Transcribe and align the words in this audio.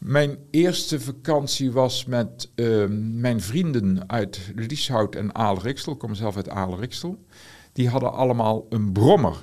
Mijn 0.00 0.38
eerste 0.50 1.00
vakantie 1.00 1.72
was 1.72 2.04
met 2.04 2.50
uh, 2.54 2.84
mijn 3.00 3.40
vrienden 3.40 4.04
uit 4.06 4.52
Lieshout 4.54 5.14
en 5.14 5.34
Aalriksel. 5.34 5.92
Ik 5.92 5.98
kom 5.98 6.14
zelf 6.14 6.36
uit 6.36 6.48
Aalriksel. 6.48 7.24
Die 7.72 7.88
hadden 7.88 8.12
allemaal 8.12 8.66
een 8.68 8.92
brommer. 8.92 9.34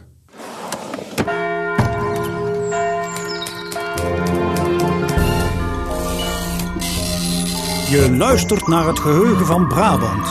Je 7.90 8.16
luistert 8.18 8.68
naar 8.68 8.88
het 8.88 9.00
geheugen 9.00 9.46
van 9.46 9.68
Brabant. 9.68 10.26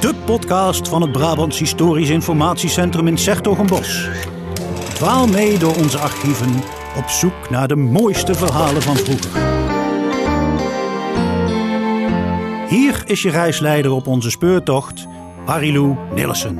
De 0.00 0.14
podcast 0.24 0.88
van 0.88 1.02
het 1.02 1.12
Brabants 1.12 1.58
Historisch 1.58 2.10
Informatiecentrum 2.10 3.06
in 3.06 3.18
Sertogenbos. 3.18 4.08
Dwaal 4.94 5.26
mee 5.26 5.58
door 5.58 5.76
onze 5.76 5.98
archieven 5.98 6.77
op 6.98 7.08
zoek 7.08 7.50
naar 7.50 7.68
de 7.68 7.76
mooiste 7.76 8.34
verhalen 8.34 8.82
van 8.82 8.96
vroeger. 8.96 9.30
Hier 12.68 13.02
is 13.06 13.22
je 13.22 13.30
reisleider 13.30 13.90
op 13.90 14.06
onze 14.06 14.30
speurtocht, 14.30 15.06
Marilou 15.46 15.96
Nillissen. 16.14 16.56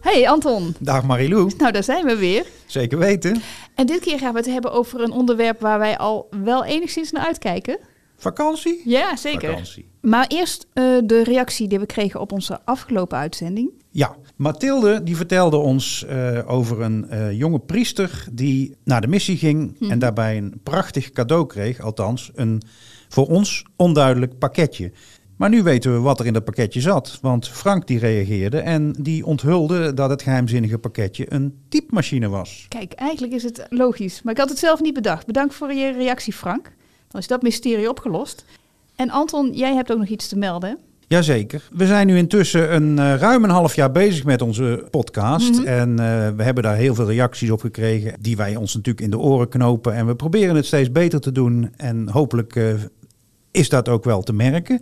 Hey 0.00 0.28
Anton. 0.28 0.74
Dag 0.80 1.04
Marilou. 1.04 1.52
Nou, 1.58 1.72
daar 1.72 1.84
zijn 1.84 2.04
we 2.04 2.16
weer. 2.16 2.46
Zeker 2.66 2.98
weten. 2.98 3.42
En 3.74 3.86
dit 3.86 4.00
keer 4.00 4.18
gaan 4.18 4.32
we 4.32 4.38
het 4.38 4.48
hebben 4.48 4.72
over 4.72 5.00
een 5.00 5.12
onderwerp 5.12 5.60
waar 5.60 5.78
wij 5.78 5.98
al 5.98 6.28
wel 6.42 6.64
enigszins 6.64 7.10
naar 7.10 7.24
uitkijken. 7.26 7.78
Vakantie? 8.16 8.82
Ja, 8.84 9.16
zeker. 9.16 9.48
Vakantie. 9.48 9.88
Maar 10.00 10.26
eerst 10.28 10.66
uh, 10.74 10.98
de 11.04 11.22
reactie 11.24 11.68
die 11.68 11.78
we 11.78 11.86
kregen 11.86 12.20
op 12.20 12.32
onze 12.32 12.60
afgelopen 12.64 13.18
uitzending. 13.18 13.70
Ja, 13.90 14.16
Mathilde 14.40 15.02
die 15.02 15.16
vertelde 15.16 15.56
ons 15.56 16.06
uh, 16.10 16.38
over 16.46 16.80
een 16.80 17.06
uh, 17.10 17.32
jonge 17.32 17.58
priester 17.58 18.24
die 18.32 18.76
naar 18.84 19.00
de 19.00 19.06
missie 19.06 19.36
ging 19.36 19.76
hm. 19.78 19.90
en 19.90 19.98
daarbij 19.98 20.36
een 20.36 20.60
prachtig 20.62 21.10
cadeau 21.10 21.46
kreeg, 21.46 21.80
althans 21.80 22.30
een 22.34 22.62
voor 23.08 23.26
ons 23.26 23.64
onduidelijk 23.76 24.38
pakketje. 24.38 24.92
Maar 25.36 25.48
nu 25.48 25.62
weten 25.62 25.92
we 25.92 25.98
wat 25.98 26.20
er 26.20 26.26
in 26.26 26.32
dat 26.32 26.44
pakketje 26.44 26.80
zat, 26.80 27.18
want 27.22 27.48
Frank 27.48 27.86
die 27.86 27.98
reageerde 27.98 28.58
en 28.58 28.92
die 28.98 29.26
onthulde 29.26 29.94
dat 29.94 30.10
het 30.10 30.22
geheimzinnige 30.22 30.78
pakketje 30.78 31.32
een 31.32 31.58
typemachine 31.68 32.28
was. 32.28 32.66
Kijk, 32.68 32.92
eigenlijk 32.92 33.32
is 33.32 33.42
het 33.42 33.66
logisch, 33.68 34.22
maar 34.22 34.32
ik 34.32 34.38
had 34.38 34.48
het 34.48 34.58
zelf 34.58 34.80
niet 34.80 34.94
bedacht. 34.94 35.26
Bedankt 35.26 35.54
voor 35.54 35.72
je 35.72 35.92
reactie, 35.92 36.32
Frank. 36.32 36.72
Dan 37.08 37.20
is 37.20 37.26
dat 37.26 37.42
mysterie 37.42 37.88
opgelost. 37.88 38.44
En 38.96 39.10
Anton, 39.10 39.52
jij 39.52 39.74
hebt 39.74 39.92
ook 39.92 39.98
nog 39.98 40.08
iets 40.08 40.28
te 40.28 40.38
melden. 40.38 40.78
Jazeker. 41.10 41.68
We 41.72 41.86
zijn 41.86 42.06
nu 42.06 42.16
intussen 42.16 42.74
een 42.74 42.96
uh, 42.96 43.14
ruim 43.14 43.44
een 43.44 43.50
half 43.50 43.74
jaar 43.74 43.92
bezig 43.92 44.24
met 44.24 44.42
onze 44.42 44.86
podcast. 44.90 45.50
Mm 45.50 45.56
-hmm. 45.56 45.66
En 45.66 45.90
uh, 45.90 45.96
we 46.36 46.42
hebben 46.42 46.62
daar 46.62 46.76
heel 46.76 46.94
veel 46.94 47.06
reacties 47.06 47.50
op 47.50 47.60
gekregen, 47.60 48.14
die 48.20 48.36
wij 48.36 48.56
ons 48.56 48.74
natuurlijk 48.74 49.04
in 49.04 49.10
de 49.10 49.18
oren 49.18 49.48
knopen. 49.48 49.94
En 49.94 50.06
we 50.06 50.14
proberen 50.14 50.56
het 50.56 50.66
steeds 50.66 50.92
beter 50.92 51.20
te 51.20 51.32
doen. 51.32 51.72
En 51.76 52.08
hopelijk 52.08 52.54
uh, 52.54 52.74
is 53.50 53.68
dat 53.68 53.88
ook 53.88 54.04
wel 54.04 54.22
te 54.22 54.32
merken. 54.32 54.80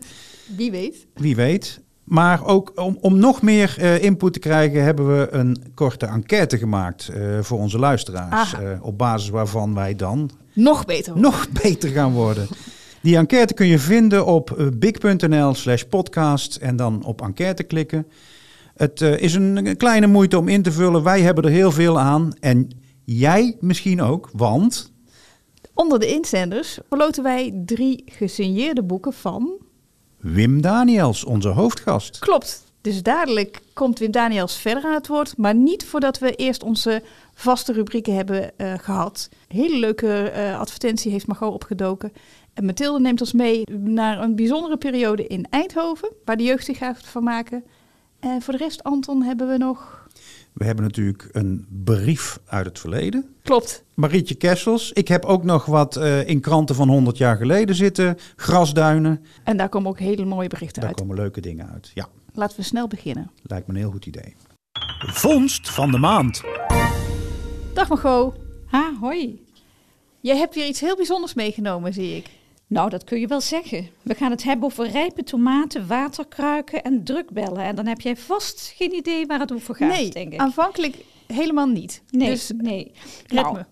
Wie 0.56 0.70
weet. 0.70 1.06
Wie 1.14 1.36
weet. 1.36 1.80
Maar 2.04 2.46
ook 2.46 2.72
om, 2.74 2.98
om 3.00 3.18
nog 3.18 3.42
meer 3.42 3.76
uh, 3.80 4.02
input 4.02 4.32
te 4.32 4.38
krijgen, 4.38 4.82
hebben 4.82 5.18
we 5.18 5.28
een 5.30 5.56
korte 5.74 6.06
enquête 6.06 6.58
gemaakt 6.58 7.10
uh, 7.14 7.38
voor 7.40 7.58
onze 7.58 7.78
luisteraars. 7.78 8.52
Uh, 8.52 8.58
op 8.80 8.98
basis 8.98 9.28
waarvan 9.28 9.74
wij 9.74 9.94
dan 9.94 10.30
nog 10.52 10.84
beter, 10.84 11.12
worden. 11.12 11.30
nog 11.30 11.48
beter 11.62 11.90
gaan 11.90 12.12
worden. 12.12 12.48
Die 13.02 13.16
enquête 13.16 13.54
kun 13.54 13.66
je 13.66 13.78
vinden 13.78 14.26
op 14.26 14.70
big.nl 14.76 15.54
slash 15.54 15.82
podcast 15.82 16.56
en 16.56 16.76
dan 16.76 17.04
op 17.04 17.22
enquête 17.22 17.62
klikken. 17.62 18.06
Het 18.74 19.00
is 19.00 19.34
een 19.34 19.76
kleine 19.76 20.06
moeite 20.06 20.38
om 20.38 20.48
in 20.48 20.62
te 20.62 20.72
vullen. 20.72 21.02
Wij 21.02 21.20
hebben 21.20 21.44
er 21.44 21.50
heel 21.50 21.72
veel 21.72 22.00
aan. 22.00 22.32
En 22.40 22.70
jij 23.04 23.56
misschien 23.60 24.02
ook, 24.02 24.30
want... 24.32 24.92
Onder 25.74 25.98
de 25.98 26.06
inzenders 26.06 26.78
verloten 26.88 27.22
wij 27.22 27.62
drie 27.64 28.04
gesigneerde 28.06 28.82
boeken 28.82 29.12
van... 29.12 29.50
Wim 30.20 30.60
Daniels, 30.60 31.24
onze 31.24 31.48
hoofdgast. 31.48 32.18
Klopt. 32.18 32.66
Dus 32.80 33.02
dadelijk 33.02 33.60
komt 33.72 33.98
Wim 33.98 34.10
Daniels 34.10 34.56
verder 34.56 34.84
aan 34.84 34.94
het 34.94 35.06
woord, 35.06 35.36
maar 35.36 35.54
niet 35.54 35.84
voordat 35.84 36.18
we 36.18 36.34
eerst 36.34 36.62
onze 36.62 37.02
vaste 37.34 37.72
rubrieken 37.72 38.14
hebben 38.14 38.50
uh, 38.56 38.72
gehad. 38.78 39.28
Hele 39.48 39.78
leuke 39.78 40.32
uh, 40.36 40.58
advertentie 40.58 41.12
heeft 41.12 41.26
Margot 41.26 41.52
opgedoken. 41.52 42.12
En 42.58 42.64
Mathilde 42.64 43.00
neemt 43.00 43.20
ons 43.20 43.32
mee 43.32 43.62
naar 43.70 44.22
een 44.22 44.36
bijzondere 44.36 44.76
periode 44.76 45.26
in 45.26 45.46
Eindhoven, 45.50 46.12
waar 46.24 46.36
de 46.36 46.42
jeugd 46.42 46.64
zich 46.64 46.78
gaat 46.78 46.98
van 47.04 47.24
maken. 47.24 47.64
En 48.20 48.42
voor 48.42 48.52
de 48.52 48.58
rest, 48.58 48.82
Anton, 48.82 49.22
hebben 49.22 49.48
we 49.48 49.56
nog... 49.56 50.06
We 50.52 50.64
hebben 50.64 50.84
natuurlijk 50.84 51.28
een 51.32 51.66
brief 51.84 52.38
uit 52.46 52.66
het 52.66 52.78
verleden. 52.78 53.34
Klopt. 53.42 53.84
Marietje 53.94 54.34
Kessels. 54.34 54.92
Ik 54.92 55.08
heb 55.08 55.24
ook 55.24 55.44
nog 55.44 55.66
wat 55.66 55.96
uh, 55.96 56.28
in 56.28 56.40
kranten 56.40 56.74
van 56.74 56.88
100 56.88 57.16
jaar 57.16 57.36
geleden 57.36 57.74
zitten. 57.74 58.16
Grasduinen. 58.36 59.24
En 59.44 59.56
daar 59.56 59.68
komen 59.68 59.90
ook 59.90 59.98
hele 59.98 60.24
mooie 60.24 60.48
berichten 60.48 60.80
daar 60.80 60.88
uit. 60.88 60.98
Daar 60.98 61.06
komen 61.06 61.22
leuke 61.22 61.40
dingen 61.40 61.70
uit, 61.72 61.90
ja. 61.94 62.08
Laten 62.32 62.56
we 62.56 62.62
snel 62.62 62.86
beginnen. 62.88 63.30
Lijkt 63.42 63.66
me 63.66 63.72
een 63.72 63.80
heel 63.80 63.90
goed 63.90 64.06
idee. 64.06 64.36
Vondst 64.98 65.70
van 65.70 65.90
de 65.90 65.98
maand. 65.98 66.42
Dag 67.74 67.88
Margot. 67.88 68.34
Ha, 68.66 68.92
hoi. 69.00 69.44
Jij 70.20 70.36
hebt 70.36 70.54
weer 70.54 70.66
iets 70.66 70.80
heel 70.80 70.96
bijzonders 70.96 71.34
meegenomen, 71.34 71.92
zie 71.92 72.16
ik. 72.16 72.36
Nou, 72.68 72.90
dat 72.90 73.04
kun 73.04 73.20
je 73.20 73.26
wel 73.26 73.40
zeggen. 73.40 73.88
We 74.02 74.14
gaan 74.14 74.30
het 74.30 74.42
hebben 74.42 74.64
over 74.64 74.90
rijpe 74.90 75.22
tomaten, 75.22 75.86
waterkruiken 75.86 76.82
en 76.82 77.04
drukbellen. 77.04 77.62
En 77.62 77.74
dan 77.74 77.86
heb 77.86 78.00
jij 78.00 78.16
vast 78.16 78.72
geen 78.76 78.94
idee 78.94 79.26
waar 79.26 79.40
het 79.40 79.52
over 79.52 79.74
gaat, 79.74 79.88
nee, 79.88 80.10
denk 80.10 80.32
ik. 80.32 80.40
aanvankelijk 80.40 80.96
helemaal 81.26 81.66
niet. 81.66 82.02
Nee, 82.10 82.30
dus, 82.30 82.52
nee. 82.56 82.92
Nou, 83.26 83.56
me. 83.56 83.64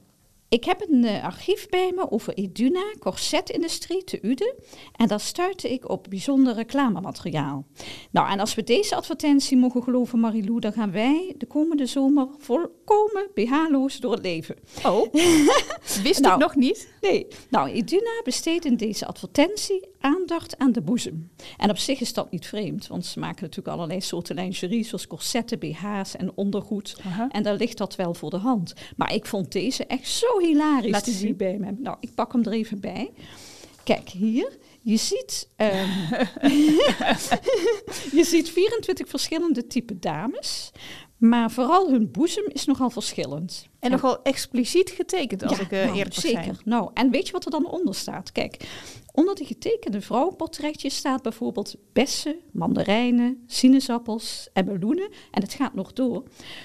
Ik 0.48 0.64
heb 0.64 0.86
een 0.88 1.04
uh, 1.04 1.24
archief 1.24 1.68
bij 1.68 1.92
me 1.94 2.10
over 2.10 2.34
Eduna, 2.34 2.94
corsetindustrie 2.98 4.04
te 4.04 4.18
Uden. 4.22 4.54
En 4.96 5.06
daar 5.08 5.20
stuitte 5.20 5.72
ik 5.72 5.88
op 5.88 6.06
bijzonder 6.08 6.54
reclamemateriaal. 6.54 7.66
Nou, 8.10 8.30
en 8.30 8.40
als 8.40 8.54
we 8.54 8.64
deze 8.64 8.94
advertentie 8.94 9.56
mogen 9.56 9.82
geloven, 9.82 10.20
Marilou, 10.20 10.60
dan 10.60 10.72
gaan 10.72 10.92
wij 10.92 11.34
de 11.38 11.46
komende 11.46 11.86
zomer 11.86 12.28
volkomen 12.38 13.28
BH-loos 13.34 14.00
door 14.00 14.12
het 14.12 14.22
leven. 14.22 14.56
Oh, 14.84 15.12
wist 16.02 16.20
nou, 16.20 16.34
ik 16.34 16.40
nog 16.40 16.56
niet? 16.56 16.94
Nee. 17.00 17.26
Nou, 17.50 17.70
Eduna 17.70 18.20
besteedt 18.24 18.64
in 18.64 18.76
deze 18.76 19.06
advertentie 19.06 19.88
aandacht 20.00 20.58
aan 20.58 20.72
de 20.72 20.82
boezem. 20.82 21.30
En 21.56 21.70
op 21.70 21.78
zich 21.78 22.00
is 22.00 22.12
dat 22.12 22.30
niet 22.30 22.46
vreemd, 22.46 22.86
want 22.86 23.06
ze 23.06 23.18
maken 23.18 23.42
natuurlijk 23.42 23.76
allerlei 23.76 24.00
soorten 24.00 24.34
lingerie, 24.34 24.84
zoals 24.84 25.06
corsetten, 25.06 25.58
BH's 25.58 26.16
en 26.16 26.32
ondergoed. 26.34 26.96
En 27.28 27.42
daar 27.42 27.56
ligt 27.56 27.78
dat 27.78 27.96
wel 27.96 28.14
voor 28.14 28.30
de 28.30 28.36
hand. 28.36 28.74
Maar 28.96 29.14
ik 29.14 29.26
vond 29.26 29.52
deze 29.52 29.86
echt 29.86 30.08
zo 30.08 30.35
hilarisch 30.41 30.91
Laat 30.91 31.04
te 31.04 31.10
zien. 31.10 31.20
zien 31.20 31.36
bij 31.36 31.56
me. 31.58 31.72
Nou, 31.78 31.97
ik 32.00 32.14
pak 32.14 32.32
hem 32.32 32.42
er 32.44 32.52
even 32.52 32.80
bij. 32.80 33.12
Kijk, 33.84 34.08
hier. 34.08 34.56
Je 34.82 34.97
ziet, 34.97 35.48
um, 35.56 35.69
je 38.19 38.24
ziet 38.24 38.50
24 38.50 39.08
verschillende 39.08 39.66
type 39.66 39.98
dames. 39.98 40.72
Maar 41.16 41.50
vooral 41.50 41.91
hun 41.91 42.10
boezem 42.10 42.44
is 42.48 42.64
nogal 42.64 42.91
verschillend. 42.91 43.66
En 43.78 43.91
nogal 43.91 44.22
expliciet 44.22 44.91
getekend, 44.91 45.42
als 45.42 45.56
Ja, 45.58 45.64
ik 45.64 45.72
uh, 45.72 45.84
nou, 45.84 45.97
eerlijk 45.97 46.14
zeker. 46.14 46.42
zijn. 46.42 46.56
Nou, 46.64 46.91
en 46.94 47.10
weet 47.10 47.26
je 47.26 47.32
wat 47.32 47.44
er 47.44 47.50
dan 47.50 47.66
onder 47.70 47.94
staat? 47.94 48.32
Kijk, 48.32 48.68
onder 49.12 49.34
de 49.34 49.44
getekende 49.44 50.00
vrouwenportretjes 50.00 50.97
staat 50.97 51.22
bijvoorbeeld 51.22 51.74
bessen, 51.92 52.36
mandarijnen, 52.53 53.44
sinaasappels 53.47 54.48
en 54.53 54.64
meloenen. 54.64 55.08
En 55.30 55.42
het 55.42 55.54
gaat 55.54 55.74
nog 55.74 55.92
door. 55.92 56.22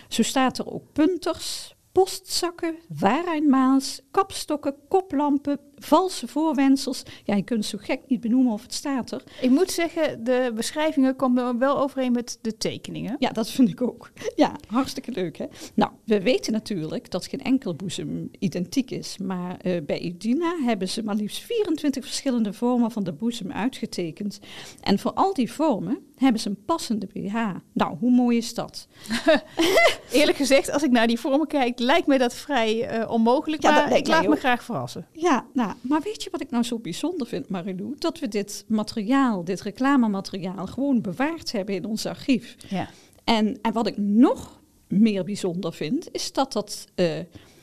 Zo 0.07 0.23
staat 0.23 0.57
er 0.57 0.71
ook 0.73 0.83
punters, 0.93 1.75
postzakken, 1.91 2.79
waaruitmaals, 2.99 4.01
kapstokken, 4.11 4.75
koplampen, 4.87 5.59
valse 5.83 6.27
voorwendsels. 6.27 7.03
Ja, 7.23 7.35
je 7.35 7.43
kunt 7.43 7.59
het 7.59 7.69
zo 7.69 7.77
gek 7.81 7.99
niet 8.07 8.21
benoemen 8.21 8.53
of 8.53 8.61
het 8.61 8.73
staat 8.73 9.11
er. 9.11 9.23
Ik 9.41 9.49
moet 9.49 9.71
zeggen, 9.71 10.23
de 10.23 10.51
beschrijvingen 10.55 11.15
komen 11.15 11.57
wel 11.57 11.79
overeen 11.79 12.11
met 12.11 12.37
de 12.41 12.57
tekeningen. 12.57 13.15
Ja, 13.19 13.29
dat 13.29 13.49
vind 13.49 13.69
ik 13.69 13.81
ook. 13.81 14.11
Ja, 14.35 14.55
hartstikke 14.67 15.11
leuk 15.11 15.37
hè. 15.37 15.45
Nou, 15.73 15.91
we 16.05 16.21
weten 16.21 16.53
natuurlijk 16.53 17.11
dat 17.11 17.27
geen 17.27 17.41
enkel 17.41 17.75
boezem 17.75 18.29
identiek 18.39 18.91
is. 18.91 19.17
Maar 19.17 19.57
uh, 19.65 19.81
bij 19.85 20.03
Udina 20.03 20.55
hebben 20.63 20.89
ze 20.89 21.03
maar 21.03 21.15
liefst 21.15 21.39
24 21.43 22.03
verschillende 22.03 22.53
vormen 22.53 22.91
van 22.91 23.03
de 23.03 23.13
boezem 23.13 23.51
uitgetekend. 23.51 24.39
En 24.81 24.99
voor 24.99 25.13
al 25.13 25.33
die 25.33 25.51
vormen 25.51 25.99
hebben 26.15 26.41
ze 26.41 26.49
een 26.49 26.63
passende 26.65 27.07
BH. 27.13 27.35
Nou, 27.73 27.97
hoe 27.99 28.11
mooi 28.11 28.37
is 28.37 28.53
dat? 28.53 28.87
Eerlijk 30.11 30.37
gezegd, 30.37 30.71
als 30.71 30.83
ik 30.83 30.91
naar 30.91 31.07
die 31.07 31.19
vormen 31.19 31.47
kijk, 31.47 31.79
lijkt 31.79 32.07
me 32.07 32.17
dat 32.17 32.33
vrij 32.33 32.99
uh, 32.99 33.11
onmogelijk. 33.11 33.61
Ja, 33.61 33.69
dat 33.69 33.79
maar 33.79 33.89
lijkt 33.89 34.07
ik 34.07 34.13
laat 34.13 34.21
mij 34.21 34.29
me 34.29 34.35
graag 34.35 34.63
verrassen. 34.63 35.07
Ja, 35.11 35.45
nou, 35.53 35.70
maar 35.81 36.01
weet 36.01 36.23
je 36.23 36.29
wat 36.31 36.41
ik 36.41 36.49
nou 36.51 36.63
zo 36.63 36.79
bijzonder 36.79 37.27
vind, 37.27 37.49
Marilou? 37.49 37.95
Dat 37.97 38.19
we 38.19 38.27
dit 38.27 38.65
materiaal, 38.67 39.43
dit 39.43 39.61
reclamemateriaal, 39.61 40.67
gewoon 40.67 41.01
bewaard 41.01 41.51
hebben 41.51 41.75
in 41.75 41.85
ons 41.85 42.05
archief. 42.05 42.55
Ja. 42.69 42.89
En, 43.23 43.59
en 43.61 43.73
wat 43.73 43.87
ik 43.87 43.97
nog 43.97 44.59
meer 44.87 45.23
bijzonder 45.23 45.73
vind, 45.73 46.07
is 46.11 46.33
dat 46.33 46.53
dat 46.53 46.87
uh, 46.95 47.17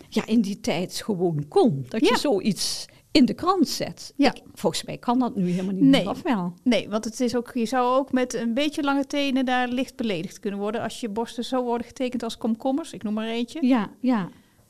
ja, 0.09 0.27
in 0.27 0.41
die 0.41 0.61
tijd 0.61 0.95
gewoon 1.05 1.45
kon. 1.49 1.85
Dat 1.89 2.01
Ja. 2.01 2.09
je 2.13 2.19
zoiets 2.19 2.87
in 3.13 3.25
de 3.25 3.35
krant 3.35 3.69
zet. 3.69 4.13
Ja. 4.17 4.35
Ik- 4.35 4.43
volgens 4.55 4.85
mij 4.85 4.99
kan 4.99 5.19
dat 5.19 5.37
nu 5.37 5.51
helemaal 5.51 5.75
niet 5.75 5.83
Nee. 5.83 6.01
meer, 6.01 6.11
of 6.11 6.23
wel? 6.23 6.53
Nee, 6.63 6.89
want 6.89 7.05
het 7.05 7.21
is 7.21 7.37
ook, 7.37 7.51
je 7.55 7.67
zou 7.67 7.99
ook 7.99 8.13
met 8.13 8.35
een 8.35 8.55
beetje 8.55 8.83
lange 8.83 9.07
tenen 9.07 9.45
daar 9.45 9.69
licht 9.69 9.97
beledigd 9.97 10.39
kunnen 10.41 10.61
worden. 10.61 10.81
Als 10.83 11.01
je 11.01 11.09
borsten 11.09 11.45
zo 11.45 11.63
worden 11.63 11.87
getekend 11.87 12.23
als 12.23 12.37
komkommers, 12.39 12.93
ik 12.93 13.03
noem 13.03 13.15
maar 13.15 13.29
eentje. 13.29 13.67
Ja, 13.67 13.91
ja. 14.01 14.29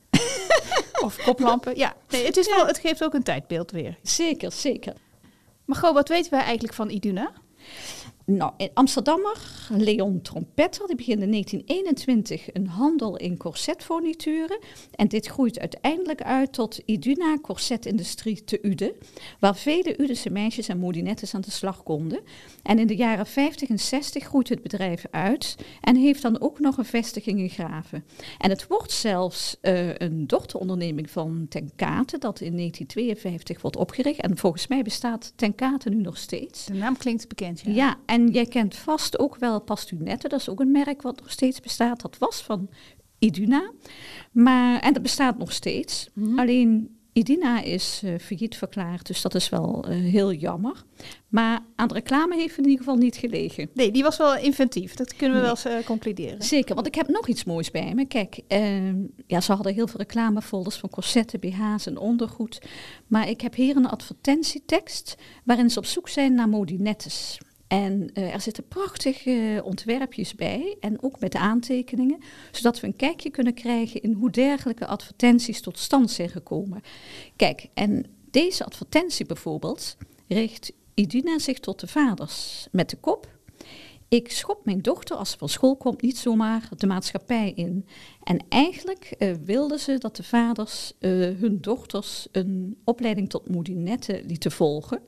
Of 1.01 1.23
koplampen. 1.23 1.77
Ja, 1.77 1.95
nee, 2.09 2.25
het, 2.25 2.37
is 2.37 2.49
wel, 2.49 2.67
het 2.67 2.77
geeft 2.77 3.03
ook 3.03 3.13
een 3.13 3.23
tijdbeeld 3.23 3.71
weer. 3.71 3.97
Zeker, 4.03 4.51
zeker. 4.51 4.93
Maar 5.65 5.77
goh, 5.77 5.93
wat 5.93 6.09
weten 6.09 6.31
wij 6.31 6.41
eigenlijk 6.41 6.73
van 6.73 6.89
Iduna? 6.89 7.31
Nou, 8.29 8.51
in 8.57 8.69
Amsterdammer, 8.73 9.37
Leon 9.69 10.21
Trompetter, 10.21 10.87
die 10.87 10.95
begint 10.95 11.21
in 11.21 11.31
1921 11.31 12.53
een 12.53 12.67
handel 12.67 13.17
in 13.17 13.37
corsetfurnituren. 13.37 14.59
En 14.95 15.07
dit 15.07 15.27
groeit 15.27 15.59
uiteindelijk 15.59 16.21
uit 16.21 16.53
tot 16.53 16.79
Iduna 16.85 17.37
Corsetindustrie 17.41 18.43
te 18.43 18.59
Uden, 18.61 18.91
waar 19.39 19.55
vele 19.55 20.01
Udense 20.01 20.29
meisjes 20.29 20.67
en 20.67 20.77
modinettes 20.77 21.33
aan 21.33 21.41
de 21.41 21.51
slag 21.51 21.83
konden. 21.83 22.19
En 22.63 22.79
in 22.79 22.87
de 22.87 22.95
jaren 22.95 23.25
50 23.25 23.69
en 23.69 23.79
60 23.79 24.23
groeit 24.23 24.49
het 24.49 24.61
bedrijf 24.61 25.05
uit 25.11 25.55
en 25.81 25.95
heeft 25.95 26.21
dan 26.21 26.41
ook 26.41 26.59
nog 26.59 26.77
een 26.77 26.85
vestiging 26.85 27.39
in 27.39 27.49
Graven. 27.49 28.05
En 28.37 28.49
het 28.49 28.67
wordt 28.67 28.91
zelfs 28.91 29.57
uh, 29.61 29.97
een 29.97 30.27
dochteronderneming 30.27 31.09
van 31.09 31.45
Tenkate, 31.49 32.17
dat 32.17 32.39
in 32.39 32.55
1952 32.55 33.61
wordt 33.61 33.77
opgericht. 33.77 34.19
En 34.19 34.37
volgens 34.37 34.67
mij 34.67 34.81
bestaat 34.81 35.33
Tenkate 35.35 35.89
nu 35.89 36.01
nog 36.01 36.17
steeds. 36.17 36.65
De 36.65 36.73
naam 36.73 36.97
klinkt 36.97 37.27
bekend, 37.27 37.61
ja. 37.61 37.71
Ja, 37.71 37.97
en 38.05 38.17
jij 38.27 38.45
kent 38.45 38.75
vast 38.75 39.19
ook 39.19 39.35
wel 39.35 39.61
Pastunette, 39.61 40.27
dat 40.27 40.39
is 40.39 40.49
ook 40.49 40.59
een 40.59 40.71
merk 40.71 41.01
wat 41.01 41.19
nog 41.19 41.31
steeds 41.31 41.59
bestaat. 41.59 42.01
Dat 42.01 42.17
was 42.17 42.41
van 42.41 42.69
Iduna, 43.19 43.71
maar, 44.31 44.79
en 44.79 44.93
dat 44.93 45.01
bestaat 45.01 45.37
nog 45.37 45.51
steeds. 45.51 46.09
Mhm. 46.13 46.39
Alleen 46.39 46.99
Iduna 47.13 47.61
is 47.61 48.01
uh, 48.03 48.19
failliet 48.19 48.57
verklaard, 48.57 49.07
dus 49.07 49.21
dat 49.21 49.35
is 49.35 49.49
wel 49.49 49.85
uh, 49.89 50.11
heel 50.11 50.33
jammer. 50.33 50.83
Maar 51.27 51.59
aan 51.75 51.87
de 51.87 51.93
reclame 51.93 52.35
heeft 52.35 52.57
in 52.57 52.63
ieder 52.63 52.77
geval 52.77 52.95
niet 52.95 53.15
gelegen. 53.15 53.69
Nee, 53.73 53.91
die 53.91 54.03
was 54.03 54.17
wel 54.17 54.37
inventief. 54.37 54.93
Dat 54.93 55.15
kunnen 55.15 55.37
we 55.37 55.45
nee. 55.45 55.53
wel 55.55 55.71
eens 55.71 55.81
uh, 55.81 55.85
concluderen. 55.85 56.43
Zeker, 56.43 56.75
want 56.75 56.87
ik 56.87 56.95
heb 56.95 57.07
nog 57.07 57.27
iets 57.27 57.43
moois 57.43 57.71
bij 57.71 57.93
me. 57.95 58.05
Kijk, 58.05 58.41
ehm, 58.47 58.95
ja, 59.27 59.41
ze 59.41 59.53
hadden 59.53 59.73
heel 59.73 59.87
veel 59.87 59.99
reclamefolders 59.99 60.75
van 60.75 60.89
corsetten, 60.89 61.39
BH's 61.39 61.85
en 61.85 61.97
ondergoed. 61.97 62.61
Maar 63.07 63.29
ik 63.29 63.41
heb 63.41 63.55
hier 63.55 63.75
een 63.75 63.89
advertentietekst 63.89 65.15
waarin 65.43 65.69
ze 65.69 65.79
op 65.79 65.85
zoek 65.85 66.09
zijn 66.09 66.33
naar 66.33 66.49
modinettes. 66.49 67.39
En 67.69 68.11
uh, 68.13 68.33
er 68.33 68.41
zitten 68.41 68.67
prachtige 68.67 69.29
uh, 69.29 69.65
ontwerpjes 69.65 70.35
bij 70.35 70.77
en 70.79 71.03
ook 71.03 71.19
met 71.19 71.35
aantekeningen, 71.35 72.19
zodat 72.51 72.79
we 72.79 72.87
een 72.87 72.95
kijkje 72.95 73.29
kunnen 73.29 73.53
krijgen 73.53 74.01
in 74.01 74.13
hoe 74.13 74.29
dergelijke 74.29 74.85
advertenties 74.85 75.61
tot 75.61 75.79
stand 75.79 76.11
zijn 76.11 76.29
gekomen. 76.29 76.81
Kijk, 77.35 77.67
en 77.73 78.05
deze 78.31 78.65
advertentie 78.65 79.25
bijvoorbeeld 79.25 79.97
richt 80.27 80.71
Iduna 80.93 81.39
zich 81.39 81.59
tot 81.59 81.79
de 81.79 81.87
vaders 81.87 82.67
met 82.71 82.89
de 82.89 82.97
kop. 82.97 83.37
Ik 84.07 84.31
schop 84.31 84.65
mijn 84.65 84.81
dochter 84.81 85.15
als 85.15 85.31
ze 85.31 85.37
van 85.37 85.49
school 85.49 85.75
komt 85.75 86.01
niet 86.01 86.17
zomaar 86.17 86.69
de 86.77 86.87
maatschappij 86.87 87.51
in. 87.55 87.85
En 88.23 88.45
eigenlijk 88.49 89.15
uh, 89.17 89.33
wilden 89.45 89.79
ze 89.79 89.97
dat 89.97 90.15
de 90.15 90.23
vaders 90.23 90.93
hun 90.99 91.57
dochters 91.61 92.27
een 92.31 92.77
opleiding 92.83 93.29
tot 93.29 93.49
modinetten 93.49 94.25
lieten 94.25 94.51
volgen. 94.51 95.01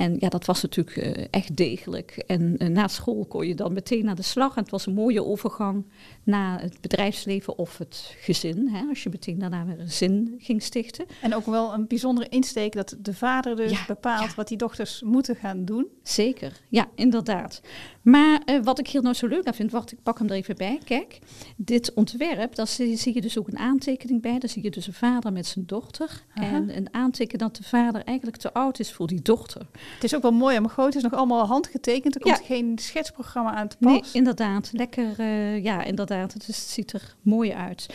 En 0.00 0.16
ja, 0.18 0.28
dat 0.28 0.44
was 0.44 0.62
natuurlijk 0.62 0.96
uh, 0.96 1.24
echt 1.30 1.56
degelijk. 1.56 2.10
En 2.26 2.54
uh, 2.58 2.68
na 2.68 2.88
school 2.88 3.24
kon 3.24 3.46
je 3.46 3.54
dan 3.54 3.72
meteen 3.72 4.04
naar 4.04 4.14
de 4.14 4.22
slag. 4.22 4.56
En 4.56 4.62
het 4.62 4.70
was 4.70 4.86
een 4.86 4.94
mooie 4.94 5.24
overgang 5.24 5.84
naar 6.22 6.60
het 6.60 6.80
bedrijfsleven 6.80 7.58
of 7.58 7.78
het 7.78 8.14
gezin. 8.20 8.68
Hè, 8.68 8.84
als 8.88 9.02
je 9.02 9.08
meteen 9.08 9.38
daarna 9.38 9.64
weer 9.64 9.80
een 9.80 9.90
zin 9.90 10.34
ging 10.38 10.62
stichten. 10.62 11.06
En 11.20 11.34
ook 11.34 11.46
wel 11.46 11.72
een 11.72 11.86
bijzondere 11.86 12.28
insteek 12.28 12.72
dat 12.72 12.96
de 12.98 13.14
vader 13.14 13.56
dus 13.56 13.70
ja, 13.70 13.84
bepaalt 13.86 14.28
ja. 14.28 14.34
wat 14.36 14.48
die 14.48 14.56
dochters 14.56 15.02
moeten 15.02 15.36
gaan 15.36 15.64
doen. 15.64 15.86
Zeker, 16.02 16.60
ja, 16.68 16.88
inderdaad. 16.94 17.60
Maar 18.02 18.42
uh, 18.46 18.62
wat 18.62 18.78
ik 18.78 18.88
hier 18.88 19.02
nou 19.02 19.14
zo 19.14 19.26
leuk 19.26 19.44
aan 19.46 19.54
vind, 19.54 19.70
wacht, 19.70 19.92
ik 19.92 20.02
pak 20.02 20.18
hem 20.18 20.28
er 20.28 20.34
even 20.34 20.56
bij. 20.56 20.80
Kijk, 20.84 21.18
dit 21.56 21.94
ontwerp, 21.94 22.54
daar 22.54 22.66
zie, 22.66 22.96
zie 22.96 23.14
je 23.14 23.20
dus 23.20 23.38
ook 23.38 23.48
een 23.48 23.58
aantekening 23.58 24.22
bij. 24.22 24.38
Daar 24.38 24.50
zie 24.50 24.62
je 24.62 24.70
dus 24.70 24.86
een 24.86 24.92
vader 24.92 25.32
met 25.32 25.46
zijn 25.46 25.66
dochter. 25.66 26.22
Aha. 26.34 26.54
En 26.54 26.76
een 26.76 26.94
aantekening 26.94 27.42
dat 27.42 27.56
de 27.56 27.68
vader 27.68 28.02
eigenlijk 28.04 28.36
te 28.36 28.52
oud 28.52 28.78
is 28.78 28.92
voor 28.92 29.06
die 29.06 29.22
dochter. 29.22 29.66
Het 29.94 30.04
is 30.04 30.14
ook 30.14 30.22
wel 30.22 30.32
mooi, 30.32 30.60
maar 30.60 30.70
groot 30.70 30.86
het 30.86 30.96
is 30.96 31.02
nog 31.02 31.14
allemaal 31.14 31.46
handgetekend. 31.46 32.14
Er 32.14 32.20
komt 32.20 32.38
Ja. 32.38 32.44
geen 32.44 32.78
schetsprogramma 32.78 33.54
aan 33.54 33.68
te 33.68 33.76
pas. 33.80 33.92
Nee, 33.92 34.02
inderdaad. 34.12 34.70
Lekker, 34.72 35.20
uh, 35.20 35.62
ja, 35.62 35.82
inderdaad. 35.84 36.09
Is, 36.10 36.46
het 36.46 36.56
ziet 36.56 36.92
er 36.92 37.16
mooi 37.22 37.52
uit. 37.52 37.86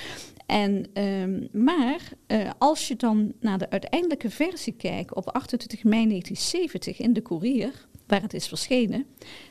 En, 0.45 1.01
um, 1.01 1.47
maar 1.51 2.01
uh, 2.27 2.49
als 2.57 2.87
je 2.87 2.95
dan 2.95 3.33
naar 3.39 3.57
de 3.57 3.69
uiteindelijke 3.69 4.29
versie 4.29 4.73
kijkt 4.73 5.13
op 5.15 5.29
28 5.29 5.83
mei 5.83 6.07
1970 6.07 6.99
in 6.99 7.13
de 7.13 7.21
Courier, 7.21 7.87
waar 8.07 8.21
het 8.21 8.33
is 8.33 8.47
verschenen, 8.47 9.05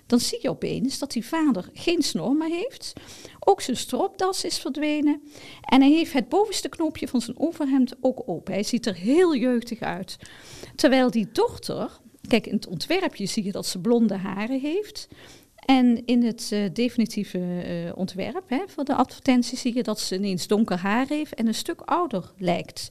dan 0.06 0.20
zie 0.20 0.38
je 0.42 0.50
opeens 0.50 0.98
dat 0.98 1.12
die 1.12 1.26
vader 1.26 1.68
geen 1.72 2.02
snor 2.02 2.34
meer 2.34 2.48
heeft. 2.48 2.92
Ook 3.40 3.60
zijn 3.60 3.76
stropdas 3.76 4.44
is 4.44 4.58
verdwenen. 4.58 5.22
En 5.60 5.80
hij 5.80 5.90
heeft 5.90 6.12
het 6.12 6.28
bovenste 6.28 6.68
knoopje 6.68 7.08
van 7.08 7.20
zijn 7.20 7.38
overhemd 7.38 7.94
ook 8.00 8.22
open. 8.26 8.52
Hij 8.52 8.62
ziet 8.62 8.86
er 8.86 8.94
heel 8.94 9.36
jeugdig 9.36 9.80
uit. 9.80 10.16
Terwijl 10.76 11.10
die 11.10 11.28
dochter, 11.32 12.00
kijk 12.28 12.46
in 12.46 12.54
het 12.54 12.66
ontwerpje 12.66 13.26
zie 13.26 13.44
je 13.44 13.52
dat 13.52 13.66
ze 13.66 13.80
blonde 13.80 14.16
haren 14.16 14.60
heeft. 14.60 15.08
En 15.64 16.04
in 16.04 16.24
het 16.24 16.50
uh, 16.52 16.68
definitieve 16.72 17.38
uh, 17.38 17.92
ontwerp 17.94 18.48
hè, 18.48 18.64
voor 18.66 18.84
de 18.84 18.94
advertentie 18.94 19.58
zie 19.58 19.74
je 19.74 19.82
dat 19.82 20.00
ze 20.00 20.14
ineens 20.14 20.46
donker 20.46 20.78
haar 20.78 21.06
heeft 21.08 21.34
en 21.34 21.46
een 21.46 21.54
stuk 21.54 21.80
ouder 21.80 22.32
lijkt. 22.38 22.88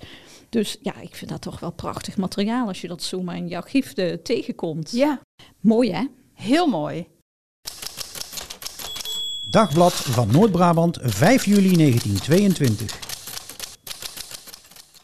Dus 0.50 0.78
ja, 0.82 1.02
ik 1.02 1.16
vind 1.16 1.32
dat 1.32 1.42
toch 1.42 1.60
wel 1.60 1.72
prachtig 1.72 2.18
materiaal 2.18 2.68
als 2.68 2.82
je 2.82 2.88
dat 2.88 3.04
zomaar 3.04 3.38
in 3.38 3.48
jouw 3.48 3.62
gifte 3.62 4.20
tegenkomt. 4.24 4.92
Ja, 4.92 5.22
Mooi 5.60 5.92
hè? 5.92 6.04
heel 6.34 6.68
mooi. 6.68 7.08
Dagblad 9.50 9.94
van 9.94 10.32
Noord-Brabant, 10.32 11.00
5 11.02 11.46
juli 11.46 11.76
1922. 11.76 13.00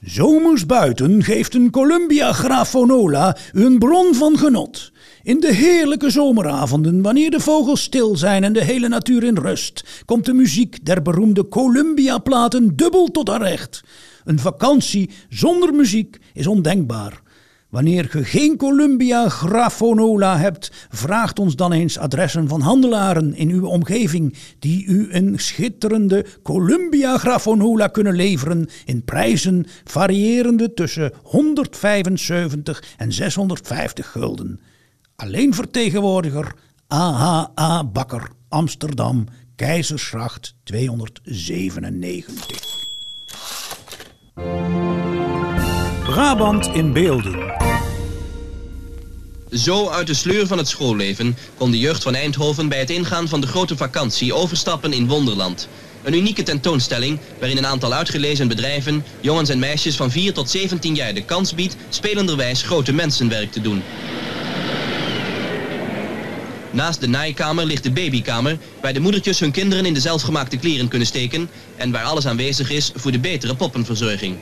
Zomers 0.01 0.65
buiten 0.65 1.23
geeft 1.23 1.55
een 1.55 1.71
Columbia 1.71 2.33
Graphonola 2.33 3.37
een 3.51 3.79
bron 3.79 4.15
van 4.15 4.37
genot. 4.37 4.91
In 5.29 5.39
de 5.39 5.53
heerlijke 5.53 6.09
zomeravonden, 6.09 7.01
wanneer 7.01 7.31
de 7.31 7.39
vogels 7.39 7.81
stil 7.81 8.17
zijn 8.17 8.43
en 8.43 8.53
de 8.53 8.63
hele 8.63 8.87
natuur 8.87 9.23
in 9.23 9.37
rust, 9.37 10.03
komt 10.05 10.25
de 10.25 10.33
muziek 10.33 10.85
der 10.85 11.01
beroemde 11.01 11.47
Columbia-platen 11.47 12.75
dubbel 12.75 13.07
tot 13.07 13.27
haar 13.27 13.41
recht. 13.41 13.83
Een 14.23 14.39
vakantie 14.39 15.09
zonder 15.29 15.73
muziek 15.73 16.19
is 16.33 16.47
ondenkbaar. 16.47 17.21
Wanneer 17.69 18.05
ge 18.05 18.23
geen 18.23 18.57
Columbia 18.57 19.29
Graphonola 19.29 20.37
hebt, 20.37 20.71
vraagt 20.89 21.39
ons 21.39 21.55
dan 21.55 21.71
eens 21.71 21.97
adressen 21.97 22.47
van 22.47 22.61
handelaren 22.61 23.35
in 23.35 23.49
uw 23.49 23.65
omgeving 23.65 24.35
die 24.59 24.85
u 24.85 25.07
een 25.11 25.39
schitterende 25.39 26.25
Columbia 26.43 27.17
Graphonola 27.17 27.87
kunnen 27.87 28.15
leveren 28.15 28.69
in 28.85 29.03
prijzen 29.03 29.65
variërende 29.83 30.73
tussen 30.73 31.11
175 31.23 32.83
en 32.97 33.13
650 33.13 34.11
gulden. 34.11 34.59
Alleen 35.19 35.53
vertegenwoordiger 35.53 36.53
AHA 36.87 37.83
Bakker, 37.83 38.29
Amsterdam, 38.49 39.27
Keizersgracht 39.55 40.55
297. 40.63 42.47
Brabant 46.03 46.67
in 46.67 46.93
beelden. 46.93 47.53
Zo 49.51 49.89
uit 49.89 50.07
de 50.07 50.13
sleur 50.13 50.47
van 50.47 50.57
het 50.57 50.67
schoolleven 50.67 51.37
kon 51.57 51.71
de 51.71 51.79
jeugd 51.79 52.03
van 52.03 52.15
Eindhoven 52.15 52.69
bij 52.69 52.79
het 52.79 52.89
ingaan 52.89 53.27
van 53.27 53.41
de 53.41 53.47
grote 53.47 53.77
vakantie 53.77 54.33
overstappen 54.33 54.93
in 54.93 55.07
Wonderland. 55.07 55.67
Een 56.03 56.13
unieke 56.13 56.43
tentoonstelling 56.43 57.19
waarin 57.39 57.57
een 57.57 57.67
aantal 57.67 57.93
uitgelezen 57.93 58.47
bedrijven 58.47 59.03
jongens 59.21 59.49
en 59.49 59.59
meisjes 59.59 59.95
van 59.95 60.11
4 60.11 60.33
tot 60.33 60.49
17 60.49 60.95
jaar 60.95 61.13
de 61.13 61.25
kans 61.25 61.55
biedt 61.55 61.75
spelenderwijs 61.89 62.61
grote 62.61 62.93
mensenwerk 62.93 63.51
te 63.51 63.61
doen. 63.61 63.83
Naast 66.71 66.99
de 66.99 67.07
naaikamer 67.07 67.65
ligt 67.65 67.83
de 67.83 67.91
babykamer, 67.91 68.57
waar 68.81 68.93
de 68.93 68.99
moedertjes 68.99 69.39
hun 69.39 69.51
kinderen 69.51 69.85
in 69.85 69.93
de 69.93 69.99
zelfgemaakte 69.99 70.57
kleren 70.57 70.87
kunnen 70.87 71.07
steken 71.07 71.49
en 71.77 71.91
waar 71.91 72.03
alles 72.03 72.27
aanwezig 72.27 72.69
is 72.69 72.91
voor 72.95 73.11
de 73.11 73.19
betere 73.19 73.55
poppenverzorging. 73.55 74.37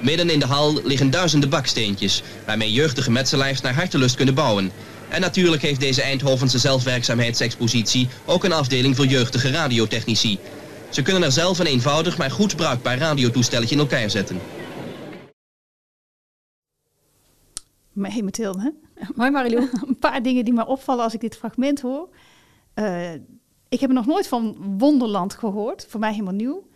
Midden 0.00 0.30
in 0.30 0.38
de 0.38 0.46
hal 0.46 0.80
liggen 0.84 1.10
duizenden 1.10 1.48
baksteentjes, 1.48 2.22
waarmee 2.46 2.72
jeugdige 2.72 3.10
metselaars 3.10 3.60
naar 3.60 3.74
hartelust 3.74 4.16
kunnen 4.16 4.34
bouwen. 4.34 4.72
En 5.08 5.20
natuurlijk 5.20 5.62
heeft 5.62 5.80
deze 5.80 6.02
Eindhovense 6.02 6.58
zelfwerkzaamheidsexpositie 6.58 8.08
ook 8.26 8.44
een 8.44 8.52
afdeling 8.52 8.96
voor 8.96 9.06
jeugdige 9.06 9.50
radiotechnici. 9.50 10.38
Ze 10.90 11.02
kunnen 11.02 11.22
er 11.22 11.32
zelf 11.32 11.58
een 11.58 11.66
eenvoudig 11.66 12.18
maar 12.18 12.30
goed 12.30 12.56
bruikbaar 12.56 12.98
radiotoestelletje 12.98 13.74
in 13.74 13.80
elkaar 13.80 14.10
zetten. 14.10 14.53
Maar 17.94 18.12
hey 18.12 18.22
Mathilde? 18.22 18.74
Hoi 19.16 19.30
Marilou. 19.30 19.68
een 19.86 19.98
paar 19.98 20.22
dingen 20.22 20.44
die 20.44 20.54
me 20.54 20.66
opvallen 20.66 21.04
als 21.04 21.14
ik 21.14 21.20
dit 21.20 21.36
fragment 21.36 21.80
hoor. 21.80 22.08
Uh, 22.74 23.12
ik 23.68 23.80
heb 23.80 23.90
nog 23.90 24.06
nooit 24.06 24.28
van 24.28 24.56
Wonderland 24.78 25.34
gehoord, 25.34 25.86
voor 25.88 26.00
mij 26.00 26.10
helemaal 26.10 26.34
nieuw. 26.34 26.66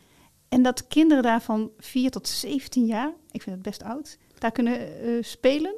En 0.48 0.62
dat 0.62 0.86
kinderen 0.86 1.22
daar 1.22 1.42
van 1.42 1.70
4 1.78 2.10
tot 2.10 2.28
17 2.28 2.86
jaar, 2.86 3.12
ik 3.30 3.42
vind 3.42 3.56
het 3.56 3.64
best 3.64 3.82
oud, 3.82 4.18
daar 4.38 4.52
kunnen 4.52 5.04
uh, 5.04 5.22
spelen. 5.22 5.74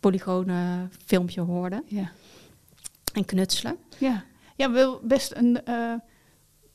polygonen 0.00 0.90
filmpje 1.04 1.40
hoorden. 1.40 1.82
Ja. 1.86 2.10
En 3.12 3.24
knutselen. 3.24 3.76
Ja, 3.98 4.24
ja 4.56 4.70
wel 4.70 5.00
best 5.02 5.32
een 5.36 5.60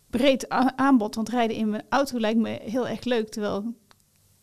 breed 0.09 0.49
aanbod. 0.75 1.15
Want 1.15 1.29
rijden 1.29 1.57
in 1.57 1.69
mijn 1.69 1.85
auto 1.89 2.19
lijkt 2.19 2.39
me 2.39 2.59
heel 2.63 2.87
erg 2.87 3.03
leuk. 3.03 3.29
Terwijl 3.29 3.75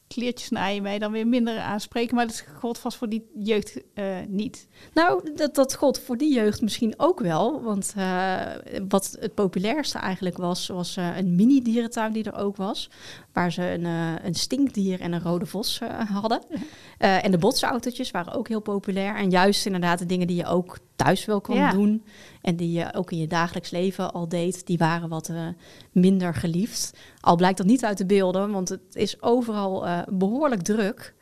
kleertjes 0.07 0.51
naaien 0.51 0.83
mij 0.83 0.99
dan 0.99 1.13
weer 1.13 1.27
minder 1.27 1.59
aanspreken. 1.59 2.15
Maar 2.15 2.27
dat 2.27 2.47
geldt 2.59 2.79
vast 2.79 2.97
voor 2.97 3.09
die 3.09 3.31
jeugd 3.35 3.81
eh, 3.95 4.17
niet. 4.29 4.69
Nou, 4.95 5.35
dat, 5.35 5.55
dat 5.55 5.75
gold 5.75 6.01
voor 6.01 6.17
die 6.17 6.35
jeugd 6.35 6.61
misschien 6.61 6.95
ook 6.97 7.21
wel. 7.21 7.63
Want 7.63 7.93
eh, 7.97 8.41
wat 8.89 9.17
het 9.21 9.35
populairste 9.35 9.99
eigenlijk 9.99 10.37
was, 10.37 10.67
was 10.67 10.97
eh, 10.97 11.17
een 11.17 11.35
mini-dierentuin 11.35 12.13
die 12.13 12.25
er 12.25 12.39
ook 12.39 12.57
was. 12.57 12.91
Waar 13.35 13.53
ze 13.53 13.71
een, 13.71 13.85
eh, 13.85 14.25
een 14.25 14.35
stinkdier 14.35 15.01
en 15.01 15.13
een 15.13 15.23
rode 15.23 15.47
vos 15.47 15.79
eh, 15.81 16.11
hadden. 16.11 16.41
Eh, 16.99 17.25
en 17.25 17.31
de 17.31 17.39
botsautootjes 17.39 18.11
waren 18.11 18.33
ook 18.33 18.49
heel 18.49 18.61
populair. 18.61 19.17
En 19.17 19.31
juist 19.31 19.67
inderdaad 19.67 19.99
de 19.99 20.07
dingen 20.07 20.27
die 20.27 20.37
je 20.37 20.47
ook 20.47 20.79
thuis 20.97 21.25
wel 21.25 21.41
kon 21.41 21.57
Ja. 21.57 21.71
doen. 21.71 22.05
En 22.43 22.57
die 22.57 22.73
je 22.73 22.95
ook 22.95 23.11
in 23.11 23.19
je 23.19 23.27
dagelijks 23.27 23.71
leven 23.71 24.13
al 24.13 24.29
deed, 24.29 24.67
die 24.67 24.79
waren 24.79 25.09
wat 25.09 25.33
minder 25.93 26.35
geliefd. 26.35 26.93
Al 27.21 27.37
blijkt 27.37 27.59
dat 27.59 27.67
niet 27.67 27.85
uit 27.85 27.99
de 27.99 28.07
beelden, 28.07 28.51
want 28.51 28.69
het 28.69 28.81
is 28.93 29.23
overal 29.23 29.87
eh, 29.87 29.99
behoorlijk 30.09 30.63
druk. 30.63 31.15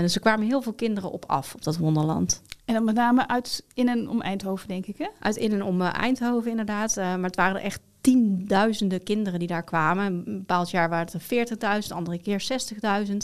Dus 0.00 0.14
er 0.14 0.20
kwamen 0.20 0.46
heel 0.46 0.62
veel 0.62 0.72
kinderen 0.72 1.10
op 1.10 1.24
af, 1.26 1.54
op 1.54 1.62
dat 1.64 1.76
wonderland. 1.76 2.42
En 2.64 2.74
dan 2.74 2.84
met 2.84 2.94
name 2.94 3.28
uit 3.28 3.64
in 3.74 3.88
en 3.88 4.08
om 4.08 4.20
Eindhoven, 4.20 4.68
denk 4.68 4.86
ik, 4.86 4.98
hè? 4.98 5.08
Uit 5.20 5.36
in 5.36 5.52
en 5.52 5.62
om 5.62 5.82
Eindhoven 5.82 6.50
inderdaad. 6.50 6.96
Maar 6.96 7.22
het 7.22 7.36
waren 7.36 7.56
er 7.56 7.62
echt 7.62 7.80
tienduizenden 8.00 9.02
kinderen 9.02 9.38
die 9.38 9.48
daar 9.48 9.64
kwamen. 9.64 10.06
Een 10.06 10.24
bepaald 10.24 10.70
jaar 10.70 10.88
waren 10.88 11.08
het 11.12 11.30
er 11.30 11.82
40.000, 11.82 11.88
andere 11.88 12.18
keer 12.18 12.46
60.000. 13.08 13.16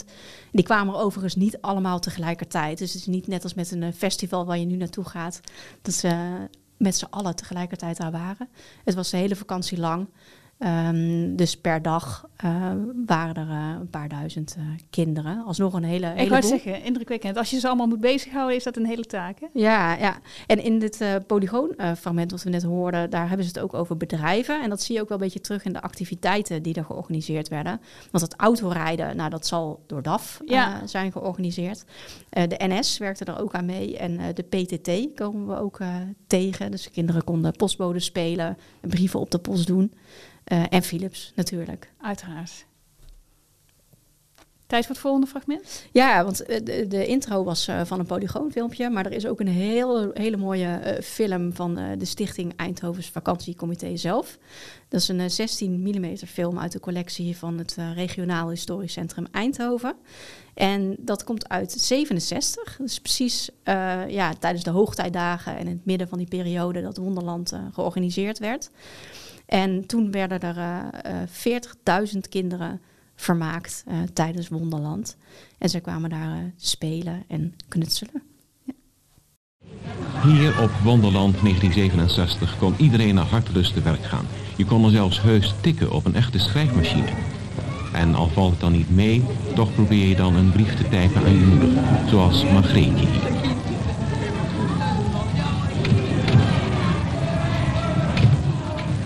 Die 0.51 0.63
kwamen 0.63 0.93
er 0.93 0.99
overigens 0.99 1.35
niet 1.35 1.61
allemaal 1.61 1.99
tegelijkertijd. 1.99 2.77
Dus 2.77 2.93
het 2.93 3.01
is 3.01 3.07
niet 3.07 3.27
net 3.27 3.43
als 3.43 3.53
met 3.53 3.71
een 3.71 3.83
eh, 3.83 3.93
festival 3.93 4.45
waar 4.45 4.57
je 4.57 4.65
nu 4.65 4.75
naartoe 4.75 5.05
gaat. 5.05 5.39
Dat 5.81 5.93
ze 5.93 6.07
eh, 6.07 6.33
met 6.77 6.95
z'n 6.97 7.07
allen 7.09 7.35
tegelijkertijd 7.35 7.97
daar 7.97 8.11
waren. 8.11 8.49
Het 8.83 8.95
was 8.95 9.09
de 9.09 9.17
hele 9.17 9.35
vakantie 9.35 9.77
lang. 9.77 10.07
Ehm, 10.57 11.35
dus 11.35 11.57
per 11.57 11.81
dag 11.81 12.27
eh, 12.35 12.71
waren 13.05 13.35
er 13.35 13.49
eh, 13.49 13.79
een 13.79 13.89
paar 13.89 14.09
duizend 14.09 14.55
eh, 14.57 14.63
kinderen. 14.89 15.43
Alsnog 15.45 15.73
een 15.73 15.83
hele, 15.83 16.13
Ik 16.15 16.29
wou 16.29 16.41
zeggen, 16.43 16.83
indrukwekkend. 16.83 17.37
Als 17.37 17.49
je 17.49 17.59
ze 17.59 17.67
allemaal 17.67 17.87
moet 17.87 17.99
bezighouden, 17.99 18.55
is 18.55 18.63
dat 18.63 18.77
een 18.77 18.85
hele 18.85 19.05
taak, 19.05 19.39
hè? 19.39 19.45
Ja, 19.53 19.95
ja. 19.95 20.17
En 20.47 20.63
in 20.63 20.79
dit 20.79 21.05
polygoonfragment 21.27 22.31
wat 22.31 22.43
we 22.43 22.49
net 22.49 22.63
hoorden, 22.63 23.09
daar 23.09 23.27
hebben 23.27 23.45
ze 23.45 23.51
het 23.53 23.61
ook 23.63 23.73
over 23.73 23.97
bedrijven. 23.97 24.61
En 24.61 24.69
dat 24.69 24.81
zie 24.81 24.95
je 24.95 25.01
ook 25.01 25.09
wel 25.09 25.17
een 25.17 25.23
beetje 25.23 25.41
terug 25.41 25.65
in 25.65 25.73
de 25.73 25.81
activiteiten 25.81 26.63
die 26.63 26.73
er 26.73 26.85
georganiseerd 26.85 27.47
werden. 27.47 27.81
Want 28.11 28.23
het 28.23 28.35
autorijden, 28.35 29.15
nou 29.15 29.29
dat 29.29 29.47
zal 29.47 29.83
door 29.87 30.01
DAF 30.01 30.41
Ja. 30.45 30.87
zijn 30.87 31.11
georganiseerd. 31.11 31.83
De 32.29 32.55
NS 32.57 32.97
werkte 32.97 33.25
er 33.25 33.39
ook 33.39 33.53
aan 33.53 33.65
mee 33.65 33.97
en 33.97 34.19
de 34.33 34.43
PTT 34.43 35.15
komen 35.15 35.47
we 35.47 35.61
ook 35.61 35.79
tegen. 36.27 36.71
Dus 36.71 36.83
de 36.83 36.89
kinderen 36.89 37.23
konden 37.23 37.51
postbode 37.51 37.99
spelen, 37.99 38.57
brieven 38.81 39.19
op 39.19 39.31
de 39.31 39.39
post 39.39 39.67
doen. 39.67 39.93
Eh, 40.45 40.63
en 40.69 40.83
Philips 40.83 41.31
natuurlijk. 41.35 41.91
Uiteraard. 42.01 42.65
Tijd 44.67 44.85
voor 44.85 44.95
het 44.95 45.03
volgende 45.03 45.27
fragment? 45.27 45.85
Ja, 45.91 46.23
want 46.23 46.45
eh, 46.45 46.59
de, 46.63 46.87
de 46.87 47.07
intro 47.07 47.43
was 47.43 47.67
eh, 47.67 47.81
van 47.83 47.99
een 47.99 48.05
polygoonfilmpje, 48.05 48.89
maar 48.89 49.05
er 49.05 49.11
is 49.11 49.27
ook 49.27 49.39
een 49.39 49.47
heel, 49.47 50.11
hele 50.13 50.37
mooie 50.37 50.99
film 51.03 51.53
van 51.53 51.75
de 51.97 52.05
stichting 52.05 52.53
Eindhovens 52.55 53.09
Vakantiecomité 53.09 53.97
zelf. 53.97 54.37
Dat 54.89 55.01
is 55.01 55.07
een 55.07 55.19
eh, 55.19 55.29
16 55.29 55.81
mm 55.81 56.17
film 56.17 56.59
uit 56.59 56.71
de 56.71 56.79
collectie 56.79 57.37
van 57.37 57.57
het 57.57 57.77
Regionaal 57.95 58.49
Historisch 58.49 58.93
Centrum 58.93 59.27
Eindhoven. 59.31 59.95
En 60.53 60.95
dat 60.99 61.23
komt 61.23 61.49
uit 61.49 61.71
67, 61.71 62.77
dus 62.81 62.99
precies 62.99 63.49
ja, 64.07 64.33
tijdens 64.39 64.63
de 64.63 64.69
hoogtijdagen 64.69 65.57
en 65.57 65.67
in 65.67 65.75
het 65.75 65.85
midden 65.85 66.07
van 66.07 66.17
die 66.17 66.27
periode 66.27 66.81
dat 66.81 66.97
Wonderland 66.97 67.53
georganiseerd 67.73 68.39
werd. 68.39 68.69
En 69.45 69.85
toen 69.87 70.11
werden 70.11 70.39
er 70.39 70.57
eh, 70.57 71.21
eh, 71.21 72.09
40.000 72.13 72.19
kinderen 72.29 72.81
vermaakt 73.15 73.83
eh, 73.87 73.97
tijdens 74.13 74.47
Wonderland. 74.47 75.17
En 75.57 75.69
zij 75.69 75.81
kwamen 75.81 76.09
daar 76.09 76.31
eh, 76.31 76.43
spelen 76.57 77.23
en 77.27 77.55
knutselen. 77.67 78.23
Hier 80.23 80.61
op 80.61 80.71
Wonderland 80.83 81.41
1967 81.41 82.57
kon 82.57 82.75
iedereen 82.77 83.15
naar 83.15 83.25
hartelust 83.25 83.73
te 83.73 83.81
werk 83.81 84.03
gaan. 84.03 84.25
Je 84.57 84.65
kon 84.65 84.85
er 84.85 84.91
zelfs 84.91 85.21
heus 85.21 85.53
tikken 85.61 85.91
op 85.91 86.05
een 86.05 86.15
echte 86.15 86.39
schrijfmachine. 86.39 87.09
En 87.93 88.15
al 88.15 88.27
valt 88.27 88.51
het 88.51 88.59
dan 88.59 88.71
niet 88.71 88.89
mee, 88.89 89.23
toch 89.55 89.73
probeer 89.73 90.07
je 90.07 90.15
dan 90.15 90.35
een 90.35 90.51
brief 90.51 90.75
te 90.75 90.83
typen 90.83 91.23
aan 91.25 91.39
je 91.39 91.45
moeder. 91.45 91.69
Zoals 92.09 92.43
Margreetje 92.43 93.05
hier. 93.05 93.44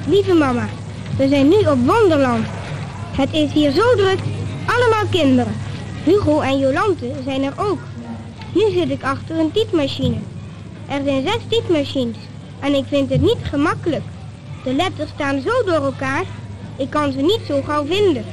Lieve 0.10 0.34
mama, 0.34 0.68
we 1.18 1.28
zijn 1.28 1.48
nu 1.48 1.56
op 1.56 1.86
Wonderland. 1.86 2.46
Het 3.16 3.34
is 3.34 3.52
hier 3.52 3.72
zo 3.72 3.96
druk, 3.96 4.20
allemaal 4.66 5.06
kinderen. 5.12 5.54
Hugo 6.04 6.40
en 6.40 6.60
Jolante 6.60 7.12
zijn 7.24 7.44
er 7.44 7.54
ook. 7.58 7.80
Nu 8.54 8.70
zit 8.72 8.90
ik 8.90 9.04
achter 9.04 9.40
een 9.40 9.52
typemachine. 9.52 10.16
Er 10.88 11.04
zijn 11.04 11.28
zes 11.28 11.42
typemachines 11.48 12.18
en 12.60 12.74
ik 12.74 12.86
vind 12.86 13.10
het 13.10 13.22
niet 13.22 13.38
gemakkelijk. 13.42 14.04
De 14.64 14.74
letters 14.74 15.10
staan 15.10 15.42
zo 15.42 15.64
door 15.66 15.86
elkaar, 15.86 16.26
ik 16.78 16.90
kan 16.90 17.12
ze 17.12 17.22
niet 17.22 17.42
zo 17.48 17.62
gauw 17.62 17.86
vinden. 17.86 18.26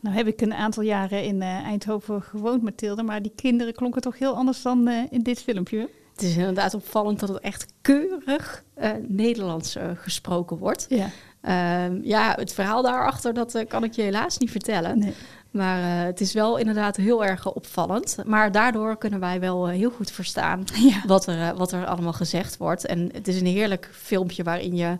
Nou 0.00 0.16
heb 0.16 0.26
ik 0.26 0.40
een 0.40 0.54
aantal 0.54 0.82
jaren 0.82 1.24
in 1.24 1.42
eh, 1.42 1.48
Eindhoven 1.48 2.22
gewoond, 2.22 2.62
Mathilde. 2.62 3.02
Maar 3.02 3.22
die 3.22 3.32
kinderen 3.36 3.74
klonken 3.74 4.02
toch 4.02 4.18
heel 4.18 4.34
anders 4.34 4.62
dan 4.62 4.88
eh, 4.88 5.02
in 5.10 5.22
dit 5.22 5.42
filmpje. 5.42 5.88
Het 6.16 6.24
is 6.24 6.36
inderdaad 6.36 6.74
opvallend 6.74 7.20
dat 7.20 7.28
het 7.28 7.40
echt 7.40 7.66
keurig 7.80 8.64
eh, 8.74 8.90
Nederlands 9.08 9.76
eh, 9.76 9.90
gesproken 9.94 10.56
wordt. 10.56 10.86
Ja. 10.88 11.10
Ehm, 11.40 11.98
ja, 12.02 12.34
het 12.38 12.52
verhaal 12.52 12.82
daarachter, 12.82 13.34
dat 13.34 13.54
eh, 13.54 13.66
kan 13.68 13.84
ik 13.84 13.92
je 13.92 14.02
helaas 14.02 14.38
niet 14.38 14.50
vertellen. 14.50 14.98
Nee. 14.98 15.14
Maar 15.50 16.04
het 16.04 16.20
is 16.20 16.32
wel 16.32 16.56
inderdaad 16.56 16.96
heel 16.96 17.24
erg 17.24 17.52
opvallend. 17.52 18.16
Maar 18.24 18.52
daardoor 18.52 18.96
kunnen 18.98 19.20
wij 19.20 19.40
wel 19.40 19.68
heel 19.68 19.90
goed 19.90 20.10
verstaan 20.10 20.64
Ja. 20.74 21.02
wat, 21.06 21.26
er, 21.26 21.54
wat 21.56 21.72
er 21.72 21.86
allemaal 21.86 22.12
gezegd 22.12 22.56
wordt. 22.56 22.86
En 22.86 23.10
het 23.12 23.28
is 23.28 23.40
een 23.40 23.46
heerlijk 23.46 23.90
filmpje 23.92 24.42
waarin 24.42 24.76
je... 24.76 24.96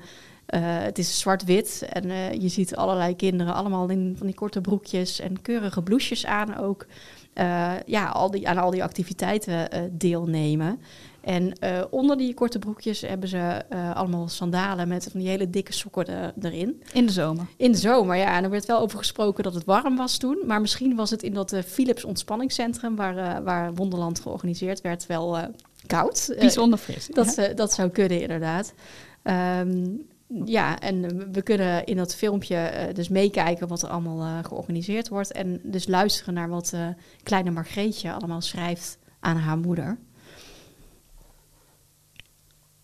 het 0.87 0.99
is 0.99 1.19
zwart-wit 1.19 1.87
en 1.93 2.41
je 2.41 2.49
ziet 2.49 2.77
allerlei 2.77 3.17
kinderen 3.17 3.55
allemaal 3.55 3.89
in 3.89 4.15
van 4.19 4.27
die 4.27 4.37
korte 4.37 4.61
broekjes 4.61 5.21
en 5.21 5.43
keurige 5.43 5.83
blouses 5.83 6.27
aan 6.27 6.57
ook. 6.57 6.87
Eh, 7.37 7.73
ja, 7.87 8.07
al 8.07 8.31
die, 8.31 8.49
aan 8.49 8.59
al 8.59 8.71
die 8.71 8.83
activiteiten 8.83 9.71
eh, 9.71 9.81
deelnemen. 9.91 10.81
En 11.21 11.53
eh, 11.53 11.83
onder 11.91 12.17
die 12.17 12.35
korte 12.35 12.59
broekjes 12.59 13.01
hebben 13.01 13.29
ze 13.29 13.63
allemaal 13.95 14.29
sandalen 14.29 14.89
met 14.89 15.09
van 15.11 15.21
die 15.21 15.29
hele 15.29 15.51
dikke 15.51 15.73
sokken 15.73 16.07
er- 16.07 16.33
erin. 16.41 16.83
In 16.93 17.07
de 17.07 17.13
zomer. 17.13 17.47
In 17.57 17.73
de 17.73 17.79
zomer, 17.79 18.17
ja. 18.17 18.37
En 18.37 18.45
er 18.45 18.51
werd 18.51 18.67
wel 18.67 18.81
over 18.81 18.99
gesproken 18.99 19.45
dat 19.45 19.55
het 19.55 19.65
warm 19.65 19.97
was 19.97 20.19
toen. 20.19 20.39
Maar 20.47 20.61
misschien 20.61 20.97
was 20.97 21.11
het 21.11 21.23
in 21.23 21.35
dat 21.35 21.57
Philips 21.67 22.05
ontspanningscentrum... 22.05 22.97
waar, 22.97 23.43
waar 23.43 23.75
Wonderland 23.75 24.21
georganiseerd 24.21 24.81
werd, 24.81 25.07
wel 25.07 25.39
koud. 25.87 26.35
Bijzonder 26.39 26.79
fris. 26.79 27.07
dat, 27.07 27.39
eh, 27.39 27.55
dat 27.57 27.73
zou 27.73 27.89
kunnen, 27.89 28.21
inderdaad. 28.21 28.73
Ehm, 29.23 29.85
ja, 30.45 30.79
en 30.79 31.33
we 31.33 31.43
kunnen 31.43 31.85
in 31.85 31.97
dat 31.97 32.15
filmpje 32.15 32.57
eh, 32.57 32.95
dus 32.95 33.09
meekijken 33.09 33.69
wat 33.69 33.83
er 33.83 33.89
allemaal 33.89 34.21
eh, 34.23 34.45
georganiseerd 34.45 35.09
wordt. 35.09 35.33
En 35.33 35.61
dus 35.63 35.87
luisteren 35.87 36.35
naar 36.35 36.49
wat 36.49 36.73
eh, 36.73 36.89
kleine 37.23 37.51
Margreetje 37.51 38.13
allemaal 38.13 38.41
schrijft 38.41 38.99
aan 39.21 39.37
haar 39.37 39.59
moeder. 39.59 39.99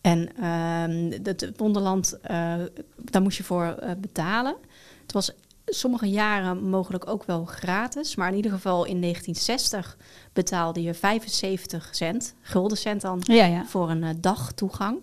En 0.02 0.37
ehm 0.37 1.11
het 1.22 1.52
Wonderland, 1.56 2.20
eh, 2.20 2.54
daar 2.96 3.22
moest 3.22 3.37
je 3.37 3.44
voor 3.44 3.64
eh, 3.64 3.90
betalen. 3.99 4.56
Het 5.02 5.12
was 5.12 5.32
sommige 5.66 6.11
jaren 6.11 6.68
mogelijk 6.68 7.08
ook 7.08 7.25
wel 7.25 7.44
gratis. 7.44 8.14
Maar 8.16 8.28
in 8.28 8.37
ieder 8.37 8.50
geval 8.50 8.84
in 8.84 9.00
1960 9.00 9.96
betaalde 10.32 10.82
je 10.82 10.94
75 10.94 11.88
cent, 11.92 12.34
gulden 12.40 12.78
cent 12.78 13.00
dan, 13.00 13.20
Ja, 13.25 13.44
ja. 13.44 13.64
voor 13.64 13.90
een 13.90 14.02
eh, 14.02 14.11
dagtoegang. 14.20 14.99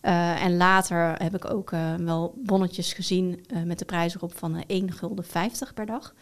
Eh, 0.00 0.44
en 0.44 0.56
later 0.56 1.22
heb 1.22 1.34
ik 1.34 1.50
ook 1.50 1.72
eh, 1.72 1.94
wel 1.94 2.34
bonnetjes 2.36 2.92
gezien 2.92 3.44
eh, 3.46 3.62
met 3.62 3.78
de 3.78 3.84
prijs 3.84 4.14
erop 4.14 4.38
van 4.38 4.56
eh 4.56 4.62
1 4.66 4.92
gulden 4.92 5.24
50 5.24 5.74
per 5.74 5.86
dag. 5.86 6.14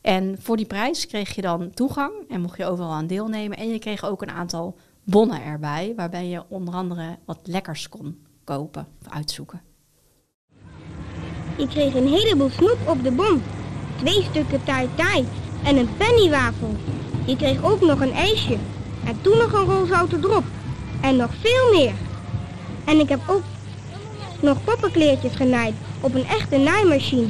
En 0.00 0.36
voor 0.40 0.56
die 0.56 0.66
prijs 0.66 1.06
kreeg 1.06 1.34
je 1.34 1.42
dan 1.42 1.70
toegang 1.70 2.12
en 2.28 2.40
mocht 2.40 2.56
je 2.56 2.64
overal 2.64 2.92
aan 2.92 3.06
deelnemen. 3.06 3.58
En 3.58 3.68
je 3.68 3.78
kreeg 3.78 4.04
ook 4.04 4.22
een 4.22 4.30
aantal 4.30 4.76
bonnen 5.04 5.42
erbij, 5.42 5.92
waarbij 5.96 6.26
je 6.26 6.42
onder 6.48 6.74
andere 6.74 7.18
wat 7.24 7.38
lekkers 7.42 7.88
kon 7.88 8.18
kopen 8.44 8.86
of 9.00 9.12
uitzoeken. 9.12 9.60
Je 11.56 11.68
kreeg 11.68 11.94
een 11.94 12.08
heleboel 12.08 12.50
snoep 12.50 12.78
op 12.86 13.02
de 13.02 13.12
bon. 13.12 13.42
Twee 13.96 14.22
stukken 14.22 14.64
tai 14.64 14.88
tai 14.94 15.26
en 15.64 15.76
een 15.76 15.96
pennywafel. 15.96 16.74
Je 17.24 17.36
kreeg 17.36 17.64
ook 17.64 17.80
nog 17.80 18.00
een 18.00 18.12
ijsje. 18.12 18.56
En 19.04 19.20
toen 19.20 19.38
nog 19.38 19.52
een 19.52 19.64
rol 19.64 19.86
zoute 19.86 20.18
drop. 20.18 20.44
En 21.00 21.16
nog 21.16 21.34
veel 21.34 21.70
meer. 21.72 21.94
En 22.86 22.98
ik 23.00 23.08
heb 23.08 23.20
ook 23.28 23.42
nog 24.42 24.64
poppenkleertjes 24.64 25.34
genaaid 25.34 25.74
op 26.00 26.14
een 26.14 26.24
echte 26.26 26.56
naaimachine. 26.56 27.26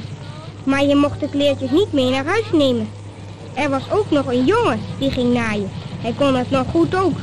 Maar 0.65 0.85
je 0.85 0.95
mocht 0.97 1.21
de 1.21 1.29
kleertjes 1.29 1.71
niet 1.71 1.93
mee 1.93 2.11
naar 2.11 2.25
huis 2.25 2.53
nemen. 2.53 2.89
Er 3.55 3.71
was 3.71 3.91
ook 3.91 4.11
nog 4.11 4.27
een 4.27 4.45
jongen 4.45 4.81
die 4.99 5.11
ging 5.11 5.33
naaien. 5.35 5.69
Hij 6.03 6.13
kon 6.13 6.35
het 6.35 6.51
nog 6.51 6.71
goed 6.71 6.95
ook. 6.95 7.17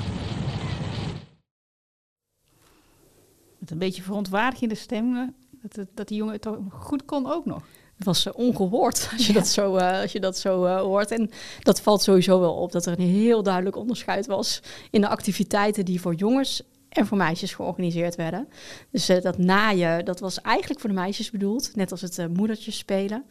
Met 3.59 3.71
een 3.71 3.77
beetje 3.77 4.01
verontwaardigende 4.01 4.75
stem. 4.75 5.15
eh, 5.15 5.23
Dat, 5.61 5.85
dat 5.95 6.07
die 6.07 6.17
jongen 6.17 6.33
het 6.33 6.41
toch 6.41 6.57
goed 6.69 7.05
kon 7.05 7.31
ook 7.31 7.45
nog. 7.45 7.63
Het 7.95 8.05
was 8.05 8.25
eh, 8.25 8.33
ongehoord 8.35 9.09
als 9.13 9.27
je 9.27 9.33
dat 9.33 9.47
zo, 9.47 9.75
eh, 9.75 10.01
als 10.01 10.11
je 10.11 10.19
dat 10.19 10.37
zo 10.37 10.65
eh, 10.65 10.79
hoort. 10.81 11.11
En 11.11 11.29
dat 11.59 11.81
valt 11.81 12.01
sowieso 12.01 12.39
wel 12.39 12.53
op 12.53 12.71
dat 12.71 12.85
er 12.85 12.99
een 12.99 13.05
heel 13.05 13.43
duidelijk 13.43 13.75
onderscheid 13.75 14.25
was 14.25 14.61
in 14.91 15.01
de 15.01 15.07
activiteiten 15.07 15.85
die 15.85 16.01
voor 16.01 16.13
jongens 16.13 16.61
en 16.89 17.07
voor 17.07 17.17
meisjes 17.17 17.53
georganiseerd 17.53 18.15
werden. 18.15 18.47
Dus 18.91 19.09
eh, 19.09 19.21
dat 19.21 19.37
naaien, 19.37 20.05
dat 20.05 20.19
was 20.19 20.41
eigenlijk 20.41 20.79
voor 20.79 20.89
de 20.89 20.95
meisjes 20.95 21.31
bedoeld, 21.31 21.75
net 21.75 21.91
als 21.91 22.01
het 22.01 22.17
eh, 22.17 22.25
moedertjes 22.33 22.77
spelen. 22.77 23.23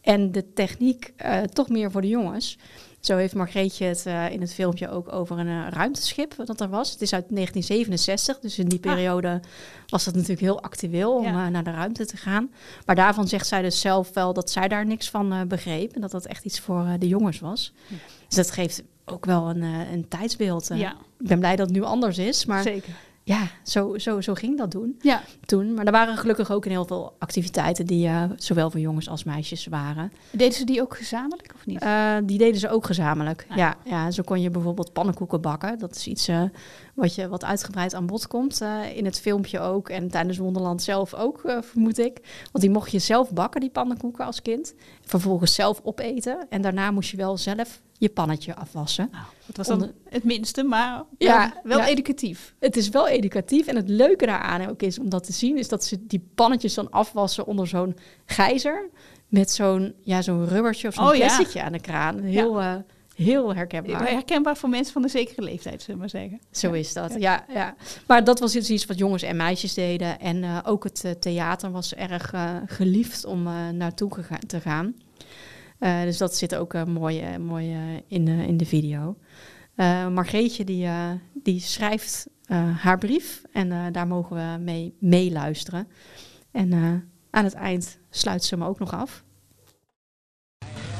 En 0.00 0.32
de 0.32 0.52
techniek 0.52 1.12
eh, 1.16 1.40
toch 1.40 1.68
meer 1.68 1.90
voor 1.90 2.00
de 2.00 2.08
jongens. 2.08 2.58
Zo 3.00 3.16
heeft 3.16 3.34
Margreetje 3.34 3.84
het 3.84 4.04
in 4.32 4.40
het 4.40 4.54
filmpje 4.54 4.88
ook 4.90 5.12
over 5.12 5.38
een 5.38 5.70
ruimteschip 5.70 6.34
dat 6.44 6.60
er 6.60 6.68
was. 6.68 6.90
Het 6.90 7.02
is 7.02 7.12
uit 7.12 7.24
1967, 7.28 8.38
dus 8.38 8.58
in 8.58 8.68
die 8.68 8.78
periode 8.78 9.40
was 9.86 10.04
dat 10.04 10.14
natuurlijk 10.14 10.40
heel 10.40 10.62
actueel 10.62 11.16
om 11.16 11.24
Ja. 11.24 11.48
naar 11.48 11.64
de 11.64 11.70
ruimte 11.70 12.06
te 12.06 12.16
gaan. 12.16 12.50
Maar 12.86 12.96
daarvan 12.96 13.28
zegt 13.28 13.46
zij 13.46 13.62
dus 13.62 13.80
zelf 13.80 14.12
wel 14.14 14.32
dat 14.32 14.50
zij 14.50 14.68
daar 14.68 14.86
niks 14.86 15.10
van 15.10 15.48
begreep. 15.48 15.92
En 15.94 16.00
dat 16.00 16.10
dat 16.10 16.26
echt 16.26 16.44
iets 16.44 16.60
voor 16.60 16.86
de 16.98 17.08
jongens 17.08 17.40
was. 17.40 17.72
Dus 18.28 18.36
dat 18.36 18.50
geeft 18.50 18.82
ook 19.04 19.24
wel 19.24 19.48
een, 19.48 19.62
een 19.62 20.08
tijdsbeeld. 20.08 20.68
Ja, 20.74 20.96
Ik 21.18 21.26
ben 21.26 21.38
blij 21.38 21.56
dat 21.56 21.66
het 21.66 21.76
nu 21.76 21.82
anders 21.82 22.18
is. 22.18 22.44
Maar 22.44 22.62
zeker. 22.62 22.94
Ja, 23.26 23.48
zo, 23.62 23.98
zo, 23.98 24.20
zo 24.20 24.34
ging 24.34 24.58
dat 24.58 24.70
doen, 24.70 24.96
Ja, 25.00 25.22
toen. 25.44 25.74
Maar 25.74 25.84
er 25.84 25.92
waren 25.92 26.16
gelukkig 26.16 26.50
ook 26.50 26.64
heel 26.64 26.84
veel 26.84 27.16
activiteiten 27.18 27.86
die 27.86 28.06
eh, 28.06 28.24
zowel 28.36 28.70
voor 28.70 28.80
jongens 28.80 29.08
als 29.08 29.24
meisjes 29.24 29.66
waren. 29.66 30.12
deden 30.30 30.52
ze 30.52 30.64
die 30.64 30.80
ook 30.80 30.96
gezamenlijk 30.96 31.52
of 31.54 31.66
niet? 31.66 31.80
Eh, 31.80 32.16
die 32.24 32.38
deden 32.38 32.60
ze 32.60 32.68
ook 32.68 32.86
gezamenlijk. 32.86 33.46
Ah. 33.48 33.56
Ja, 33.56 33.76
ja, 33.84 34.10
zo 34.10 34.22
kon 34.22 34.40
je 34.40 34.50
bijvoorbeeld 34.50 34.92
pannenkoeken 34.92 35.40
bakken. 35.40 35.78
Dat 35.78 35.96
is 35.96 36.06
iets 36.06 36.28
eh, 36.28 36.42
wat, 36.94 37.14
je, 37.14 37.28
wat 37.28 37.44
uitgebreid 37.44 37.94
aan 37.94 38.06
bod 38.06 38.26
komt 38.26 38.60
in 38.94 39.04
het 39.04 39.20
filmpje 39.20 39.60
ook. 39.60 39.88
En 39.88 40.08
tijdens 40.10 40.38
Wonderland 40.38 40.82
zelf 40.82 41.14
ook, 41.14 41.40
vermoed 41.60 41.98
ik. 41.98 42.20
Want 42.52 42.64
die 42.64 42.70
mocht 42.70 42.90
je 42.90 42.98
zelf 42.98 43.32
bakken, 43.32 43.60
die 43.60 43.70
pannenkoeken 43.70 44.24
als 44.24 44.42
kind. 44.42 44.74
Vervolgens 45.02 45.54
zelf 45.54 45.80
opeten. 45.82 46.46
En 46.48 46.62
daarna 46.62 46.90
moest 46.90 47.10
je 47.10 47.16
wel 47.16 47.36
zelf 47.36 47.80
je 47.98 48.08
pannetje 48.08 48.54
afwassen. 48.56 49.10
dat 49.46 49.56
was 49.56 49.66
dan 49.66 49.76
onder- 49.80 49.94
het 50.08 50.24
minste, 50.24 50.62
maar 50.62 51.04
Ja, 51.18 51.60
wel, 51.62 51.78
ja. 51.78 51.86
educatief. 51.86 52.54
Het 52.58 52.76
is 52.76 52.88
wel 52.88 53.08
educatief. 53.08 53.66
En 53.66 53.76
het 53.76 53.88
leuke 53.88 54.26
daaraan 54.26 54.68
ook 54.68 54.82
is 54.82 54.98
om 54.98 55.08
dat 55.08 55.24
te 55.24 55.32
zien... 55.32 55.58
is 55.58 55.68
dat 55.68 55.84
ze 55.84 56.06
die 56.06 56.28
pannetjes 56.34 56.74
dan 56.74 56.90
afwassen 56.90 57.46
onder 57.46 57.66
zo'n 57.66 57.96
gijzer... 58.26 58.88
met 59.28 59.50
zo'n 59.50 59.94
ja, 60.02 60.22
zo'n 60.22 60.48
rubbertje 60.48 60.88
of 60.88 60.94
zo'n 60.94 61.08
Oh, 61.08 61.14
ja. 61.14 61.44
aan 61.64 61.72
de 61.72 61.80
kraan. 61.80 62.20
Heel, 62.20 62.60
eh, 62.60 62.74
heel 63.14 63.54
herkenbaar. 63.54 64.10
Herkenbaar 64.10 64.56
voor 64.56 64.68
mensen 64.68 64.92
van 64.92 65.02
een 65.02 65.08
zekere 65.10 65.42
leeftijd, 65.42 65.80
zullen 65.82 65.94
we 65.94 66.00
maar 66.00 66.20
zeggen. 66.22 66.40
Zo 66.50 66.72
is 66.72 66.92
dat, 66.92 67.14
ja. 67.18 67.44
ja. 67.52 67.74
Maar 68.06 68.24
dat 68.24 68.40
was 68.40 68.52
dus 68.52 68.70
iets 68.70 68.86
wat 68.86 68.98
jongens 68.98 69.22
en 69.22 69.36
meisjes 69.36 69.74
deden. 69.74 70.20
En 70.20 70.44
eh, 70.44 70.58
ook 70.64 70.84
het 70.84 71.04
eh, 71.04 71.10
theater 71.10 71.70
was 71.70 71.94
erg 71.94 72.32
geliefd 72.66 73.24
om 73.24 73.42
naartoe 73.76 74.10
te 74.46 74.60
gaan. 74.60 74.94
Eh, 75.78 76.02
dus 76.02 76.18
dat 76.18 76.36
zit 76.36 76.54
ook 76.54 76.74
eh, 76.74 76.84
mooi, 76.84 77.20
eh, 77.20 77.94
in, 78.08 78.28
in 78.28 78.56
de 78.56 78.66
video. 78.66 79.16
Margreetje 80.12 80.64
die, 80.64 80.88
die 81.42 81.60
schrijft 81.60 82.26
haar 82.76 82.98
brief 82.98 83.42
en 83.52 83.92
daar 83.92 84.06
mogen 84.06 84.36
we 84.36 84.58
mee 84.62 84.94
meeluisteren. 84.98 85.88
En 86.50 86.72
aan 87.30 87.44
het 87.44 87.54
eind 87.54 87.98
sluit 88.10 88.44
ze 88.44 88.54
hem 88.54 88.64
ook 88.64 88.78
nog 88.78 88.92
af. 88.94 89.24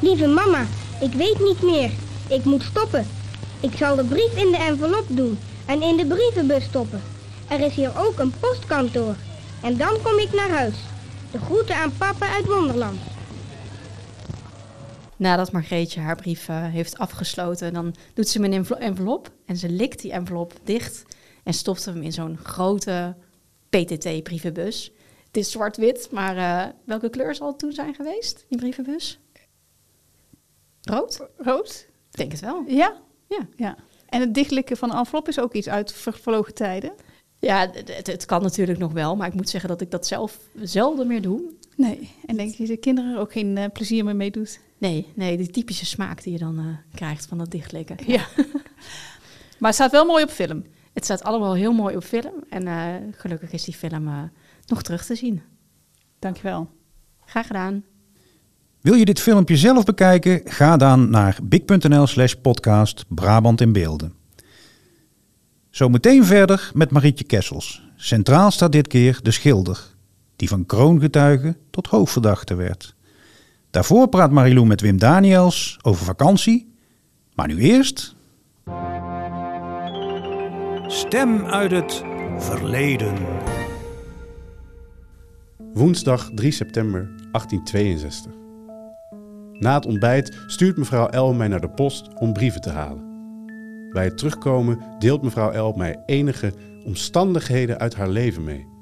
Lieve 0.03 0.27
mama, 0.27 0.67
ik 1.01 1.13
weet 1.13 1.39
niet 1.41 1.63
meer. 1.63 1.91
Ik 2.29 2.45
moet 2.45 2.63
stoppen. 2.63 3.07
Ik 3.61 3.73
zal 3.73 3.97
de 3.97 4.05
brief 4.05 4.37
in 4.45 4.51
de 4.51 4.57
envelop 4.57 5.05
doen 5.09 5.39
en 5.67 5.83
in 5.83 5.97
de 5.97 6.07
brievenbus 6.07 6.65
stoppen. 6.65 7.01
Er 7.49 7.61
is 7.61 7.75
hier 7.75 7.93
ook 7.99 8.19
een 8.19 8.33
postkantoor. 8.41 9.17
En 9.63 9.77
dan 9.77 9.97
kom 10.03 10.19
ik 10.19 10.33
naar 10.33 10.51
huis. 10.51 10.77
De 11.31 11.39
groeten 11.39 11.77
aan 11.77 11.97
papa 11.99 12.29
uit 12.29 12.47
Wonderland. 12.47 13.16
Nadat 15.17 15.53
Margreetje 15.53 16.01
haar 16.01 16.17
brief 16.17 16.49
eh, 16.49 16.65
heeft 16.65 16.99
afgesloten, 16.99 17.73
dan 17.73 17.95
doet 18.15 18.29
ze 18.29 18.37
hem 18.39 18.47
in 18.47 18.53
een 18.53 18.59
envel- 18.59 18.79
envelop 18.79 19.31
en 19.47 19.57
ze 19.57 19.69
likt 19.69 20.01
die 20.01 20.13
envelop 20.13 20.53
dicht 20.65 21.03
en 21.45 21.55
stopt 21.55 21.85
hem 21.85 22.03
in 22.03 22.13
zo'n 22.13 22.37
grote 22.43 23.17
PTT-brievenbus. 23.69 24.93
Het 25.27 25.37
is 25.37 25.51
zwart-wit, 25.51 26.09
maar 26.13 26.37
eh, 26.37 26.73
welke 26.85 27.11
kleur 27.11 27.35
zal 27.35 27.47
het 27.47 27.59
toen 27.59 27.73
zijn 27.73 27.95
geweest, 27.95 28.45
die 28.49 28.59
brievenbus? 28.59 29.21
Rood? 30.83 31.27
Rood? 31.37 31.87
Ik 32.11 32.17
denk 32.17 32.33
het 32.33 32.41
wel. 32.41 32.65
Ja. 32.67 32.97
Ja. 33.29 33.47
ja. 33.57 33.77
En 34.09 34.21
het 34.21 34.35
dichtlikken 34.35 34.77
van 34.77 34.91
een 34.91 34.97
envelop 34.99 35.29
is 35.29 35.41
ook 35.41 35.53
iets 35.53 35.69
uit 35.69 35.93
vervlogen 35.93 36.55
tijden. 36.55 36.93
Ja, 37.39 37.61
het, 37.73 37.93
het- 37.97 38.07
het 38.07 38.25
kan 38.25 38.43
natuurlijk 38.43 38.79
nog 38.79 38.93
wel, 38.93 39.17
maar 39.17 39.27
ik 39.29 39.35
moet 39.35 39.49
zeggen 39.49 39.69
dat 39.69 39.81
ik 39.81 39.91
dat 39.91 40.07
zelf 40.07 40.39
zelden 40.63 41.07
meer 41.07 41.23
doe. 41.23 41.43
Nee. 41.77 42.11
En 42.27 42.37
denk 42.37 42.51
je 42.51 42.59
dat 42.59 42.67
de 42.67 42.77
kinderen 42.77 43.15
er 43.15 43.21
ook 43.21 43.33
geen 43.33 43.57
eh, 43.57 43.65
plezier 43.73 44.05
meer 44.05 44.17
mee 44.17 44.31
doet? 44.31 44.61
Nee, 44.79 45.07
nee, 45.15 45.37
die 45.37 45.51
typische 45.51 45.87
smaak 45.87 46.23
die 46.23 46.33
je 46.33 46.39
dan 46.39 46.59
eh, 46.59 46.95
krijgt 46.95 47.27
van 47.27 47.39
dat 47.39 47.51
dichtlikken. 47.51 47.97
Ja. 48.07 48.27
maar 49.59 49.71
het 49.71 49.75
staat 49.75 49.91
wel 49.91 50.07
mooi 50.07 50.23
op 50.23 50.31
film. 50.31 50.65
Het 50.97 51.05
staat 51.05 51.23
allemaal 51.23 51.55
heel 51.55 51.73
mooi 51.73 51.97
op 51.97 52.05
film 52.05 52.45
en 52.49 52.67
eh, 52.67 52.95
gelukkig 53.11 53.53
is 53.53 53.65
die 53.65 53.75
film 53.75 54.09
eh, 54.09 54.23
nog 54.67 54.83
terug 54.83 55.05
te 55.05 55.15
zien. 55.15 55.43
Dankjewel. 56.19 56.71
Graag 57.25 57.47
gedaan. 57.47 57.85
Wil 58.81 58.95
je 58.95 59.05
dit 59.05 59.21
filmpje 59.21 59.57
zelf 59.57 59.85
bekijken? 59.85 60.41
Ga 60.45 60.77
dan 60.77 61.11
naar 61.11 61.39
big.nl 61.43 62.07
slash 62.07 62.33
podcast 62.33 63.05
Brabant 63.09 63.61
in 63.61 63.73
beelden. 63.73 64.13
Zometeen 65.71 66.25
verder 66.25 66.71
met 66.75 66.91
Marietje 66.91 67.25
Kessels. 67.25 67.83
Centraal 67.97 68.51
staat 68.51 68.73
dit 68.73 68.87
keer 68.87 69.21
de 69.23 69.31
schilder, 69.31 69.96
die 70.37 70.49
van 70.49 70.67
kroongetuige 70.67 71.57
tot 71.71 71.87
hoofdverdachte 71.87 72.55
werd. 72.55 72.95
Daarvoor 73.71 74.09
praat 74.09 74.31
Marilou 74.31 74.67
met 74.67 74.81
Wim 74.81 74.99
Daniels 74.99 75.79
over 75.83 76.05
vakantie. 76.05 76.75
Maar 77.35 77.47
nu 77.47 77.59
eerst... 77.59 78.15
Stem 80.87 81.45
uit 81.45 81.71
het 81.71 82.03
verleden. 82.39 83.15
Woensdag 85.73 86.31
3 86.35 86.51
september 86.51 87.01
1862. 87.01 88.33
Na 89.53 89.75
het 89.75 89.87
ontbijt 89.87 90.37
stuurt 90.47 90.77
mevrouw 90.77 91.29
L 91.29 91.35
mij 91.35 91.49
naar 91.49 91.61
de 91.61 91.71
post 91.71 92.09
om 92.15 92.33
brieven 92.33 92.61
te 92.61 92.71
halen. 92.71 93.05
Bij 93.91 94.05
het 94.05 94.19
terugkomen 94.19 94.81
deelt 94.99 95.23
mevrouw 95.23 95.69
L 95.69 95.73
mij 95.73 96.03
enige 96.07 96.53
omstandigheden 96.85 97.79
uit 97.79 97.95
haar 97.95 98.09
leven 98.09 98.45
mee. 98.45 98.76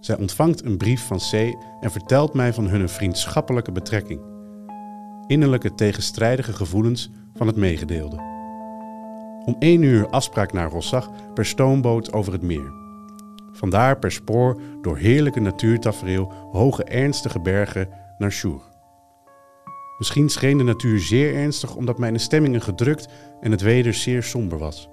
Zij 0.00 0.18
ontvangt 0.18 0.64
een 0.64 0.76
brief 0.76 1.06
van 1.06 1.18
C 1.18 1.32
en 1.80 1.90
vertelt 1.90 2.34
mij 2.34 2.52
van 2.52 2.68
hun 2.68 2.88
vriendschappelijke 2.88 3.72
betrekking. 3.72 4.20
Innerlijke 5.26 5.74
tegenstrijdige 5.74 6.52
gevoelens 6.52 7.10
van 7.34 7.46
het 7.46 7.56
meegedeelde. 7.56 8.16
Om 9.44 9.56
één 9.58 9.82
uur 9.82 10.08
afspraak 10.08 10.52
naar 10.52 10.70
Rossach 10.70 11.10
per 11.34 11.46
stoomboot 11.46 12.12
over 12.12 12.32
het 12.32 12.42
meer. 12.42 12.72
Vandaar 13.52 13.98
per 13.98 14.12
spoor 14.12 14.60
door 14.82 14.96
heerlijke 14.96 15.40
natuurtafereel, 15.40 16.32
hoge 16.52 16.84
ernstige 16.84 17.40
bergen 17.40 17.88
naar 18.18 18.32
Sjoer. 18.32 18.62
Misschien 19.98 20.28
scheen 20.28 20.58
de 20.58 20.64
natuur 20.64 21.00
zeer 21.00 21.34
ernstig 21.34 21.74
omdat 21.74 21.98
mijn 21.98 22.20
stemmingen 22.20 22.62
gedrukt 22.62 23.08
en 23.40 23.50
het 23.50 23.60
weder 23.60 23.94
zeer 23.94 24.22
somber 24.22 24.58
was. 24.58 24.88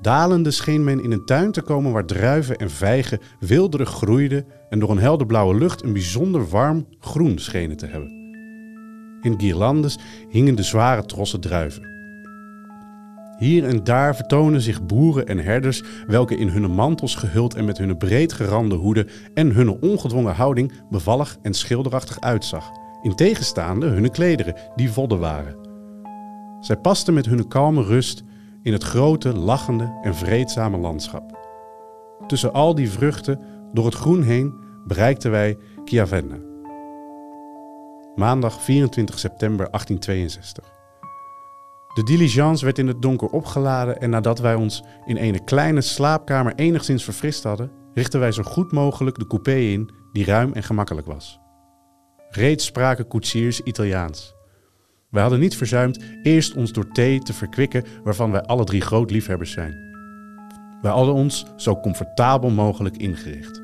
Dalende 0.00 0.50
scheen 0.50 0.84
men 0.84 1.02
in 1.02 1.12
een 1.12 1.24
tuin 1.24 1.52
te 1.52 1.62
komen 1.62 1.92
waar 1.92 2.04
druiven 2.04 2.56
en 2.56 2.70
vijgen 2.70 3.20
wilderig 3.40 3.90
groeiden 3.90 4.46
en 4.68 4.78
door 4.78 4.90
een 4.90 4.98
helderblauwe 4.98 5.54
lucht 5.54 5.82
een 5.82 5.92
bijzonder 5.92 6.48
warm 6.48 6.86
groen 6.98 7.38
schenen 7.38 7.76
te 7.76 7.86
hebben. 7.86 8.24
In 9.20 9.40
guirlandes 9.40 9.98
hingen 10.28 10.54
de 10.54 10.62
zware 10.62 11.04
trossen 11.04 11.40
druiven. 11.40 11.94
Hier 13.38 13.64
en 13.64 13.84
daar 13.84 14.16
vertonen 14.16 14.60
zich 14.60 14.86
boeren 14.86 15.26
en 15.26 15.38
herders, 15.38 15.82
welke 16.06 16.36
in 16.36 16.48
hun 16.48 16.70
mantels 16.70 17.14
gehuld 17.14 17.54
en 17.54 17.64
met 17.64 17.78
hun 17.78 17.96
breed 17.96 18.32
gerande 18.32 18.74
hoeden 18.74 19.08
en 19.34 19.52
hun 19.52 19.70
ongedwongen 19.70 20.34
houding 20.34 20.72
bevallig 20.90 21.36
en 21.42 21.54
schilderachtig 21.54 22.20
uitzag, 22.20 22.70
in 23.02 23.14
tegenstaande 23.14 23.86
hun 23.86 24.10
klederen, 24.10 24.54
die 24.74 24.90
vodden 24.90 25.18
waren. 25.18 25.56
Zij 26.60 26.76
pasten 26.76 27.14
met 27.14 27.26
hun 27.26 27.48
kalme 27.48 27.82
rust 27.82 28.24
in 28.66 28.72
het 28.72 28.84
grote, 28.84 29.36
lachende 29.36 29.98
en 30.02 30.14
vreedzame 30.14 30.78
landschap. 30.78 31.38
Tussen 32.26 32.52
al 32.52 32.74
die 32.74 32.90
vruchten, 32.90 33.40
door 33.72 33.84
het 33.84 33.94
groen 33.94 34.22
heen, 34.22 34.54
bereikten 34.86 35.30
wij 35.30 35.58
Chiavenna. 35.84 36.36
Maandag 38.14 38.62
24 38.62 39.18
september 39.18 39.70
1862. 39.70 40.64
De 41.94 42.02
diligence 42.02 42.64
werd 42.64 42.78
in 42.78 42.86
het 42.86 43.02
donker 43.02 43.28
opgeladen 43.28 44.00
en 44.00 44.10
nadat 44.10 44.38
wij 44.38 44.54
ons 44.54 44.82
in 45.04 45.16
een 45.16 45.44
kleine 45.44 45.80
slaapkamer 45.80 46.54
enigszins 46.54 47.04
verfrist 47.04 47.42
hadden, 47.42 47.70
richtten 47.94 48.20
wij 48.20 48.32
zo 48.32 48.42
goed 48.42 48.72
mogelijk 48.72 49.18
de 49.18 49.26
coupé 49.26 49.56
in 49.56 49.90
die 50.12 50.24
ruim 50.24 50.52
en 50.52 50.62
gemakkelijk 50.62 51.06
was. 51.06 51.40
Reeds 52.28 52.64
spraken 52.64 53.08
koetsiers 53.08 53.60
Italiaans. 53.60 54.35
Wij 55.10 55.22
hadden 55.22 55.40
niet 55.40 55.56
verzuimd 55.56 56.04
eerst 56.22 56.54
ons 56.54 56.72
door 56.72 56.88
thee 56.92 57.18
te 57.18 57.32
verkwikken, 57.32 57.84
waarvan 58.04 58.30
wij 58.30 58.42
alle 58.42 58.64
drie 58.64 58.80
groot 58.80 59.10
liefhebbers 59.10 59.52
zijn. 59.52 59.84
Wij 60.82 60.92
hadden 60.92 61.14
ons 61.14 61.46
zo 61.56 61.80
comfortabel 61.80 62.50
mogelijk 62.50 62.96
ingericht. 62.96 63.62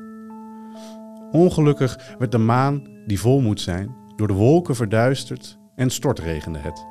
Ongelukkig 1.31 2.15
werd 2.17 2.31
de 2.31 2.37
maan, 2.37 2.87
die 3.05 3.19
vol 3.19 3.41
moet 3.41 3.61
zijn, 3.61 3.95
door 4.15 4.27
de 4.27 4.33
wolken 4.33 4.75
verduisterd 4.75 5.57
en 5.75 5.89
stortregende 5.89 6.59
het. 6.59 6.85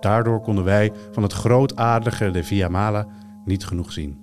Daardoor 0.00 0.40
konden 0.40 0.64
wij 0.64 0.92
van 1.10 1.22
het 1.22 1.32
grootaardige 1.32 2.30
de 2.30 2.44
Via 2.44 2.68
Mala 2.68 3.06
niet 3.44 3.64
genoeg 3.66 3.92
zien. 3.92 4.18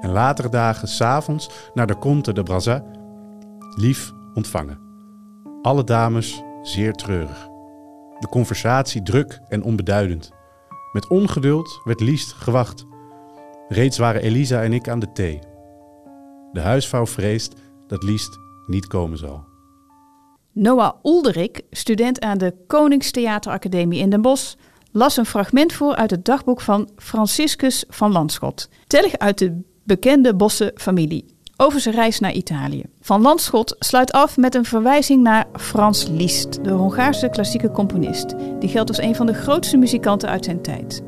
En 0.00 0.10
latere 0.10 0.48
dagen, 0.48 0.88
s'avonds, 0.88 1.50
naar 1.74 1.86
de 1.86 1.98
Conte 1.98 2.32
de 2.32 2.42
Brazza, 2.42 2.84
lief 3.76 4.12
ontvangen. 4.34 4.78
Alle 5.62 5.84
dames 5.84 6.42
zeer 6.68 6.92
treurig. 6.92 7.48
De 8.18 8.28
conversatie 8.30 9.02
druk 9.02 9.40
en 9.48 9.62
onbeduidend. 9.62 10.30
Met 10.92 11.08
ongeduld 11.08 11.80
werd 11.84 12.00
Liest 12.00 12.32
gewacht. 12.32 12.86
Reeds 13.68 13.98
waren 13.98 14.22
Elisa 14.22 14.62
en 14.62 14.72
ik 14.72 14.88
aan 14.88 14.98
de 14.98 15.12
thee. 15.12 15.38
De 16.52 16.60
huisvrouw 16.60 17.06
vreest 17.06 17.54
dat 17.86 18.02
Liest 18.02 18.38
niet 18.66 18.86
komen 18.86 19.18
zal. 19.18 19.44
Noah 20.52 20.92
Olderik, 21.02 21.62
student 21.70 22.20
aan 22.20 22.38
de 22.38 22.54
Koningstheateracademie 22.66 24.00
in 24.00 24.10
Den 24.10 24.22
Bosch, 24.22 24.54
las 24.92 25.16
een 25.16 25.26
fragment 25.26 25.72
voor 25.72 25.94
uit 25.94 26.10
het 26.10 26.24
dagboek 26.24 26.60
van 26.60 26.90
Franciscus 26.96 27.84
van 27.88 28.12
Landschot, 28.12 28.68
tellig 28.86 29.18
uit 29.18 29.38
de 29.38 29.60
bekende 29.84 30.34
Bosse 30.34 30.72
familie, 30.74 31.35
over 31.56 31.80
zijn 31.80 31.94
reis 31.94 32.20
naar 32.20 32.32
Italië. 32.32 32.84
Van 33.00 33.22
Landschot 33.22 33.76
sluit 33.78 34.12
af 34.12 34.36
met 34.36 34.54
een 34.54 34.64
verwijzing 34.64 35.22
naar 35.22 35.46
Frans 35.52 36.06
Liszt, 36.08 36.64
de 36.64 36.70
Hongaarse 36.70 37.28
klassieke 37.28 37.70
componist. 37.70 38.34
Die 38.58 38.68
geldt 38.68 38.88
als 38.88 38.98
een 39.00 39.14
van 39.14 39.26
de 39.26 39.34
grootste 39.34 39.76
muzikanten 39.76 40.28
uit 40.28 40.44
zijn 40.44 40.62
tijd. 40.62 41.02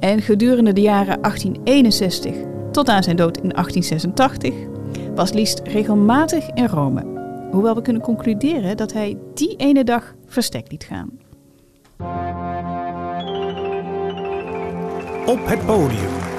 En 0.00 0.22
gedurende 0.22 0.72
de 0.72 0.80
jaren 0.80 1.22
1861 1.22 2.34
tot 2.72 2.88
aan 2.88 3.02
zijn 3.02 3.16
dood 3.16 3.36
in 3.36 3.48
1886 3.48 4.54
was 5.14 5.32
Liszt 5.32 5.60
regelmatig 5.64 6.50
in 6.54 6.66
Rome. 6.66 7.04
Hoewel 7.50 7.74
we 7.74 7.82
kunnen 7.82 8.02
concluderen 8.02 8.76
dat 8.76 8.92
hij 8.92 9.18
die 9.34 9.56
ene 9.56 9.84
dag 9.84 10.14
verstek 10.26 10.70
liet 10.70 10.84
gaan. 10.84 11.10
Op 15.26 15.46
het 15.46 15.66
podium. 15.66 16.35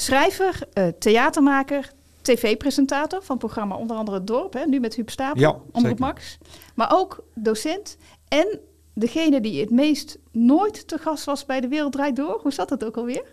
Schrijver, 0.00 0.58
uh, 0.74 0.86
theatermaker, 0.98 1.92
tv-presentator 2.20 3.22
van 3.22 3.38
programma 3.38 3.76
onder 3.76 3.96
andere 3.96 4.16
Het 4.16 4.26
Dorp, 4.26 4.52
hè, 4.52 4.64
nu 4.64 4.80
met 4.80 4.94
Huub 4.94 5.10
Stapel, 5.10 5.40
Ja, 5.40 5.56
Omroep. 5.72 5.98
Max. 5.98 6.38
Maar 6.74 6.92
ook 6.92 7.24
docent 7.34 7.96
en 8.28 8.60
degene 8.94 9.40
die 9.40 9.60
het 9.60 9.70
meest 9.70 10.18
nooit 10.30 10.88
te 10.88 10.98
gast 10.98 11.24
was 11.24 11.46
bij 11.46 11.60
De 11.60 11.68
Wereld 11.68 11.92
Draait 11.92 12.16
Door. 12.16 12.40
Hoe 12.42 12.52
zat 12.52 12.68
dat 12.68 12.84
ook 12.84 12.96
alweer? 12.96 13.24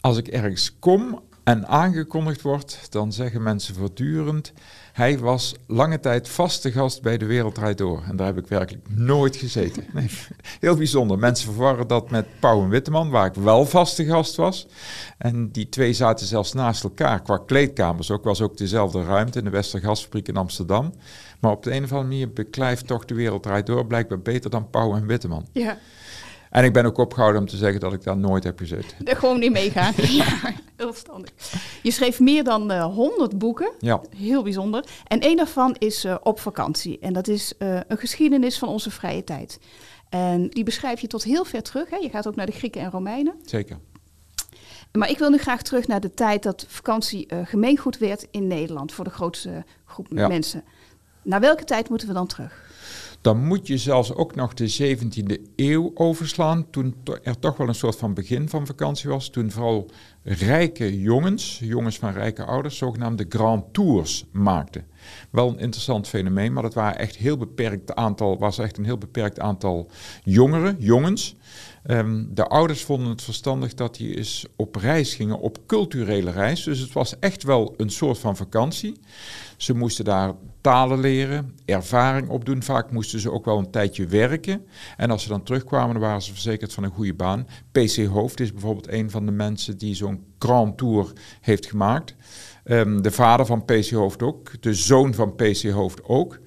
Als 0.00 0.16
ik 0.16 0.28
ergens 0.28 0.78
kom 0.78 1.20
en 1.44 1.66
aangekondigd 1.66 2.42
wordt, 2.42 2.92
dan 2.92 3.12
zeggen 3.12 3.42
mensen 3.42 3.74
voortdurend... 3.74 4.52
hij 4.92 5.18
was 5.18 5.54
lange 5.66 6.00
tijd 6.00 6.28
vaste 6.28 6.72
gast 6.72 7.02
bij 7.02 7.18
De 7.18 7.26
Wereld 7.26 7.54
Draait 7.54 7.78
Door. 7.78 8.02
En 8.08 8.16
daar 8.16 8.26
heb 8.26 8.38
ik 8.38 8.46
werkelijk 8.46 8.86
nooit 8.88 9.36
gezeten. 9.36 9.84
Nee, 9.92 10.10
heel 10.60 10.76
bijzonder. 10.76 11.18
Mensen 11.18 11.52
verwarren 11.52 11.86
dat 11.86 12.10
met 12.10 12.26
Pauw 12.40 12.62
en 12.62 12.68
Witteman, 12.68 13.10
waar 13.10 13.26
ik 13.26 13.34
wel 13.34 13.66
vaste 13.66 14.04
gast 14.04 14.36
was. 14.36 14.66
En 15.18 15.50
die 15.50 15.68
twee 15.68 15.92
zaten 15.92 16.26
zelfs 16.26 16.52
naast 16.52 16.84
elkaar 16.84 17.22
qua 17.22 17.36
kleedkamers. 17.46 18.10
Ook 18.10 18.24
was 18.24 18.40
ook 18.40 18.56
dezelfde 18.56 19.04
ruimte 19.04 19.38
in 19.38 19.44
de 19.44 19.50
Westergasfabriek 19.50 20.28
in 20.28 20.36
Amsterdam. 20.36 20.92
Maar 21.40 21.52
op 21.52 21.62
de 21.62 21.70
een 21.70 21.84
of 21.84 21.92
andere 21.92 22.08
manier 22.08 22.32
beklijft 22.32 22.86
toch 22.86 23.04
De 23.04 23.14
Wereld 23.14 23.42
Draait 23.42 23.66
Door... 23.66 23.86
blijkbaar 23.86 24.20
beter 24.20 24.50
dan 24.50 24.70
Pauw 24.70 24.94
en 24.94 25.06
Witteman. 25.06 25.46
Ja, 25.52 25.78
En 26.52 26.64
ik 26.64 26.72
ben 26.72 26.84
ook 26.86 26.98
opgehouden 26.98 27.40
om 27.40 27.46
te 27.48 27.56
zeggen 27.56 27.80
dat 27.80 27.92
ik 27.92 28.02
daar 28.02 28.16
nooit 28.16 28.44
heb 28.44 28.58
gezeten. 28.58 28.96
er 29.04 29.16
gewoon 29.16 29.38
niet 29.38 29.52
meegaan. 29.52 29.92
ja, 30.22 30.54
heel 30.76 30.92
verstandig. 30.92 31.30
Je 31.82 31.90
schreef 31.90 32.20
meer 32.20 32.44
dan 32.44 32.70
eh, 32.70 32.84
100 32.84 33.38
boeken. 33.38 33.72
Ja. 33.78 34.00
Heel 34.16 34.42
bijzonder. 34.42 34.84
En 35.06 35.20
één 35.20 35.36
daarvan 35.36 35.76
is 35.78 36.04
eh, 36.04 36.16
Op 36.22 36.40
vakantie. 36.40 36.98
En 36.98 37.12
dat 37.12 37.28
is 37.28 37.56
eh, 37.58 37.78
een 37.88 37.96
geschiedenis 37.98 38.58
van 38.58 38.68
onze 38.68 38.90
vrije 38.90 39.24
tijd. 39.24 39.58
En 40.08 40.48
die 40.48 40.64
beschrijf 40.64 41.00
je 41.00 41.06
tot 41.06 41.22
heel 41.22 41.44
ver 41.44 41.62
terug. 41.62 41.90
Hè? 41.90 41.96
Je 41.96 42.08
gaat 42.10 42.26
ook 42.26 42.36
naar 42.36 42.46
de 42.46 42.52
Grieken 42.52 42.80
en 42.80 42.90
Romeinen. 42.90 43.34
Zeker. 43.44 43.78
Maar 44.92 45.10
ik 45.10 45.18
wil 45.18 45.30
nu 45.30 45.38
graag 45.38 45.62
terug 45.62 45.86
naar 45.86 46.00
de 46.00 46.14
tijd 46.14 46.42
dat 46.42 46.64
vakantie 46.68 47.26
eh, 47.26 47.38
gemeengoed 47.44 47.98
werd 47.98 48.26
in 48.30 48.46
Nederland 48.46 48.92
voor 48.92 49.04
de 49.04 49.10
grootste 49.10 49.64
groep 49.84 50.06
Ja. 50.10 50.28
mensen. 50.28 50.64
Naar 51.22 51.40
welke 51.40 51.64
tijd 51.64 51.88
moeten 51.88 52.08
we 52.08 52.14
dan 52.14 52.26
terug? 52.26 52.61
Dan 53.22 53.46
moet 53.46 53.66
je 53.66 53.78
zelfs 53.78 54.14
ook 54.14 54.34
nog 54.34 54.54
de 54.54 54.68
17e 54.68 55.42
eeuw 55.56 55.90
overslaan, 55.94 56.70
toen 56.70 56.94
to- 57.02 57.18
er 57.22 57.38
toch 57.38 57.56
wel 57.56 57.68
een 57.68 57.74
soort 57.74 57.96
van 57.96 58.14
begin 58.14 58.48
van 58.48 58.66
vakantie 58.66 59.10
was. 59.10 59.28
Toen 59.28 59.50
vooral 59.50 59.90
rijke 60.24 61.00
jongens, 61.00 61.58
jongens 61.62 61.98
van 61.98 62.12
rijke 62.12 62.44
ouders, 62.44 62.76
zogenaamde 62.76 63.26
grand 63.28 63.72
tours 63.72 64.24
maakten. 64.32 64.86
Wel 65.30 65.48
een 65.48 65.58
interessant 65.58 66.08
fenomeen, 66.08 66.52
maar 66.52 66.62
dat 66.62 66.74
waren 66.74 66.98
echt 66.98 67.16
heel 67.16 67.36
beperkt 67.36 67.94
aantal, 67.94 68.38
was 68.38 68.58
echt 68.58 68.78
een 68.78 68.84
heel 68.84 68.98
beperkt 68.98 69.40
aantal 69.40 69.90
jongeren, 70.24 70.76
jongens. 70.78 71.36
Ehm, 71.82 72.24
de 72.28 72.46
ouders 72.46 72.84
vonden 72.84 73.08
het 73.08 73.22
verstandig 73.22 73.74
dat 73.74 73.96
die 73.96 74.16
eens 74.16 74.46
op 74.56 74.76
reis 74.76 75.14
gingen, 75.14 75.38
op 75.38 75.58
culturele 75.66 76.30
reis. 76.30 76.62
Dus 76.62 76.78
het 76.78 76.92
was 76.92 77.18
echt 77.18 77.42
wel 77.42 77.74
een 77.76 77.90
soort 77.90 78.18
van 78.18 78.36
vakantie. 78.36 78.96
Ze 79.56 79.74
moesten 79.74 80.04
daar 80.04 80.32
talen 80.60 81.00
leren, 81.00 81.54
ervaring 81.64 82.28
opdoen. 82.28 82.62
Vaak 82.62 82.90
moesten 82.90 83.20
ze 83.20 83.30
ook 83.30 83.44
wel 83.44 83.58
een 83.58 83.70
tijdje 83.70 84.06
werken. 84.06 84.66
En 84.96 85.10
als 85.10 85.22
ze 85.22 85.28
dan 85.28 85.42
terugkwamen, 85.42 85.92
dan 85.92 86.02
waren 86.02 86.22
ze 86.22 86.32
verzekerd 86.32 86.72
van 86.72 86.84
een 86.84 86.90
goede 86.90 87.14
baan. 87.14 87.46
PC 87.72 88.06
Hoofd 88.06 88.40
is 88.40 88.52
bijvoorbeeld 88.52 88.92
een 88.92 89.10
van 89.10 89.26
de 89.26 89.32
mensen 89.32 89.78
die 89.78 89.94
zo'n 89.94 90.11
Grand 90.38 90.78
Tour 90.78 91.12
heeft 91.40 91.66
gemaakt. 91.66 92.14
Ehm, 92.64 93.00
de 93.00 93.10
vader 93.10 93.46
van 93.46 93.64
PC 93.64 93.90
Hoofd 93.90 94.22
ook, 94.22 94.62
de 94.62 94.74
zoon 94.74 95.14
van 95.14 95.34
PC 95.34 95.70
Hoofd 95.70 96.04
ook. 96.04 96.38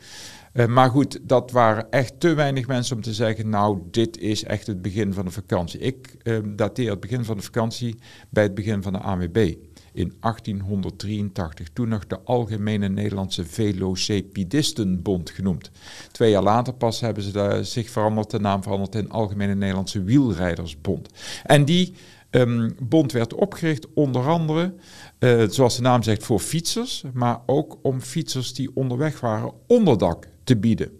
Eh, 0.54 0.66
maar 0.66 0.90
goed, 0.90 1.20
dat 1.22 1.52
waren 1.52 1.92
echt 1.92 2.20
te 2.20 2.34
weinig 2.34 2.68
mensen 2.68 2.96
om 2.96 3.02
te 3.02 3.14
zeggen, 3.14 3.50
nou, 3.50 3.80
dit 3.92 4.18
is 4.18 4.44
echt 4.44 4.68
het 4.68 4.82
begin 4.82 5.14
van 5.14 5.26
de 5.26 5.32
vakantie. 5.32 5.80
Ik 5.80 6.16
eh, 6.24 6.38
dateer 6.46 6.90
het 6.90 7.00
begin 7.00 7.26
van 7.26 7.38
de 7.38 7.44
vakantie 7.44 7.96
bij 8.30 8.44
het 8.44 8.56
begin 8.56 8.84
van 8.84 8.94
de 8.94 9.00
AWB 9.00 9.54
in 9.94 10.14
1883, 10.20 11.68
toen 11.74 11.88
nog 11.88 12.08
de 12.08 12.20
Algemene 12.24 12.90
Nederlandse 12.90 13.46
Velocipidistenbond 13.46 15.30
genoemd. 15.30 15.72
Twee 16.12 16.32
jaar 16.32 16.44
later 16.44 16.74
pas 16.74 17.00
hebben 17.00 17.24
ze 17.24 17.60
zich 17.62 17.90
veranderd, 17.90 18.32
de 18.32 18.40
naam 18.40 18.64
veranderd 18.64 18.96
in 18.96 19.10
Algemene 19.10 19.56
Nederlandse 19.56 20.04
Wielrijdersbond. 20.04 21.10
En 21.44 21.66
die 21.66 21.94
ehm, 22.36 22.70
bond 22.80 23.12
werd 23.12 23.34
opgericht 23.34 23.94
onder 23.94 24.28
andere, 24.28 24.74
eh, 25.20 25.44
zoals 25.50 25.76
de 25.76 25.82
naam 25.82 26.04
zegt, 26.04 26.24
voor 26.24 26.40
fietsers, 26.40 27.04
maar 27.14 27.42
ook 27.46 27.78
om 27.82 28.02
fietsers 28.02 28.54
die 28.54 28.72
onderweg 28.74 29.20
waren 29.20 29.52
onderdak 29.68 30.28
te 30.44 30.58
bieden. 30.58 31.00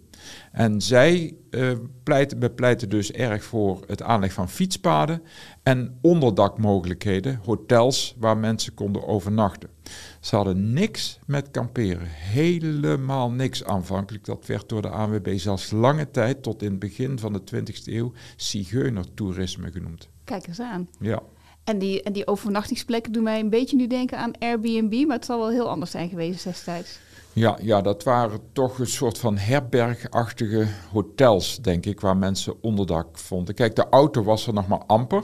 En 0.52 0.80
zij 0.80 1.36
uh, 1.50 1.72
pleiten, 2.02 2.38
bepleiten 2.38 2.88
dus 2.88 3.12
erg 3.12 3.44
voor 3.44 3.84
het 3.86 4.02
aanleg 4.02 4.32
van 4.32 4.48
fietspaden 4.48 5.22
en 5.62 5.98
onderdakmogelijkheden, 6.02 7.40
hotels 7.44 8.14
waar 8.18 8.36
mensen 8.36 8.74
konden 8.74 9.06
overnachten. 9.06 9.68
Ze 10.20 10.36
hadden 10.36 10.72
niks 10.72 11.18
met 11.26 11.50
kamperen, 11.50 12.06
helemaal 12.08 13.30
niks 13.30 13.64
aanvankelijk. 13.64 14.24
Dat 14.24 14.46
werd 14.46 14.68
door 14.68 14.82
de 14.82 14.88
ANWB 14.88 15.38
zelfs 15.38 15.70
lange 15.70 16.10
tijd, 16.10 16.42
tot 16.42 16.62
in 16.62 16.70
het 16.70 16.78
begin 16.78 17.18
van 17.18 17.32
de 17.32 17.40
20e 17.54 17.84
eeuw, 17.84 18.12
zigeunertoerisme 18.36 19.72
genoemd. 19.72 20.08
Kijk 20.26 20.46
eens 20.46 20.60
aan. 20.60 20.88
Ja. 21.00 21.22
En 21.64 21.78
die, 21.78 22.02
en 22.02 22.12
die 22.12 22.26
overnachtingsplekken 22.26 23.12
doen 23.12 23.22
mij 23.22 23.40
een 23.40 23.50
beetje 23.50 23.76
nu 23.76 23.86
denken 23.86 24.18
aan 24.18 24.38
Airbnb, 24.38 25.06
maar 25.06 25.16
het 25.16 25.24
zal 25.24 25.38
wel 25.38 25.50
heel 25.50 25.68
anders 25.68 25.90
zijn 25.90 26.08
geweest 26.08 26.44
destijds. 26.44 26.98
Ja, 27.32 27.58
ja, 27.62 27.80
dat 27.80 28.02
waren 28.02 28.40
toch 28.52 28.78
een 28.78 28.86
soort 28.86 29.18
van 29.18 29.38
herbergachtige 29.38 30.66
hotels, 30.92 31.58
denk 31.62 31.86
ik, 31.86 32.00
waar 32.00 32.16
mensen 32.16 32.62
onderdak 32.62 33.18
vonden. 33.18 33.54
Kijk, 33.54 33.76
de 33.76 33.88
auto 33.88 34.22
was 34.22 34.46
er 34.46 34.52
nog 34.52 34.68
maar 34.68 34.84
amper. 34.86 35.22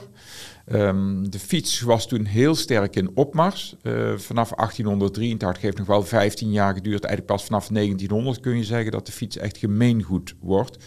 Um, 0.73 1.31
de 1.31 1.39
fiets 1.39 1.81
was 1.81 2.07
toen 2.07 2.25
heel 2.25 2.55
sterk 2.55 2.97
in 2.97 3.11
opmars. 3.15 3.77
Uh, 3.83 3.93
vanaf 4.17 4.51
1883 4.51 5.63
heeft 5.63 5.79
nog 5.79 5.87
wel 5.87 6.03
15 6.03 6.51
jaar 6.51 6.75
geduurd. 6.75 7.05
Eigenlijk 7.05 7.27
pas 7.27 7.45
vanaf 7.45 7.69
1900 7.69 8.41
kun 8.41 8.57
je 8.57 8.65
zeggen 8.65 8.93
dat 8.93 9.07
de 9.07 9.13
fiets 9.13 9.37
echt 9.37 9.59
gemeengoed 9.59 10.35
wordt. 10.41 10.85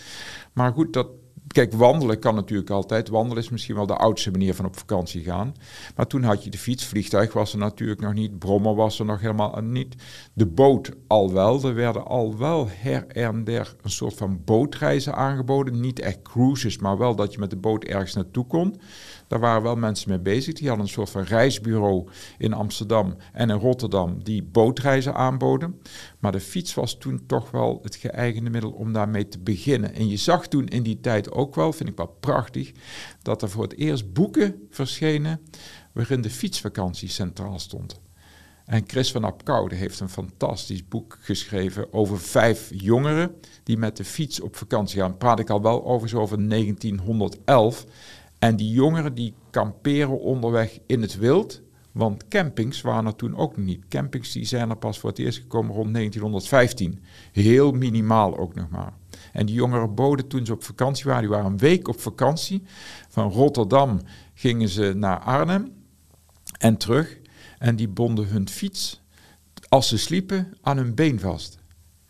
Maar 0.54 0.72
goed, 0.74 0.94
dat 0.94 1.08
Kijk, 1.56 1.74
wandelen 1.74 2.20
kan 2.20 2.36
natuurlijk 2.36 2.70
altijd. 2.70 3.10
Wandelen 3.10 3.44
is 3.44 3.50
misschien 3.50 3.76
wel 3.76 3.86
de 3.86 3.96
oudste 3.96 4.32
manier 4.32 4.54
van 4.54 4.66
op 4.66 4.78
vakantie 4.78 5.24
gaan. 5.24 5.56
Maar 5.96 6.08
toen 6.08 6.24
had 6.24 6.44
je 6.44 6.50
de 6.50 6.58
fiets, 6.58 6.86
vliegtuig 6.86 7.34
was 7.34 7.54
er 7.54 7.60
natuurlijk 7.60 8.02
nog 8.02 8.14
niet, 8.14 8.40
brommer 8.40 8.76
was 8.76 9.00
er 9.00 9.06
nog 9.06 9.22
helemaal 9.22 9.62
niet. 9.62 9.96
De 10.34 10.46
boot 10.46 10.92
al 11.08 11.34
wel. 11.34 11.64
Er 11.64 11.74
werden 11.74 12.06
al 12.06 12.38
wel 12.38 12.68
her 12.70 13.08
en 13.08 13.44
der 13.44 13.76
een 13.82 13.90
soort 13.90 14.14
van 14.14 14.42
bootreizen 14.46 15.16
aangeboden. 15.16 15.80
Niet 15.80 16.00
echt 16.00 16.22
cruises, 16.22 16.78
maar 16.78 16.98
wel 16.98 17.16
dat 17.16 17.34
je 17.34 17.40
met 17.40 17.50
de 17.50 17.56
boot 17.56 17.84
ergens 17.84 18.14
naartoe 18.14 18.48
kon. 18.48 18.76
Daar 19.28 19.40
waren 19.40 19.62
wel 19.62 19.76
mensen 19.76 20.10
mee 20.10 20.20
bezig. 20.20 20.54
Die 20.54 20.68
hadden 20.68 20.86
een 20.86 20.92
soort 20.92 21.10
van 21.10 21.24
reisbureau 21.24 22.08
in 22.38 22.54
Amsterdam 22.54 23.16
en 23.34 23.50
in 23.50 23.58
Rotterdam 23.58 24.24
die 24.24 24.44
bootreizen 24.44 25.16
aanboden. 25.16 25.82
Maar 26.20 26.32
de 26.32 26.40
fiets 26.40 26.74
was 26.74 26.98
toen 26.98 27.24
toch 27.26 27.52
wel 27.52 27.80
het 27.84 27.96
geëigende 27.96 28.50
middel 28.50 28.72
om 28.72 28.94
daarmee 28.94 29.28
te 29.28 29.40
beginnen. 29.40 29.94
En 29.94 30.08
je 30.08 30.18
zag 30.18 30.48
toen 30.48 30.68
in 30.68 30.84
die 30.84 31.00
tijd 31.00 31.32
ook 31.32 31.56
wel, 31.56 31.74
vind 31.74 31.90
ik 31.90 31.98
wel 31.98 32.18
prachtig, 32.20 32.72
dat 33.22 33.42
er 33.42 33.50
voor 33.50 33.64
het 33.64 33.78
eerst 33.78 34.14
boeken 34.14 34.68
verschenen 34.70 35.42
waarin 35.92 36.22
de 36.22 36.30
fietsvakantie 36.30 37.10
centraal 37.10 37.60
stond. 37.60 38.04
En 38.66 38.84
Chris 38.88 39.12
van 39.12 39.24
Apkoude 39.24 39.76
heeft 39.76 40.00
een 40.00 40.10
fantastisch 40.10 40.88
boek 40.88 41.18
geschreven 41.22 41.94
over 41.94 42.20
vijf 42.20 42.70
jongeren 42.74 43.36
die 43.64 43.78
met 43.78 43.98
de 43.98 44.06
fiets 44.06 44.42
op 44.42 44.56
vakantie 44.56 45.00
gaan. 45.00 45.18
Praat 45.18 45.40
ik 45.40 45.50
al 45.50 45.62
wel 45.62 45.86
over 45.86 46.10
zo 46.10 46.20
over 46.20 46.50
1911. 46.50 47.86
En 48.40 48.56
die 48.56 48.72
jongeren 48.72 49.16
die 49.16 49.34
kamperen 49.50 50.20
onderweg 50.20 50.80
in 50.86 51.02
het 51.02 51.18
wild. 51.18 51.64
Want 51.92 52.28
campings 52.28 52.82
waren 52.82 53.06
er 53.06 53.16
toen 53.16 53.36
ook 53.36 53.58
niet. 53.58 53.88
Campings 53.88 54.32
die 54.32 54.46
zijn 54.46 54.70
er 54.70 54.78
pas 54.78 55.00
voor 55.00 55.10
het 55.10 55.20
eerst 55.20 55.38
gekomen 55.38 55.76
rond 55.76 55.94
1915. 55.94 57.04
Heel 57.32 57.72
minimaal 57.72 58.38
ook 58.38 58.56
nog 58.56 58.70
maar. 58.70 58.94
En 59.32 59.46
die 59.46 59.56
jongeren 59.56 59.96
boden 59.96 60.28
toen 60.28 60.46
ze 60.46 60.54
op 60.54 60.64
vakantie 60.64 61.06
waren, 61.06 61.22
die 61.22 61.30
waren 61.30 61.46
een 61.46 61.58
week 61.58 61.88
op 61.88 62.00
vakantie. 62.00 62.64
Van 63.10 63.32
Rotterdam 63.32 64.02
gingen 64.34 64.70
ze 64.70 64.94
naar 64.96 65.20
Arnhem 65.20 65.74
en 66.58 66.78
terug. 66.78 67.20
En 67.58 67.76
die 67.76 67.88
bonden 67.88 68.28
hun 68.28 68.50
fiets, 68.50 69.02
als 69.70 69.88
ze 69.88 69.98
sliepen, 69.98 70.58
aan 70.62 70.78
hun 70.78 70.96
been 70.96 71.20
vast. 71.20 71.58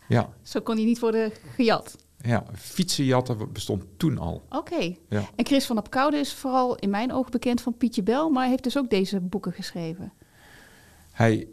Ja. 0.08 0.32
Zo 0.42 0.60
kon 0.60 0.76
hij 0.76 0.84
niet 0.84 0.98
worden 0.98 1.32
gejat. 1.54 1.96
Ja, 2.26 2.44
fietsenjatten 2.54 3.52
bestond 3.52 3.84
toen 3.96 4.18
al. 4.18 4.46
Oké. 4.50 4.94
Ja. 5.08 5.22
En 5.36 5.46
Chris 5.46 5.66
van 5.66 5.76
Apkoude 5.76 6.16
is 6.16 6.32
vooral 6.32 6.76
in 6.76 6.90
mijn 6.90 7.12
ogen 7.12 7.30
bekend 7.30 7.60
van 7.60 7.76
Pietje 7.76 8.02
Bel, 8.02 8.30
maar 8.30 8.40
hij 8.40 8.50
heeft 8.50 8.62
dus 8.62 8.78
ook 8.78 8.90
deze 8.90 9.20
boeken 9.20 9.52
geschreven. 9.52 10.12
Hij, 11.12 11.48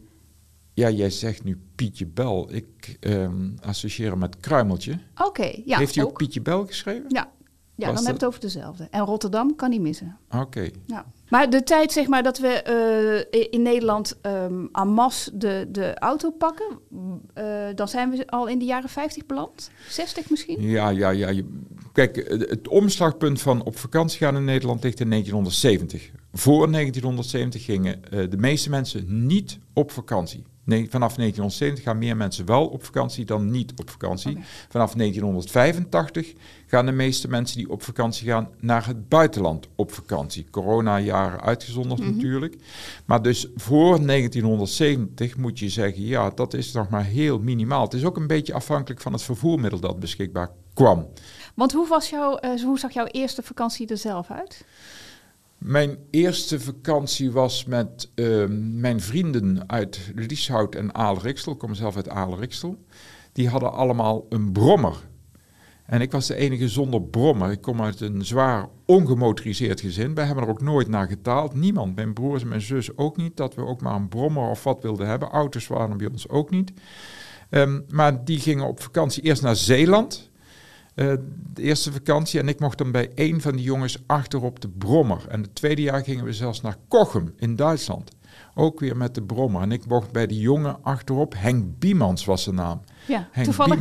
ja, 0.74 0.90
jij 0.90 1.10
zegt 1.10 1.44
nu 1.44 1.62
Pietje 1.76 2.06
Bel. 2.06 2.54
Ik 2.54 2.98
ehm, 3.00 3.50
associeer 3.62 4.10
hem 4.10 4.20
met 4.20 4.38
Kruimeltje. 4.38 5.00
Oké, 5.16 5.62
ja. 5.66 5.78
Heeft 5.78 5.96
hij 5.96 6.04
ook, 6.04 6.18
Pietje 6.18 6.42
Bel 6.42 6.66
geschreven? 6.66 7.06
Ja, 7.08 7.32
ja 7.76 7.86
dan 7.86 7.96
heb 7.96 8.06
je 8.06 8.12
het 8.12 8.26
over 8.26 8.40
dezelfde. 8.40 8.88
En 8.92 9.06
Rotterdam 9.06 9.56
kan 9.56 9.70
niet 9.70 9.82
missen. 9.82 10.18
Oké. 10.32 10.70
Ja. 10.86 11.06
Maar 11.30 11.50
de 11.50 11.64
tijd 11.64 11.92
zeg 11.92 12.08
maar, 12.08 12.24
dat 12.24 12.38
we 12.40 12.48
eh, 12.48 13.48
in 13.52 13.62
Nederland 13.62 14.20
um, 14.22 14.70
en 14.72 14.88
masse 14.88 15.38
de, 15.38 15.68
de 15.70 16.00
auto 16.00 16.32
pakken, 16.32 16.80
uh, 17.38 17.66
dan 17.76 17.88
zijn 17.88 18.10
we 18.10 18.28
al 18.28 18.48
in 18.48 18.60
de 18.60 18.66
jaren 18.66 18.90
50 18.90 19.26
beland? 19.26 19.72
60 19.90 20.30
misschien? 20.30 20.62
Ja, 20.62 20.90
ja, 20.90 21.10
ja. 21.10 21.42
Kijk, 21.92 22.16
het 22.50 22.68
omslagpunt 22.68 23.42
van 23.42 23.64
op 23.64 23.78
vakantie 23.78 24.18
gaan 24.18 24.36
in 24.36 24.44
Nederland 24.44 24.84
ligt 24.84 25.00
in 25.00 25.10
1970. 25.10 26.12
Voor 26.34 26.72
1970 26.72 27.64
gingen 27.64 28.00
uh, 28.14 28.30
de 28.30 28.38
meeste 28.38 28.70
mensen 28.70 29.26
niet 29.26 29.60
op 29.74 29.92
vakantie. 29.92 30.44
Nee, 30.66 30.90
vanaf 30.90 31.16
1970 31.16 31.84
gaan 31.84 31.98
meer 31.98 32.18
mensen 32.18 32.46
wel 32.46 32.68
op 32.68 32.84
vakantie 32.84 33.26
dan 33.26 33.52
niet 33.52 33.74
op 33.76 33.90
vakantie. 33.90 34.32
Okay. 34.32 34.44
Vanaf 34.70 34.94
1985 34.94 36.34
gaan 36.68 36.86
de 36.86 36.92
meeste 36.92 37.28
mensen 37.28 37.58
die 37.58 37.70
op 37.70 37.84
vakantie 37.84 38.28
gaan 38.28 38.50
naar 38.60 38.88
het 38.88 39.10
buitenland 39.10 39.68
op 39.76 39.92
vakantie. 39.92 40.46
Corona-jaren 40.50 41.42
uitgezonderd 41.42 42.00
mm 42.00 42.06
-hmm. 42.06 42.16
natuurlijk. 42.16 42.56
Maar 43.06 43.22
dus 43.22 43.48
voor 43.56 44.06
1970 44.06 45.38
moet 45.38 45.60
je 45.60 45.70
zeggen, 45.70 46.06
ja, 46.06 46.30
dat 46.30 46.54
is 46.54 46.72
nog 46.72 46.90
maar 46.90 47.06
heel 47.06 47.40
minimaal. 47.40 47.84
Het 47.84 47.94
is 47.94 48.06
ook 48.06 48.18
een 48.18 48.28
beetje 48.28 48.54
afhankelijk 48.54 49.02
van 49.02 49.14
het 49.14 49.22
vervoermiddel 49.22 49.80
dat 49.80 50.00
beschikbaar 50.00 50.50
kwam. 50.74 51.08
Want 51.54 51.72
hoe, 51.72 51.88
was 51.88 52.10
jouw, 52.10 52.40
uh, 52.42 52.62
hoe 52.62 52.80
zag 52.80 52.92
jouw 52.92 53.06
eerste 53.06 53.42
vakantie 53.44 53.88
er 53.88 53.98
zelf 53.98 54.32
uit? 54.32 54.66
Mijn 55.64 55.98
eerste 56.10 56.60
vakantie 56.60 57.32
was 57.32 57.66
met 57.66 58.12
uh, 58.16 58.46
mijn 58.60 59.02
vrienden 59.02 59.70
uit 59.70 60.12
Lieshout 60.16 60.76
en 60.76 60.96
Aalriksel. 60.96 61.52
Ik 61.52 61.58
kom 61.58 61.74
zelf 61.74 61.96
uit 61.96 62.10
Aalriksel. 62.10 62.86
Die 63.32 63.50
hadden 63.50 63.74
allemaal 63.74 64.26
een 64.30 64.52
brommer. 64.52 64.96
En 65.86 66.02
ik 66.02 66.12
was 66.12 66.28
de 66.28 66.36
enige 66.36 66.70
zonder 66.70 67.02
brommer. 67.02 67.52
Ik 67.52 67.62
kom 67.62 67.82
uit 67.82 68.02
een 68.02 68.26
zwaar 68.26 68.70
ongemotoriseerd 68.86 69.82
gezin. 69.82 70.14
Wij 70.14 70.26
hebben 70.26 70.44
er 70.44 70.50
ook 70.50 70.62
nooit 70.62 70.88
naar 70.88 71.08
getaald. 71.08 71.54
Niemand, 71.54 71.96
mijn 71.96 72.14
broers 72.14 72.42
en 72.42 72.48
mijn 72.48 72.62
zus 72.62 72.98
ook 72.98 73.18
niet, 73.18 73.38
dat 73.38 73.56
we 73.56 73.66
ook 73.66 73.82
maar 73.82 73.96
een 73.96 74.10
brommer 74.10 74.50
of 74.50 74.64
wat 74.64 74.82
wilden 74.82 75.08
hebben. 75.08 75.30
Auto's 75.30 75.68
waren 75.68 75.98
bij 75.98 76.10
ons 76.12 76.30
ook 76.30 76.50
niet. 76.50 76.72
Um, 77.50 77.86
maar 77.90 78.26
die 78.26 78.40
gingen 78.40 78.68
op 78.68 78.82
vakantie 78.82 79.24
eerst 79.24 79.42
naar 79.42 79.56
Zeeland. 79.56 80.32
Uh, 80.96 81.14
de 81.54 81.62
eerste 81.62 81.92
vakantie 81.92 82.40
en 82.40 82.48
ik 82.48 82.60
mocht 82.60 82.78
dan 82.78 82.92
bij 82.92 83.12
een 83.16 83.42
van 83.42 83.56
die 83.56 83.66
jongens 83.66 83.98
achterop 84.06 84.60
de 84.60 84.70
brommer. 84.70 85.26
En 85.30 85.42
het 85.42 85.56
tweede 85.56 85.82
jaar 85.82 86.04
gingen 86.04 86.26
we 86.26 86.34
zelfs 86.34 86.62
naar 86.62 86.78
Kochem 86.88 87.34
in 87.38 87.56
Duitsland. 87.56 88.12
Ook 88.56 88.80
weer 88.80 88.98
met 88.98 89.16
de 89.16 89.24
brommer. 89.24 89.62
En 89.62 89.72
ik 89.72 89.86
mocht 89.86 90.12
bij 90.12 90.28
die 90.28 90.40
jongen 90.40 90.78
achterop, 90.84 91.34
Henk 91.38 91.80
Biemans 91.80 92.26
was 92.26 92.44
zijn 92.44 92.56
naam. 92.56 92.82
Ja, 93.08 93.28
Henk 93.32 93.46
toevallig 93.46 93.80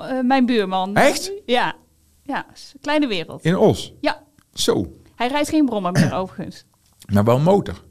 uh, 0.00 0.20
mijn 0.22 0.46
buurman. 0.46 0.96
Echt? 0.96 1.32
Ja, 1.46 1.76
ja, 2.22 2.46
kleine 2.80 3.06
wereld. 3.06 3.44
In 3.44 3.56
Os? 3.56 3.94
Ja. 4.00 4.22
Zo. 4.54 4.96
Hij 5.14 5.28
rijdt 5.28 5.48
geen 5.48 5.66
brommer 5.66 5.92
meer 5.92 6.14
overigens. 6.20 6.64
Maar 7.12 7.24
wel 7.24 7.36
een 7.36 7.42
motor. 7.42 7.84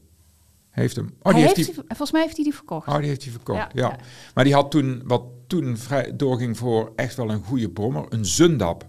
Heeft 0.70 0.96
hem. 0.96 1.10
Oh, 1.22 1.34
die 1.34 1.44
heeft 1.44 1.56
die, 1.56 1.74
volgens 1.74 2.12
mij 2.12 2.22
heeft 2.22 2.36
hij 2.36 2.44
die 2.44 2.54
verkocht. 2.54 2.88
Oh, 2.88 2.98
die 2.98 3.08
heeft 3.08 3.24
hij 3.24 3.32
verkocht. 3.32 3.60
Ja, 3.60 3.70
ja. 3.74 3.88
ja. 3.88 3.98
Maar 4.34 4.44
die 4.44 4.54
had 4.54 4.72
toen, 4.72 5.02
wat 5.06 5.24
toen 5.48 5.78
vrij 5.78 6.16
doorging 6.16 6.58
voor 6.58 6.92
echt 6.96 7.16
wel 7.16 7.30
een 7.30 7.44
goede 7.44 7.70
brommer, 7.70 8.06
een 8.10 8.26
Zundap. 8.26 8.84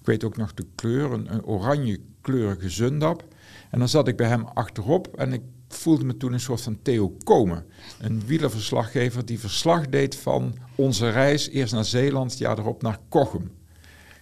Ik 0.00 0.06
weet 0.06 0.24
ook 0.24 0.36
nog 0.36 0.54
de 0.54 0.66
kleur, 0.74 1.12
een, 1.12 1.32
een 1.34 1.44
oranje 1.44 2.00
kleurige 2.20 2.70
Zundap. 2.70 3.24
En 3.70 3.78
dan 3.78 3.88
zat 3.88 4.08
ik 4.08 4.16
bij 4.16 4.28
hem 4.28 4.44
achterop 4.44 5.16
en 5.16 5.32
ik 5.32 5.42
voelde 5.68 6.04
me 6.04 6.16
toen 6.16 6.32
een 6.32 6.40
soort 6.40 6.60
van 6.60 6.78
Theo 6.82 7.16
Komen. 7.24 7.64
Een 8.00 8.26
wielerverslaggever 8.26 9.26
die 9.26 9.38
verslag 9.38 9.88
deed 9.88 10.16
van 10.16 10.54
onze 10.74 11.10
reis 11.10 11.48
eerst 11.48 11.72
naar 11.72 11.84
Zeeland, 11.84 12.38
jaar 12.38 12.58
erop 12.58 12.82
naar 12.82 12.98
Kochem. 13.08 13.50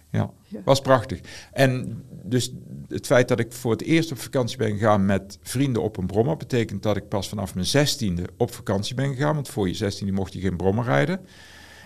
Ja, 0.09 0.31
ja, 0.47 0.61
was 0.65 0.81
prachtig. 0.81 1.19
En 1.51 2.03
dus 2.23 2.53
het 2.87 3.05
feit 3.05 3.27
dat 3.27 3.39
ik 3.39 3.53
voor 3.53 3.71
het 3.71 3.81
eerst 3.81 4.11
op 4.11 4.19
vakantie 4.19 4.57
ben 4.57 4.71
gegaan 4.71 5.05
met 5.05 5.37
vrienden 5.41 5.81
op 5.81 5.97
een 5.97 6.07
brommer, 6.07 6.37
betekent 6.37 6.83
dat 6.83 6.95
ik 6.95 7.07
pas 7.07 7.29
vanaf 7.29 7.53
mijn 7.53 7.65
zestiende 7.65 8.23
op 8.37 8.53
vakantie 8.53 8.95
ben 8.95 9.13
gegaan. 9.13 9.35
Want 9.35 9.49
voor 9.49 9.67
je 9.67 9.73
zestiende 9.73 10.13
mocht 10.13 10.33
je 10.33 10.39
geen 10.39 10.57
brommer 10.57 10.85
rijden. 10.85 11.19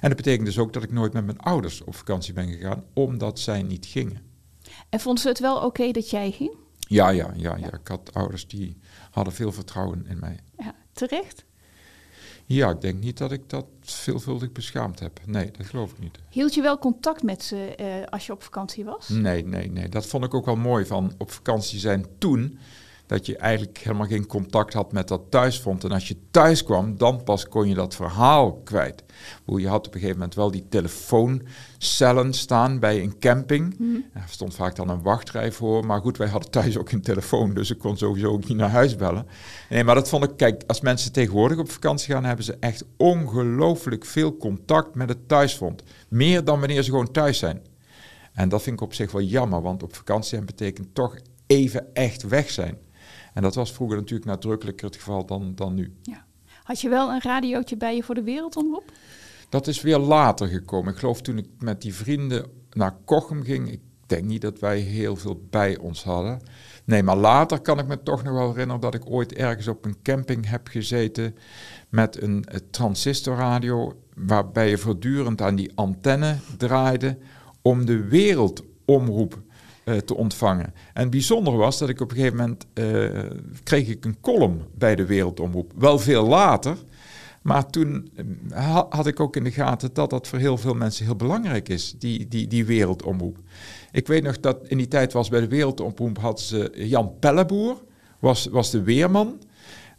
En 0.01 0.07
dat 0.07 0.17
betekent 0.17 0.45
dus 0.45 0.59
ook 0.59 0.73
dat 0.73 0.83
ik 0.83 0.91
nooit 0.91 1.13
met 1.13 1.25
mijn 1.25 1.39
ouders 1.39 1.83
op 1.83 1.95
vakantie 1.95 2.33
ben 2.33 2.47
gegaan, 2.47 2.83
omdat 2.93 3.39
zij 3.39 3.61
niet 3.61 3.85
gingen. 3.85 4.21
En 4.89 4.99
vonden 4.99 5.21
ze 5.21 5.27
het 5.27 5.39
wel 5.39 5.55
oké 5.55 5.65
okay 5.65 5.91
dat 5.91 6.09
jij 6.09 6.31
ging? 6.31 6.55
Ja, 6.79 7.09
ja, 7.09 7.31
ja, 7.35 7.55
ja. 7.55 7.73
Ik 7.73 7.87
had 7.87 8.13
ouders 8.13 8.47
die 8.47 8.77
hadden 9.11 9.33
veel 9.33 9.51
vertrouwen 9.51 10.05
in 10.07 10.19
mij. 10.19 10.39
Ja, 10.57 10.75
terecht? 10.93 11.45
Ja, 12.45 12.69
ik 12.69 12.81
denk 12.81 13.03
niet 13.03 13.17
dat 13.17 13.31
ik 13.31 13.49
dat 13.49 13.65
veelvuldig 13.81 14.51
beschaamd 14.51 14.99
heb. 14.99 15.19
Nee, 15.25 15.51
dat 15.51 15.65
geloof 15.65 15.91
ik 15.91 15.99
niet. 15.99 16.19
Hield 16.29 16.53
je 16.53 16.61
wel 16.61 16.79
contact 16.79 17.23
met 17.23 17.43
ze 17.43 17.75
uh, 17.79 18.05
als 18.09 18.25
je 18.25 18.31
op 18.31 18.43
vakantie 18.43 18.85
was? 18.85 19.09
Nee, 19.09 19.45
nee, 19.45 19.71
nee. 19.71 19.89
Dat 19.89 20.05
vond 20.05 20.23
ik 20.23 20.33
ook 20.33 20.45
wel 20.45 20.55
mooi 20.55 20.85
van 20.85 21.13
op 21.17 21.31
vakantie 21.31 21.79
zijn 21.79 22.05
toen. 22.17 22.59
Dat 23.07 23.25
je 23.25 23.37
eigenlijk 23.37 23.77
helemaal 23.77 24.07
geen 24.07 24.25
contact 24.25 24.73
had 24.73 24.91
met 24.91 25.07
dat 25.07 25.21
thuisfront. 25.29 25.83
En 25.83 25.91
als 25.91 26.07
je 26.07 26.17
thuis 26.31 26.63
kwam, 26.63 26.97
dan 26.97 27.23
pas 27.23 27.47
kon 27.47 27.67
je 27.67 27.75
dat 27.75 27.95
verhaal 27.95 28.53
kwijt. 28.53 29.03
Hoe 29.45 29.61
je 29.61 29.67
had 29.67 29.87
op 29.87 29.93
een 29.93 29.99
gegeven 29.99 30.19
moment 30.19 30.35
wel 30.35 30.51
die 30.51 30.65
telefooncellen 30.69 32.33
staan 32.33 32.79
bij 32.79 33.01
een 33.01 33.19
camping. 33.19 33.75
Er 34.13 34.23
stond 34.29 34.55
vaak 34.55 34.75
dan 34.75 34.89
een 34.89 35.01
wachtrij 35.01 35.51
voor. 35.51 35.85
Maar 35.85 36.01
goed, 36.01 36.17
wij 36.17 36.27
hadden 36.27 36.51
thuis 36.51 36.77
ook 36.77 36.91
een 36.91 37.01
telefoon, 37.01 37.53
dus 37.53 37.71
ik 37.71 37.77
kon 37.77 37.97
sowieso 37.97 38.31
ook 38.31 38.47
niet 38.47 38.57
naar 38.57 38.69
huis 38.69 38.95
bellen. 38.95 39.27
Nee, 39.69 39.83
maar 39.83 39.95
dat 39.95 40.09
vond 40.09 40.23
ik, 40.23 40.31
kijk, 40.37 40.63
als 40.67 40.81
mensen 40.81 41.11
tegenwoordig 41.11 41.57
op 41.57 41.71
vakantie 41.71 42.13
gaan, 42.13 42.25
hebben 42.25 42.45
ze 42.45 42.57
echt 42.59 42.85
ongelooflijk 42.97 44.05
veel 44.05 44.37
contact 44.37 44.95
met 44.95 45.09
het 45.09 45.27
thuisfront. 45.27 45.83
Meer 46.09 46.43
dan 46.43 46.59
wanneer 46.59 46.83
ze 46.83 46.89
gewoon 46.89 47.11
thuis 47.11 47.37
zijn. 47.37 47.61
En 48.33 48.49
dat 48.49 48.61
vind 48.61 48.75
ik 48.75 48.81
op 48.81 48.93
zich 48.93 49.11
wel 49.11 49.21
jammer, 49.21 49.61
want 49.61 49.83
op 49.83 49.95
vakantie 49.95 50.41
betekent 50.41 50.95
toch 50.95 51.17
even 51.47 51.93
echt 51.93 52.27
weg 52.27 52.49
zijn. 52.49 52.77
En 53.37 53.43
dat 53.43 53.55
was 53.55 53.73
vroeger 53.73 53.97
natuurlijk 53.97 54.29
nadrukkelijker 54.29 54.85
het 54.85 54.95
geval 54.95 55.25
dan, 55.25 55.51
dan 55.55 55.73
nu. 55.73 55.93
Ja. 56.01 56.25
Had 56.63 56.81
je 56.81 56.89
wel 56.89 57.09
een 57.09 57.21
radiootje 57.21 57.77
bij 57.77 57.95
je 57.95 58.03
voor 58.03 58.15
de 58.15 58.23
wereldomroep? 58.23 58.91
Dat 59.49 59.67
is 59.67 59.81
weer 59.81 59.97
later 59.97 60.47
gekomen. 60.47 60.93
Ik 60.93 60.99
geloof 60.99 61.21
toen 61.21 61.37
ik 61.37 61.47
met 61.59 61.81
die 61.81 61.93
vrienden 61.93 62.45
naar 62.71 62.95
Kochem 63.05 63.43
ging, 63.43 63.71
ik 63.71 63.79
denk 64.05 64.23
niet 64.23 64.41
dat 64.41 64.59
wij 64.59 64.79
heel 64.79 65.15
veel 65.15 65.41
bij 65.49 65.77
ons 65.77 66.03
hadden. 66.03 66.41
Nee, 66.83 67.03
maar 67.03 67.17
later 67.17 67.59
kan 67.61 67.79
ik 67.79 67.87
me 67.87 68.03
toch 68.03 68.23
nog 68.23 68.33
wel 68.33 68.49
herinneren 68.49 68.81
dat 68.81 68.93
ik 68.93 69.09
ooit 69.09 69.33
ergens 69.33 69.67
op 69.67 69.85
een 69.85 70.01
camping 70.01 70.49
heb 70.49 70.67
gezeten 70.67 71.35
met 71.89 72.21
een, 72.21 72.43
eh, 72.43 72.59
transistorradio, 72.71 74.01
waarbij 74.15 74.69
je 74.69 74.77
voortdurend 74.77 75.41
aan 75.41 75.55
die 75.55 75.71
antenne 75.75 76.37
draaide 76.57 77.17
om 77.61 77.85
de 77.85 78.03
wereldomroep 78.03 79.41
eh, 79.87 79.97
te 79.97 80.15
ontvangen. 80.15 80.73
En 80.93 81.09
bijzonder 81.09 81.57
was 81.57 81.77
dat 81.77 81.89
ik 81.89 82.01
op 82.01 82.09
een 82.09 82.15
gegeven 82.17 82.37
moment 82.37 82.65
eh, 82.73 82.85
kreeg 83.63 83.87
ik 83.87 84.05
een 84.05 84.19
column 84.21 84.61
bij 84.77 84.95
de 84.95 85.05
wereldomroep. 85.05 85.71
Wel 85.75 85.99
veel 85.99 86.27
later, 86.27 86.77
maar 87.41 87.69
toen 87.69 88.11
eh, 88.15 88.25
ha- 88.73 88.87
had 88.89 89.07
ik 89.07 89.19
ook 89.19 89.35
in 89.35 89.43
de 89.43 89.51
gaten 89.51 89.89
dat 89.93 90.09
dat 90.09 90.27
voor 90.27 90.39
heel 90.39 90.57
veel 90.57 90.73
mensen 90.73 91.05
heel 91.05 91.15
belangrijk 91.15 91.69
is, 91.69 91.95
die, 91.99 92.27
die, 92.27 92.47
die 92.47 92.65
wereldomroep. 92.65 93.37
Ik 93.91 94.07
weet 94.07 94.23
nog 94.23 94.39
dat 94.39 94.67
in 94.67 94.77
die 94.77 94.87
tijd 94.87 95.13
was 95.13 95.29
bij 95.29 95.39
de 95.39 95.47
wereldomroep 95.47 96.17
hadden 96.17 96.45
ze 96.45 96.71
Jan 96.75 97.13
Pelleboer, 97.19 97.81
was, 98.19 98.45
was 98.45 98.71
de 98.71 98.83
weerman. 98.83 99.41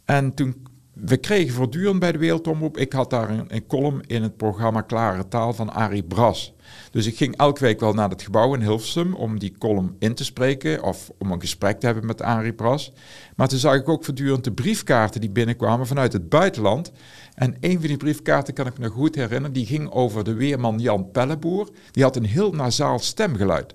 En 0.05 0.33
toen, 0.33 0.67
we 1.05 1.17
kregen 1.17 1.53
voortdurend 1.53 1.99
bij 1.99 2.11
de 2.11 2.17
Wereldomroep, 2.17 2.77
ik 2.77 2.93
had 2.93 3.09
daar 3.09 3.29
een, 3.29 3.45
een 3.47 3.67
column 3.67 4.01
in 4.07 4.23
het 4.23 4.37
programma 4.37 4.81
Klare 4.81 5.27
Taal 5.27 5.53
van 5.53 5.73
Arie 5.73 6.03
Bras. 6.03 6.53
Dus 6.91 7.05
ik 7.05 7.17
ging 7.17 7.37
elke 7.37 7.61
week 7.61 7.79
wel 7.79 7.93
naar 7.93 8.09
het 8.09 8.21
gebouw 8.21 8.53
in 8.53 8.61
Hilversum 8.61 9.13
om 9.13 9.39
die 9.39 9.55
column 9.57 9.95
in 9.99 10.13
te 10.13 10.23
spreken 10.23 10.83
of 10.83 11.11
om 11.17 11.31
een 11.31 11.39
gesprek 11.39 11.79
te 11.79 11.85
hebben 11.85 12.05
met 12.05 12.21
Arie 12.21 12.53
Bras. 12.53 12.91
Maar 13.35 13.47
toen 13.47 13.59
zag 13.59 13.75
ik 13.75 13.89
ook 13.89 14.05
voortdurend 14.05 14.43
de 14.43 14.51
briefkaarten 14.51 15.21
die 15.21 15.29
binnenkwamen 15.29 15.87
vanuit 15.87 16.13
het 16.13 16.29
buitenland. 16.29 16.91
En 17.35 17.55
een 17.59 17.79
van 17.79 17.87
die 17.87 17.97
briefkaarten 17.97 18.53
kan 18.53 18.67
ik 18.67 18.77
me 18.77 18.83
nog 18.83 18.93
goed 18.93 19.15
herinneren, 19.15 19.53
die 19.53 19.65
ging 19.65 19.91
over 19.91 20.23
de 20.23 20.33
weerman 20.33 20.79
Jan 20.79 21.11
Pelleboer. 21.11 21.69
Die 21.91 22.03
had 22.03 22.15
een 22.15 22.25
heel 22.25 22.51
nasaal 22.51 22.99
stemgeluid. 22.99 23.73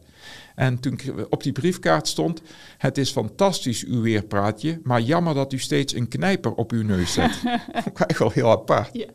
En 0.54 0.80
toen 0.80 1.00
op 1.30 1.42
die 1.42 1.52
briefkaart 1.52 2.08
stond: 2.08 2.42
Het 2.78 2.98
is 2.98 3.10
fantastisch 3.10 3.84
uw 3.84 4.00
weerpraatje, 4.00 4.80
maar 4.82 5.00
jammer 5.00 5.34
dat 5.34 5.52
u 5.52 5.58
steeds 5.58 5.94
een 5.94 6.08
knijper 6.08 6.52
op 6.52 6.72
uw 6.72 6.82
neus 6.82 7.12
zet. 7.12 7.32
Vond 7.36 7.46
ik 7.46 7.98
eigenlijk 7.98 8.18
wel 8.18 8.30
heel 8.30 8.50
apart. 8.50 8.90
Ja. 8.92 9.06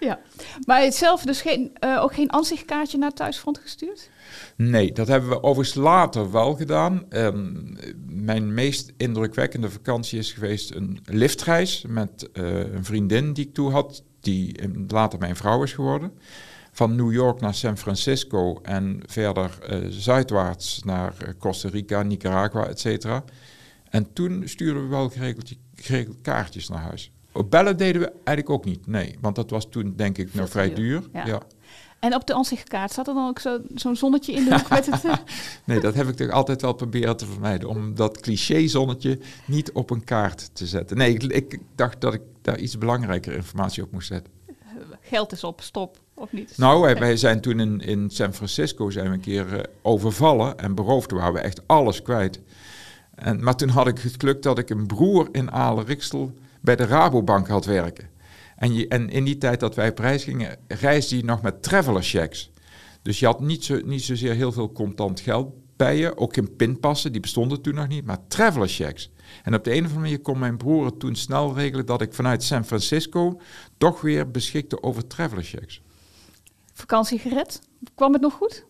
ja. 0.00 0.20
Maar 0.66 0.82
het 0.82 0.94
zelf 0.94 1.22
dus 1.22 1.40
geen, 1.40 1.70
eh, 1.74 2.02
ook 2.02 2.14
geen 2.14 2.30
ansichtkaartje 2.30 2.98
naar 2.98 3.12
thuisfront 3.12 3.58
gestuurd? 3.58 4.10
Nee, 4.56 4.92
dat 4.92 5.08
hebben 5.08 5.30
we 5.30 5.42
overigens 5.42 5.74
later 5.74 6.32
wel 6.32 6.54
gedaan. 6.54 7.04
Ehm, 7.08 7.52
mijn 8.06 8.54
meest 8.54 8.92
indrukwekkende 8.96 9.70
vakantie 9.70 10.18
is 10.18 10.32
geweest 10.32 10.74
een 10.74 11.00
liftreis 11.04 11.84
met 11.88 12.28
eh, 12.32 12.72
een 12.72 12.84
vriendin 12.84 13.32
die 13.32 13.46
ik 13.46 13.54
toen 13.54 13.72
had, 13.72 14.02
die 14.20 14.58
eh, 14.58 14.68
later 14.88 15.18
mijn 15.18 15.36
vrouw 15.36 15.62
is 15.62 15.72
geworden. 15.72 16.12
Van 16.72 16.94
New 16.96 17.12
York 17.12 17.40
naar 17.40 17.54
San 17.54 17.76
Francisco 17.78 18.58
en 18.62 19.00
verder 19.06 19.58
eh, 19.68 19.78
zuidwaarts 19.88 20.82
naar 20.84 21.14
eh, 21.18 21.28
Costa 21.38 21.68
Rica, 21.68 22.02
Nicaragua, 22.02 22.66
et 22.66 22.80
cetera. 22.80 23.24
En 23.90 24.12
toen 24.12 24.42
stuurden 24.48 24.82
we 24.82 24.88
wel 24.88 25.08
geregeld, 25.08 25.52
geregeld 25.74 26.16
kaartjes 26.22 26.68
naar 26.68 26.80
huis. 26.82 27.10
Op 27.32 27.50
bellen 27.50 27.76
deden 27.76 28.00
we 28.02 28.06
eigenlijk 28.24 28.50
ook 28.50 28.64
niet, 28.64 28.86
nee. 28.86 29.16
Want 29.20 29.36
dat 29.36 29.50
was 29.50 29.66
toen 29.70 29.92
denk 29.96 30.18
ik 30.18 30.34
nog 30.34 30.48
vrij 30.48 30.74
duur. 30.74 31.02
Ja. 31.12 31.26
ja. 31.26 31.40
En 31.98 32.14
op 32.14 32.26
de 32.26 32.32
ansichtkaart 32.32 32.92
zat 32.92 33.08
er 33.08 33.14
dan 33.14 33.28
ook 33.28 33.38
zo- 33.38 33.60
zo'n 33.74 33.96
zonnetje 33.96 34.32
in 34.32 34.44
de 34.44 34.54
hoek 34.54 34.68
met 34.68 34.86
het... 34.86 35.02
Nee, 35.64 35.80
dat 35.80 35.94
heb 35.94 36.08
ik 36.08 36.16
toch 36.16 36.30
altijd 36.30 36.62
wel 36.62 36.72
proberen 36.72 37.16
te 37.16 37.26
vermijden. 37.26 37.68
Om 37.68 37.94
dat 37.94 38.20
cliché-zonnetje 38.20 39.18
niet 39.46 39.72
op 39.72 39.90
een 39.90 40.04
kaart 40.04 40.50
te 40.54 40.66
zetten. 40.66 40.96
Nee, 40.96 41.14
ik, 41.14 41.22
ik 41.22 41.58
dacht 41.74 42.00
dat 42.00 42.14
ik 42.14 42.20
daar 42.42 42.58
iets 42.58 42.78
belangrijker 42.78 43.32
informatie 43.32 43.82
op 43.82 43.92
moest 43.92 44.06
zetten. 44.08 44.32
geld 45.00 45.32
is 45.32 45.44
op, 45.44 45.60
stop, 45.60 45.98
of 46.20 46.32
niet? 46.32 46.52
Nou, 46.56 46.94
wij, 46.98 47.16
zijn 47.16 47.40
toen 47.40 47.60
in, 47.60 47.80
in 47.80 48.10
San 48.10 48.34
Francisco 48.34 48.90
zijn 48.90 49.06
we 49.06 49.14
een 49.14 49.20
keer 49.20 49.56
eh, 49.56 49.62
overvallen 49.82 50.58
en 50.58 50.74
beroofd. 50.74 51.10
Waren 51.10 51.32
we 51.32 51.40
echt 51.40 51.60
alles 51.66 52.02
kwijt. 52.02 52.40
En, 53.14 53.42
maar 53.42 53.56
toen 53.56 53.68
had 53.68 53.86
ik 53.86 53.98
het 53.98 54.14
geluk 54.18 54.42
dat 54.42 54.58
ik 54.58 54.70
een 54.70 54.86
broer 54.86 55.28
in 55.32 55.50
Aalen-Riksel 55.50 56.32
bij 56.60 56.76
de 56.76 56.84
Rabobank 56.84 57.48
had 57.48 57.64
werken. 57.64 58.08
En, 58.56 58.74
je, 58.74 58.88
en 58.88 59.10
in 59.10 59.24
die 59.24 59.38
tijd 59.38 59.60
dat 59.60 59.74
wij 59.74 59.90
op 59.90 59.98
reis 59.98 60.24
gingen, 60.24 60.56
reisde 60.68 61.16
je 61.16 61.24
nog 61.24 61.42
met 61.42 61.62
traveler 61.62 62.02
checks. 62.02 62.50
Dus 63.02 63.18
je 63.18 63.26
had 63.26 63.40
niet, 63.40 63.64
zo, 63.64 63.80
niet 63.84 64.02
zozeer 64.02 64.34
heel 64.34 64.52
veel 64.52 64.72
contant 64.72 65.20
geld 65.20 65.54
bij 65.76 65.96
je, 65.96 66.16
ook 66.16 66.34
geen 66.34 66.56
pinpassen, 66.56 67.12
die 67.12 67.20
bestonden 67.20 67.60
toen 67.60 67.74
nog 67.74 67.88
niet, 67.88 68.04
maar 68.04 68.26
traveler 68.28 68.68
checks. 68.68 69.10
En 69.42 69.54
op 69.54 69.64
de 69.64 69.70
een 69.70 69.78
of 69.78 69.82
andere 69.82 70.00
manier 70.00 70.20
kon 70.20 70.38
mijn 70.38 70.56
broer 70.56 70.84
het 70.84 70.98
toen 70.98 71.14
snel 71.14 71.54
regelen 71.54 71.86
dat 71.86 72.00
ik 72.00 72.14
vanuit 72.14 72.42
San 72.42 72.64
Francisco 72.64 73.40
toch 73.78 74.00
weer 74.00 74.30
beschikte 74.30 74.82
over 74.82 75.06
traveler 75.06 75.44
checks. 75.44 75.82
Vakantie 76.80 77.18
gered? 77.18 77.60
Kwam 77.94 78.12
het 78.12 78.22
nog 78.22 78.32
goed? 78.32 78.64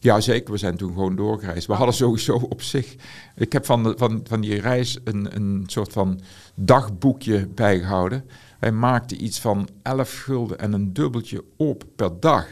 Ja, 0.00 0.20
zeker. 0.20 0.52
We 0.52 0.58
zijn 0.58 0.76
toen 0.76 0.92
gewoon 0.92 1.16
doorgereisd. 1.16 1.66
We 1.66 1.72
hadden 1.72 1.94
sowieso 1.94 2.34
op 2.34 2.62
zich... 2.62 2.96
Ik 3.36 3.52
heb 3.52 3.66
van, 3.66 3.82
de, 3.82 3.94
van, 3.96 4.20
van 4.28 4.40
die 4.40 4.60
reis 4.60 4.98
een, 5.04 5.36
een 5.36 5.62
soort 5.66 5.92
van 5.92 6.20
dagboekje 6.54 7.46
bijgehouden. 7.46 8.24
Wij 8.60 8.72
maakten 8.72 9.24
iets 9.24 9.40
van 9.40 9.68
11 9.82 10.22
gulden 10.22 10.58
en 10.58 10.72
een 10.72 10.92
dubbeltje 10.92 11.44
op 11.56 11.84
per 11.96 12.20
dag. 12.20 12.46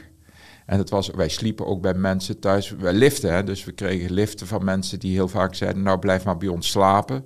En 0.67 0.79
het 0.79 0.91
was, 0.91 1.11
wij 1.11 1.29
sliepen 1.29 1.67
ook 1.67 1.81
bij 1.81 1.95
mensen 1.95 2.39
thuis. 2.39 2.71
Wij 2.71 2.93
liften, 2.93 3.33
hè, 3.33 3.45
dus 3.45 3.65
we 3.65 3.73
kregen 3.73 4.13
liften 4.13 4.47
van 4.47 4.65
mensen 4.65 4.99
die 4.99 5.13
heel 5.13 5.29
vaak 5.29 5.55
zeiden... 5.55 5.83
nou, 5.83 5.99
blijf 5.99 6.25
maar 6.25 6.37
bij 6.37 6.49
ons 6.49 6.71
slapen. 6.71 7.25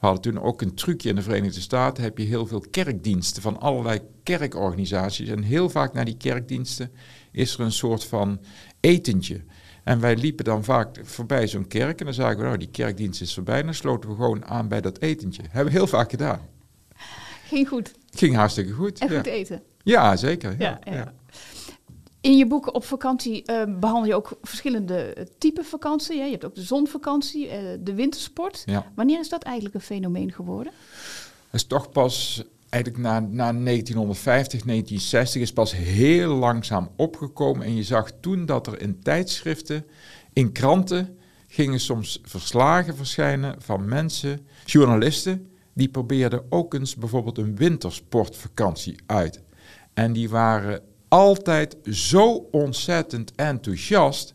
We 0.00 0.06
hadden 0.06 0.22
toen 0.22 0.42
ook 0.42 0.62
een 0.62 0.74
trucje 0.74 1.08
in 1.08 1.14
de 1.14 1.22
Verenigde 1.22 1.60
Staten. 1.60 2.02
Heb 2.02 2.18
je 2.18 2.24
heel 2.24 2.46
veel 2.46 2.64
kerkdiensten 2.70 3.42
van 3.42 3.60
allerlei 3.60 4.00
kerkorganisaties. 4.22 5.28
En 5.28 5.42
heel 5.42 5.68
vaak 5.70 5.92
naar 5.92 6.04
die 6.04 6.16
kerkdiensten 6.16 6.90
is 7.32 7.54
er 7.54 7.60
een 7.60 7.72
soort 7.72 8.04
van 8.04 8.40
etentje. 8.80 9.40
En 9.84 10.00
wij 10.00 10.16
liepen 10.16 10.44
dan 10.44 10.64
vaak 10.64 11.00
voorbij 11.02 11.46
zo'n 11.46 11.66
kerk 11.66 11.98
en 11.98 12.04
dan 12.04 12.14
zagen 12.14 12.36
we, 12.36 12.42
nou, 12.42 12.58
die 12.58 12.70
kerkdienst 12.70 13.20
is 13.20 13.34
voorbij. 13.34 13.58
En 13.58 13.64
dan 13.64 13.74
sloten 13.74 14.10
we 14.10 14.16
gewoon 14.16 14.44
aan 14.46 14.68
bij 14.68 14.80
dat 14.80 14.98
etentje. 14.98 15.42
Hebben 15.50 15.72
we 15.72 15.78
heel 15.78 15.86
vaak 15.86 16.10
gedaan. 16.10 16.40
Ging 17.44 17.68
goed. 17.68 17.92
Ging 18.10 18.34
hartstikke 18.34 18.72
goed. 18.72 18.98
En 18.98 19.10
ja. 19.10 19.16
goed 19.16 19.26
eten. 19.26 19.62
Ja, 19.82 20.16
zeker. 20.16 20.54
Ja, 20.58 20.78
Ja, 20.84 20.92
ja. 20.92 21.14
In 22.20 22.36
je 22.36 22.46
boeken 22.46 22.74
op 22.74 22.84
vakantie 22.84 23.44
eh, 23.44 23.62
behandel 23.78 24.06
je 24.06 24.14
ook 24.14 24.38
verschillende 24.42 24.98
eh, 24.98 25.24
typen 25.38 25.64
vakantie. 25.64 26.18
Hè? 26.18 26.24
Je 26.24 26.30
hebt 26.30 26.44
ook 26.44 26.54
de 26.54 26.62
zonvakantie, 26.62 27.48
eh, 27.48 27.78
de 27.80 27.94
wintersport. 27.94 28.62
Ja. 28.66 28.92
Wanneer 28.94 29.18
is 29.18 29.28
dat 29.28 29.42
eigenlijk 29.42 29.74
een 29.74 29.80
fenomeen 29.80 30.32
geworden? 30.32 30.72
Dat 31.50 31.60
is 31.60 31.66
toch 31.66 31.90
pas 31.90 32.44
eigenlijk 32.68 33.02
na, 33.02 33.20
na 33.20 33.52
1950, 33.52 34.62
1960 34.62 35.42
is 35.42 35.52
pas 35.52 35.76
heel 35.76 36.34
langzaam 36.34 36.88
opgekomen. 36.96 37.66
En 37.66 37.76
je 37.76 37.82
zag 37.82 38.10
toen 38.20 38.46
dat 38.46 38.66
er 38.66 38.80
in 38.80 39.00
tijdschriften, 39.02 39.86
in 40.32 40.52
kranten, 40.52 41.18
gingen 41.46 41.80
soms 41.80 42.20
verslagen 42.22 42.96
verschijnen 42.96 43.62
van 43.62 43.88
mensen, 43.88 44.46
journalisten, 44.64 45.50
die 45.72 45.88
probeerden 45.88 46.42
ook 46.48 46.74
eens 46.74 46.94
bijvoorbeeld 46.94 47.38
een 47.38 47.56
wintersportvakantie 47.56 48.96
uit. 49.06 49.42
En 49.94 50.12
die 50.12 50.28
waren 50.28 50.82
altijd 51.08 51.76
zo 51.90 52.48
ontzettend 52.50 53.32
enthousiast. 53.34 54.34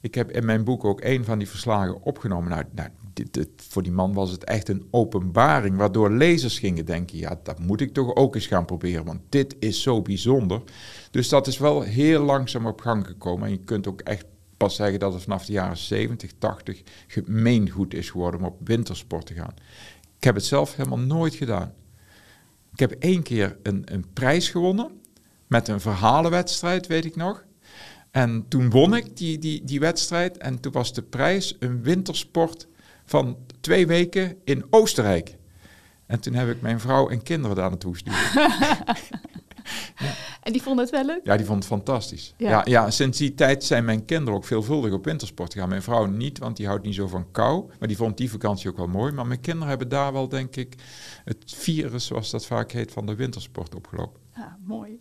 Ik 0.00 0.14
heb 0.14 0.30
in 0.30 0.44
mijn 0.44 0.64
boek 0.64 0.84
ook 0.84 1.00
een 1.04 1.24
van 1.24 1.38
die 1.38 1.48
verslagen 1.48 2.02
opgenomen. 2.02 2.50
Nou, 2.50 2.64
nou 2.74 2.88
dit, 3.12 3.48
voor 3.56 3.82
die 3.82 3.92
man 3.92 4.12
was 4.12 4.30
het 4.30 4.44
echt 4.44 4.68
een 4.68 4.86
openbaring, 4.90 5.76
waardoor 5.76 6.10
lezers 6.10 6.58
gingen 6.58 6.84
denken: 6.84 7.18
ja, 7.18 7.40
dat 7.42 7.58
moet 7.58 7.80
ik 7.80 7.92
toch 7.92 8.14
ook 8.14 8.34
eens 8.34 8.46
gaan 8.46 8.64
proberen, 8.64 9.04
want 9.04 9.20
dit 9.28 9.56
is 9.58 9.82
zo 9.82 10.02
bijzonder. 10.02 10.62
Dus 11.10 11.28
dat 11.28 11.46
is 11.46 11.58
wel 11.58 11.82
heel 11.82 12.22
langzaam 12.22 12.66
op 12.66 12.80
gang 12.80 13.06
gekomen. 13.06 13.46
En 13.46 13.52
je 13.52 13.64
kunt 13.64 13.86
ook 13.86 14.00
echt 14.00 14.24
pas 14.56 14.74
zeggen 14.74 14.98
dat 14.98 15.12
het 15.12 15.22
vanaf 15.22 15.44
de 15.44 15.52
jaren 15.52 15.76
70, 15.76 16.32
80 16.38 16.82
gemeengoed 17.06 17.94
is 17.94 18.10
geworden 18.10 18.40
om 18.40 18.46
op 18.46 18.68
wintersport 18.68 19.26
te 19.26 19.34
gaan. 19.34 19.54
Ik 20.16 20.24
heb 20.24 20.34
het 20.34 20.44
zelf 20.44 20.76
helemaal 20.76 20.98
nooit 20.98 21.34
gedaan. 21.34 21.72
Ik 22.72 22.78
heb 22.78 22.90
één 22.90 23.22
keer 23.22 23.56
een, 23.62 23.82
een 23.84 24.04
prijs 24.12 24.48
gewonnen 24.48 25.00
met 25.54 25.68
een 25.68 25.80
verhalenwedstrijd, 25.80 26.86
weet 26.86 27.04
ik 27.04 27.16
nog. 27.16 27.44
En 28.10 28.44
toen 28.48 28.70
won 28.70 28.94
ik 28.94 29.16
die, 29.16 29.38
die, 29.38 29.64
die 29.64 29.80
wedstrijd 29.80 30.38
en 30.38 30.60
toen 30.60 30.72
was 30.72 30.92
de 30.92 31.02
prijs 31.02 31.56
een 31.58 31.82
wintersport 31.82 32.66
van 33.04 33.36
twee 33.60 33.86
weken 33.86 34.36
in 34.44 34.64
Oostenrijk. 34.70 35.36
En 36.06 36.20
toen 36.20 36.34
heb 36.34 36.48
ik 36.48 36.60
mijn 36.60 36.80
vrouw 36.80 37.08
en 37.08 37.22
kinderen 37.22 37.56
daar 37.56 37.68
naartoe 37.68 37.92
gestuurd. 37.92 38.32
En 40.42 40.52
die 40.52 40.62
vonden 40.62 40.84
het 40.84 40.94
wel 40.94 41.04
leuk? 41.04 41.20
Ja, 41.24 41.36
die 41.36 41.46
vond 41.46 41.58
het 41.58 41.72
fantastisch. 41.72 42.34
Ja. 42.36 42.48
Ja. 42.48 42.62
Ja, 42.64 42.90
sinds 42.90 43.18
die 43.18 43.34
tijd 43.34 43.64
zijn 43.64 43.84
mijn 43.84 44.04
kinderen 44.04 44.34
ook 44.34 44.44
veelvuldig 44.44 44.92
op 44.92 45.04
wintersport 45.04 45.52
gegaan. 45.52 45.68
Mijn 45.68 45.82
vrouw 45.82 46.06
niet, 46.06 46.38
want 46.38 46.56
die 46.56 46.66
houdt 46.66 46.84
niet 46.84 46.94
zo 46.94 47.06
van 47.06 47.30
kou. 47.30 47.70
Maar 47.78 47.88
die 47.88 47.96
vond 47.96 48.16
die 48.16 48.30
vakantie 48.30 48.70
ook 48.70 48.76
wel 48.76 48.86
mooi. 48.86 49.12
Maar 49.12 49.26
mijn 49.26 49.40
kinderen 49.40 49.68
hebben 49.68 49.88
daar 49.88 50.12
wel, 50.12 50.28
denk 50.28 50.56
ik, 50.56 50.74
het 51.24 51.54
virus, 51.56 52.06
zoals 52.06 52.30
dat 52.30 52.46
vaak 52.46 52.72
heet, 52.72 52.92
van 52.92 53.06
de 53.06 53.14
wintersport 53.14 53.74
opgelopen. 53.74 54.20
Ja, 54.34 54.58
mooi. 54.64 55.00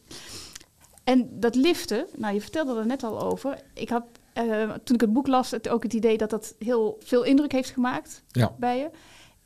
En 1.04 1.30
dat 1.40 1.56
liften, 1.56 2.06
nou 2.18 2.34
je 2.34 2.42
vertelde 2.42 2.80
er 2.80 2.86
net 2.86 3.04
al 3.04 3.22
over. 3.22 3.58
Ik 3.74 3.90
had 3.90 4.04
eh, 4.34 4.44
toen 4.84 4.96
ik 4.96 5.02
het 5.02 5.14
boek 5.14 5.28
las 5.28 5.52
het 5.52 5.70
ook 5.70 5.84
het 5.84 5.94
idee 5.94 6.18
dat 6.18 6.30
dat 6.30 6.56
heel 6.60 6.98
veel 7.04 7.24
indruk 7.24 7.52
heeft 7.52 7.70
gemaakt 7.70 8.24
Ja. 8.28 8.56
bij 8.60 8.78
je. 8.78 8.90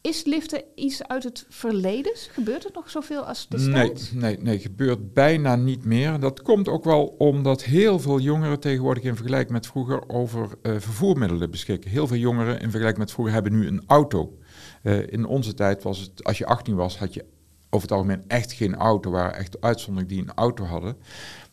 Is 0.01 0.23
liften 0.25 0.63
iets 0.75 1.03
uit 1.07 1.23
het 1.23 1.45
verleden? 1.49 2.11
Gebeurt 2.15 2.63
het 2.63 2.73
nog 2.73 2.89
zoveel 2.89 3.21
als 3.21 3.47
Nee, 3.49 3.59
destijds? 3.59 4.11
nee, 4.11 4.37
nee, 4.41 4.59
gebeurt 4.59 5.13
bijna 5.13 5.55
niet 5.55 5.85
meer. 5.85 6.19
Dat 6.19 6.41
komt 6.41 6.67
ook 6.67 6.83
wel 6.83 7.15
omdat 7.17 7.63
heel 7.63 7.99
veel 7.99 8.19
jongeren 8.19 8.59
tegenwoordig 8.59 9.03
in 9.03 9.15
vergelijking 9.15 9.51
met 9.51 9.67
vroeger 9.67 10.09
over 10.09 10.49
eh, 10.61 10.71
vervoermiddelen 10.77 11.51
beschikken. 11.51 11.91
Heel 11.91 12.07
veel 12.07 12.17
jongeren 12.17 12.53
in 12.53 12.69
vergelijking 12.69 12.97
met 12.97 13.11
vroeger 13.11 13.33
hebben 13.33 13.51
nu 13.51 13.67
een 13.67 13.83
auto. 13.87 14.37
Eh, 14.83 15.11
in 15.11 15.25
onze 15.25 15.53
tijd 15.53 15.83
was 15.83 15.99
het, 15.99 16.23
als 16.23 16.37
je 16.37 16.45
18 16.45 16.75
was, 16.75 16.97
had 16.97 17.13
je 17.13 17.25
over 17.69 17.87
het 17.87 17.97
algemeen 17.97 18.23
echt 18.27 18.51
geen 18.51 18.75
auto. 18.75 19.09
Er 19.11 19.15
waren 19.17 19.35
echt 19.35 19.61
uitzonderingen 19.61 20.15
die 20.15 20.21
een 20.27 20.33
auto 20.35 20.63
hadden. 20.63 20.97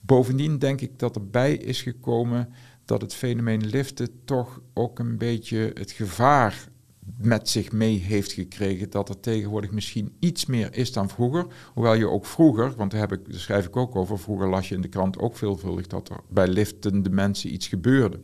Bovendien 0.06 0.58
denk 0.58 0.80
ik 0.80 0.98
dat 0.98 1.16
erbij 1.16 1.54
is 1.54 1.82
gekomen 1.82 2.48
dat 2.84 3.00
het 3.00 3.14
fenomeen 3.14 3.66
liften 3.66 4.24
toch 4.24 4.60
ook 4.74 4.98
een 4.98 5.18
beetje 5.18 5.70
het 5.74 5.90
gevaar 5.90 6.68
met 7.18 7.48
zich 7.48 7.72
mee 7.72 7.98
heeft 7.98 8.32
gekregen 8.32 8.90
dat 8.90 9.08
er 9.08 9.20
tegenwoordig 9.20 9.70
misschien 9.70 10.16
iets 10.18 10.46
meer 10.46 10.76
is 10.76 10.92
dan 10.92 11.08
vroeger. 11.08 11.46
Hoewel 11.74 11.94
je 11.94 12.08
ook 12.08 12.26
vroeger, 12.26 12.74
want 12.76 12.90
daar, 12.90 13.00
heb 13.00 13.12
ik, 13.12 13.20
schrijf 13.28 13.66
ik 13.66 13.76
ook 13.76 13.96
over, 13.96 14.18
vroeger 14.18 14.48
las 14.48 14.68
je 14.68 14.74
in 14.74 14.80
de 14.80 14.88
krant 14.88 15.18
ook 15.18 15.36
veelvuldig 15.36 15.86
dat 15.86 16.08
er 16.08 16.20
bij 16.28 16.48
liftende 16.48 17.10
mensen 17.10 17.52
iets 17.52 17.68
gebeurde. 17.68 18.20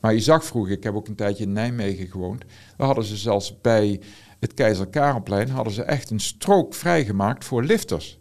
Maar 0.00 0.14
je 0.14 0.20
zag 0.20 0.44
vroeger, 0.44 0.72
ik 0.72 0.82
heb 0.82 0.94
ook 0.94 1.08
een 1.08 1.14
tijdje 1.14 1.44
in 1.44 1.52
Nijmegen 1.52 2.06
gewoond, 2.06 2.44
daar 2.76 2.86
hadden 2.86 3.04
ze 3.04 3.16
zelfs 3.16 3.60
bij 3.60 4.00
het 4.40 4.54
Keizer 4.54 4.86
Karelplein 4.86 5.48
hadden 5.48 5.72
ze 5.72 5.82
echt 5.82 6.10
een 6.10 6.20
strook 6.20 6.74
vrijgemaakt 6.74 7.44
voor 7.44 7.64
lifters. 7.64 8.18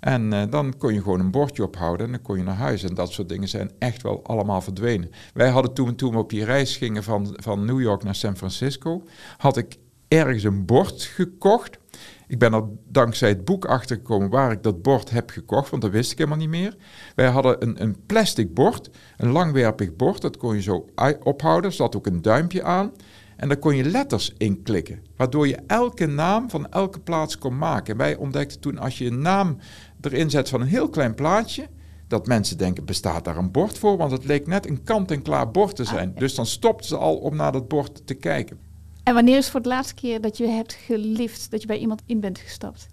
En 0.00 0.32
eh, 0.32 0.42
dan 0.50 0.76
kon 0.78 0.94
je 0.94 1.02
gewoon 1.02 1.20
een 1.20 1.30
bordje 1.30 1.62
ophouden 1.62 2.06
en 2.06 2.12
dan 2.12 2.22
kon 2.22 2.36
je 2.36 2.42
naar 2.42 2.54
huis. 2.54 2.82
En 2.82 2.94
dat 2.94 3.12
soort 3.12 3.28
dingen 3.28 3.48
zijn 3.48 3.70
echt 3.78 4.02
wel 4.02 4.24
allemaal 4.24 4.60
verdwenen. 4.60 5.10
Wij 5.34 5.48
hadden 5.48 5.72
toen, 5.72 5.94
toen 5.94 6.12
we 6.12 6.18
op 6.18 6.30
die 6.30 6.44
reis 6.44 6.76
gingen 6.76 7.02
van, 7.02 7.34
van 7.36 7.64
New 7.64 7.80
York 7.80 8.02
naar 8.02 8.14
San 8.14 8.36
Francisco, 8.36 9.02
had 9.36 9.56
ik 9.56 9.76
ergens 10.08 10.42
een 10.42 10.64
bord 10.64 11.02
gekocht. 11.02 11.78
Ik 12.26 12.38
ben 12.38 12.52
er 12.52 12.64
dankzij 12.88 13.28
het 13.28 13.44
boek 13.44 13.64
achter 13.64 13.96
gekomen 13.96 14.30
waar 14.30 14.52
ik 14.52 14.62
dat 14.62 14.82
bord 14.82 15.10
heb 15.10 15.30
gekocht, 15.30 15.70
want 15.70 15.82
dat 15.82 15.90
wist 15.90 16.12
ik 16.12 16.18
helemaal 16.18 16.38
niet 16.38 16.48
meer. 16.48 16.76
Wij 17.14 17.28
hadden 17.28 17.62
een, 17.62 17.82
een 17.82 17.96
plastic 18.06 18.54
bord, 18.54 18.90
een 19.16 19.30
langwerpig 19.30 19.96
bord, 19.96 20.20
dat 20.20 20.36
kon 20.36 20.54
je 20.54 20.62
zo 20.62 20.86
ophouden, 21.22 21.70
er 21.70 21.76
zat 21.76 21.96
ook 21.96 22.06
een 22.06 22.22
duimpje 22.22 22.62
aan. 22.62 22.92
En 23.38 23.48
daar 23.48 23.58
kon 23.58 23.76
je 23.76 23.84
letters 23.84 24.34
in 24.36 24.62
klikken, 24.62 25.02
waardoor 25.16 25.48
je 25.48 25.58
elke 25.66 26.06
naam 26.06 26.50
van 26.50 26.70
elke 26.70 27.00
plaats 27.00 27.38
kon 27.38 27.58
maken. 27.58 27.92
En 27.92 27.98
wij 27.98 28.16
ontdekten 28.16 28.60
toen, 28.60 28.78
als 28.78 28.98
je 28.98 29.06
een 29.06 29.20
naam 29.20 29.58
erin 30.00 30.30
zet 30.30 30.48
van 30.48 30.60
een 30.60 30.66
heel 30.66 30.88
klein 30.88 31.14
plaatje, 31.14 31.68
dat 32.08 32.26
mensen 32.26 32.58
denken, 32.58 32.84
bestaat 32.84 33.24
daar 33.24 33.36
een 33.36 33.50
bord 33.50 33.78
voor? 33.78 33.96
Want 33.96 34.12
het 34.12 34.24
leek 34.24 34.46
net 34.46 34.68
een 34.68 34.82
kant-en-klaar 34.82 35.50
bord 35.50 35.76
te 35.76 35.84
zijn. 35.84 36.12
Dus 36.14 36.34
dan 36.34 36.46
stopten 36.46 36.86
ze 36.86 36.96
al 36.96 37.16
om 37.16 37.36
naar 37.36 37.52
dat 37.52 37.68
bord 37.68 38.06
te 38.06 38.14
kijken. 38.14 38.58
En 39.02 39.14
wanneer 39.14 39.36
is 39.36 39.50
voor 39.50 39.62
de 39.62 39.68
laatste 39.68 39.94
keer 39.94 40.20
dat 40.20 40.36
je 40.36 40.46
hebt 40.46 40.72
gelift, 40.72 41.50
dat 41.50 41.60
je 41.60 41.66
bij 41.66 41.78
iemand 41.78 42.02
in 42.06 42.20
bent 42.20 42.38
gestapt? 42.38 42.88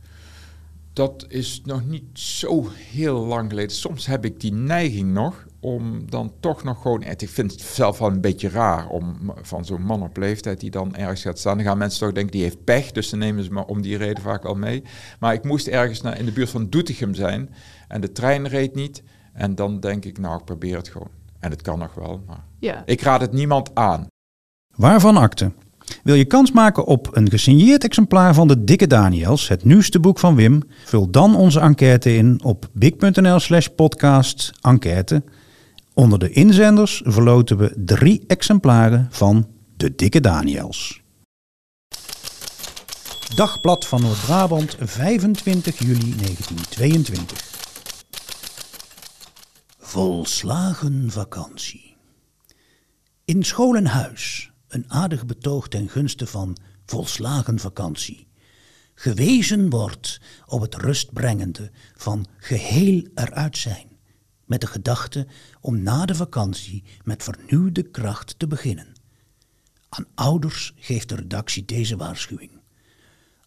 Dat 0.93 1.25
is 1.27 1.61
nog 1.65 1.85
niet 1.85 2.19
zo 2.19 2.69
heel 2.73 3.25
lang 3.25 3.49
geleden. 3.49 3.75
Soms 3.75 4.05
heb 4.05 4.25
ik 4.25 4.39
die 4.39 4.53
neiging 4.53 5.13
nog 5.13 5.45
om 5.65 6.09
dan 6.09 6.33
toch 6.39 6.63
nog 6.63 6.81
gewoon... 6.81 7.03
Ik 7.03 7.29
vind 7.29 7.51
het 7.51 7.61
zelf 7.61 7.99
wel 7.99 8.07
een 8.11 8.21
beetje 8.21 8.49
raar 8.49 8.87
om 8.87 9.33
van 9.41 9.65
zo'n 9.65 9.81
man 9.81 10.01
op 10.03 10.17
leeftijd 10.17 10.59
die 10.59 10.71
dan 10.71 10.95
ergens 10.95 11.21
gaat 11.21 11.39
staan. 11.39 11.57
Dan 11.57 11.65
gaan 11.65 11.77
mensen 11.77 11.99
toch 11.99 12.11
denken, 12.11 12.31
die 12.31 12.41
heeft 12.41 12.63
pech, 12.63 12.91
dus 12.91 13.09
dan 13.09 13.19
nemen 13.19 13.43
ze 13.43 13.51
me 13.51 13.67
om 13.67 13.81
die 13.81 13.97
reden 13.97 14.23
vaak 14.23 14.45
al 14.45 14.55
mee. 14.55 14.83
Maar 15.19 15.33
ik 15.33 15.43
moest 15.43 15.67
ergens 15.67 16.01
naar, 16.01 16.19
in 16.19 16.25
de 16.25 16.31
buurt 16.31 16.49
van 16.49 16.69
Doetinchem 16.69 17.13
zijn 17.13 17.49
en 17.87 18.01
de 18.01 18.11
trein 18.11 18.47
reed 18.47 18.75
niet. 18.75 19.03
En 19.33 19.55
dan 19.55 19.79
denk 19.79 20.05
ik, 20.05 20.17
nou, 20.17 20.37
ik 20.39 20.45
probeer 20.45 20.77
het 20.77 20.87
gewoon. 20.87 21.09
En 21.39 21.51
het 21.51 21.61
kan 21.61 21.79
nog 21.79 21.93
wel, 21.93 22.21
maar 22.27 22.43
Ja. 22.59 22.83
ik 22.85 23.01
raad 23.01 23.21
het 23.21 23.31
niemand 23.31 23.75
aan. 23.75 24.07
Waarvan 24.75 25.17
akte? 25.17 25.51
Wil 26.03 26.15
je 26.15 26.25
kans 26.25 26.51
maken 26.51 26.85
op 26.85 27.15
een 27.15 27.29
gesigneerd 27.29 27.83
exemplaar 27.83 28.33
van 28.33 28.47
de 28.47 28.63
Dikke 28.63 28.87
Daniels, 28.87 29.47
het 29.47 29.63
nieuwste 29.63 29.99
boek 29.99 30.19
van 30.19 30.35
Wim? 30.35 30.61
Vul 30.85 31.09
dan 31.11 31.35
onze 31.35 31.59
enquête 31.59 32.15
in 32.15 32.43
op 32.43 32.69
big.nl 32.73 33.39
slash 33.39 33.67
podcast 33.67 34.51
enquête. 34.61 35.23
Onder 35.95 36.19
de 36.19 36.29
inzenders 36.29 37.01
verloten 37.05 37.57
we 37.57 37.73
drie 37.75 38.23
exemplaren 38.27 39.07
van 39.11 39.47
de 39.77 39.95
Dikke 39.95 40.19
Daniels. 40.19 41.01
Dagblad 43.35 43.85
van 43.85 44.01
Noord-Brabant, 44.01 44.75
25 44.79 45.79
juli 45.79 46.15
1922. 46.15 47.53
Volslagen 49.77 51.11
vakantie. 51.11 51.97
In 53.25 53.43
scholenhuis 53.43 54.51
een 54.67 54.85
aardig 54.87 55.25
betoog 55.25 55.67
ten 55.67 55.89
gunste 55.89 56.27
van 56.27 56.57
volslagen 56.85 57.59
vakantie. 57.59 58.27
Gewezen 58.95 59.69
wordt 59.69 60.21
op 60.45 60.61
het 60.61 60.75
rustbrengende 60.75 61.71
van 61.95 62.25
geheel 62.37 63.07
eruit 63.13 63.57
zijn, 63.57 63.94
met 64.45 64.61
de 64.61 64.67
gedachte 64.67 65.27
om 65.61 65.83
na 65.83 66.05
de 66.05 66.15
vakantie 66.15 66.83
met 67.03 67.23
vernieuwde 67.23 67.83
kracht 67.83 68.39
te 68.39 68.47
beginnen. 68.47 68.93
Aan 69.89 70.05
ouders 70.15 70.73
geeft 70.79 71.09
de 71.09 71.15
redactie 71.15 71.65
deze 71.65 71.97
waarschuwing. 71.97 72.51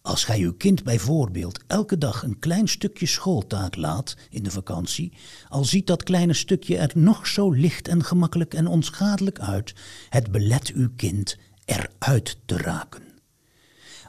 Als 0.01 0.23
gij 0.23 0.39
uw 0.39 0.53
kind 0.53 0.83
bijvoorbeeld 0.83 1.59
elke 1.67 1.97
dag 1.97 2.23
een 2.23 2.39
klein 2.39 2.67
stukje 2.67 3.05
schooltaak 3.05 3.75
laat 3.75 4.15
in 4.29 4.43
de 4.43 4.51
vakantie, 4.51 5.13
al 5.49 5.65
ziet 5.65 5.87
dat 5.87 6.03
kleine 6.03 6.33
stukje 6.33 6.77
er 6.77 6.91
nog 6.93 7.27
zo 7.27 7.51
licht 7.51 7.87
en 7.87 8.03
gemakkelijk 8.03 8.53
en 8.53 8.67
onschadelijk 8.67 9.39
uit, 9.39 9.73
het 10.09 10.31
belet 10.31 10.71
uw 10.73 10.89
kind 10.95 11.37
eruit 11.65 12.37
te 12.45 12.57
raken. 12.57 13.03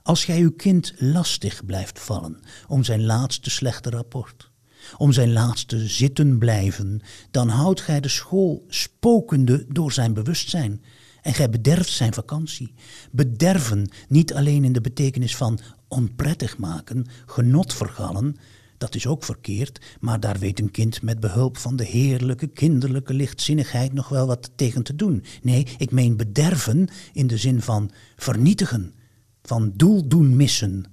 Als 0.02 0.24
gij 0.24 0.40
uw 0.40 0.52
kind 0.52 0.92
lastig 0.96 1.64
blijft 1.64 2.00
vallen 2.00 2.40
om 2.68 2.84
zijn 2.84 3.04
laatste 3.04 3.50
slechte 3.50 3.90
rapport, 3.90 4.49
om 4.96 5.12
zijn 5.12 5.32
laatste 5.32 5.88
zitten 5.88 6.38
blijven, 6.38 7.00
dan 7.30 7.48
houdt 7.48 7.80
gij 7.80 8.00
de 8.00 8.08
school 8.08 8.64
spokende 8.68 9.66
door 9.68 9.92
zijn 9.92 10.14
bewustzijn. 10.14 10.82
En 11.22 11.34
gij 11.34 11.50
bederft 11.50 11.90
zijn 11.90 12.14
vakantie. 12.14 12.74
Bederven 13.10 13.90
niet 14.08 14.34
alleen 14.34 14.64
in 14.64 14.72
de 14.72 14.80
betekenis 14.80 15.36
van 15.36 15.58
onprettig 15.88 16.58
maken, 16.58 17.06
genot 17.26 17.74
vergallen, 17.74 18.36
dat 18.80 18.94
is 18.94 19.06
ook 19.06 19.24
verkeerd, 19.24 19.80
maar 20.00 20.20
daar 20.20 20.38
weet 20.38 20.60
een 20.60 20.70
kind 20.70 21.02
met 21.02 21.20
behulp 21.20 21.56
van 21.56 21.76
de 21.76 21.84
heerlijke 21.84 22.46
kinderlijke 22.46 23.14
lichtzinnigheid 23.14 23.92
nog 23.92 24.08
wel 24.08 24.26
wat 24.26 24.50
tegen 24.54 24.82
te 24.82 24.96
doen. 24.96 25.24
Nee, 25.42 25.66
ik 25.78 25.90
meen 25.90 26.16
bederven 26.16 26.88
in 27.12 27.26
de 27.26 27.36
zin 27.36 27.62
van 27.62 27.90
vernietigen, 28.16 28.94
van 29.42 29.72
doel 29.74 30.08
doen 30.08 30.36
missen. 30.36 30.84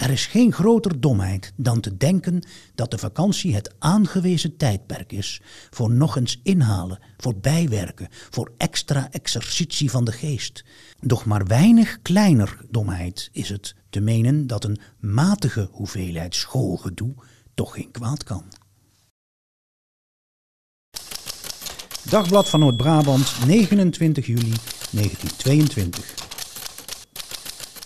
Er 0.00 0.10
is 0.10 0.26
geen 0.26 0.52
groter 0.52 1.00
domheid 1.00 1.52
dan 1.56 1.80
te 1.80 1.96
denken 1.96 2.42
dat 2.74 2.90
de 2.90 2.98
vakantie 2.98 3.54
het 3.54 3.74
aangewezen 3.78 4.56
tijdperk 4.56 5.12
is 5.12 5.40
voor 5.70 5.90
nog 5.90 6.16
eens 6.16 6.40
inhalen, 6.42 6.98
voor 7.16 7.36
bijwerken, 7.36 8.08
voor 8.10 8.52
extra 8.56 9.10
exercitie 9.10 9.90
van 9.90 10.04
de 10.04 10.12
geest. 10.12 10.64
Doch 11.00 11.24
maar 11.24 11.46
weinig 11.46 11.98
kleiner 12.02 12.58
domheid 12.70 13.28
is 13.32 13.48
het 13.48 13.74
te 13.90 14.00
menen 14.00 14.46
dat 14.46 14.64
een 14.64 14.80
matige 14.98 15.68
hoeveelheid 15.70 16.34
schoolgedoe 16.34 17.14
toch 17.54 17.74
geen 17.74 17.90
kwaad 17.90 18.24
kan. 18.24 18.44
Dagblad 22.02 22.48
van 22.48 22.60
Noord-Brabant, 22.60 23.46
29 23.46 24.26
juli 24.26 24.52
1922. 24.90 26.14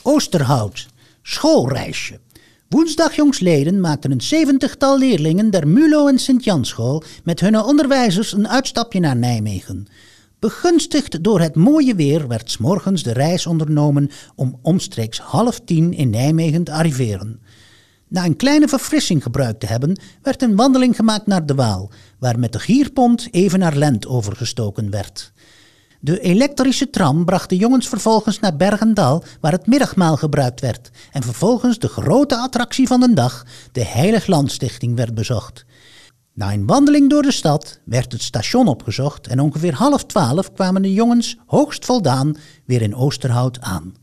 Oosterhout, 0.02 0.92
schoolreisje. 1.26 2.20
Woensdag 2.68 3.14
jongsleden 3.16 3.80
maakten 3.80 4.10
een 4.10 4.20
zeventigtal 4.20 4.98
leerlingen 4.98 5.50
der 5.50 5.68
Mulo 5.68 6.06
en 6.06 6.18
Sint-Janschool 6.18 7.02
met 7.24 7.40
hun 7.40 7.60
onderwijzers 7.60 8.32
een 8.32 8.48
uitstapje 8.48 9.00
naar 9.00 9.16
Nijmegen. 9.16 9.86
Begunstigd 10.38 11.24
door 11.24 11.40
het 11.40 11.54
mooie 11.54 11.94
weer 11.94 12.28
werd 12.28 12.50
's 12.50 12.56
morgens 12.56 13.02
de 13.02 13.12
reis 13.12 13.46
ondernomen 13.46 14.10
om 14.34 14.58
omstreeks 14.62 15.18
half 15.18 15.60
tien 15.64 15.92
in 15.92 16.10
Nijmegen 16.10 16.64
te 16.64 16.72
arriveren. 16.72 17.40
Na 18.08 18.24
een 18.24 18.36
kleine 18.36 18.68
verfrissing 18.68 19.22
gebruikt 19.22 19.60
te 19.60 19.66
hebben, 19.66 20.00
werd 20.22 20.42
een 20.42 20.56
wandeling 20.56 20.96
gemaakt 20.96 21.26
naar 21.26 21.46
de 21.46 21.54
Waal, 21.54 21.90
waar 22.18 22.38
met 22.38 22.52
de 22.52 22.58
gierpont 22.58 23.28
even 23.30 23.58
naar 23.58 23.76
Lent 23.76 24.06
overgestoken 24.06 24.90
werd. 24.90 25.32
De 26.04 26.20
elektrische 26.20 26.90
tram 26.90 27.24
bracht 27.24 27.48
de 27.48 27.56
jongens 27.56 27.88
vervolgens 27.88 28.40
naar 28.40 28.56
Bergendal, 28.56 29.24
waar 29.40 29.52
het 29.52 29.66
middagmaal 29.66 30.16
gebruikt 30.16 30.60
werd. 30.60 30.90
En 31.12 31.22
vervolgens 31.22 31.78
de 31.78 31.88
grote 31.88 32.36
attractie 32.36 32.86
van 32.86 33.00
de 33.00 33.14
dag, 33.14 33.44
de 33.72 33.84
Heilig 33.84 34.26
Landstichting, 34.26 34.96
werd 34.96 35.14
bezocht. 35.14 35.64
Na 36.32 36.52
een 36.52 36.66
wandeling 36.66 37.10
door 37.10 37.22
de 37.22 37.32
stad 37.32 37.80
werd 37.84 38.12
het 38.12 38.22
station 38.22 38.68
opgezocht 38.68 39.26
en 39.26 39.40
ongeveer 39.40 39.74
half 39.74 40.04
twaalf 40.04 40.52
kwamen 40.52 40.82
de 40.82 40.92
jongens 40.92 41.36
hoogst 41.46 41.84
voldaan 41.84 42.36
weer 42.64 42.82
in 42.82 42.94
Oosterhout 42.94 43.60
aan. 43.60 43.94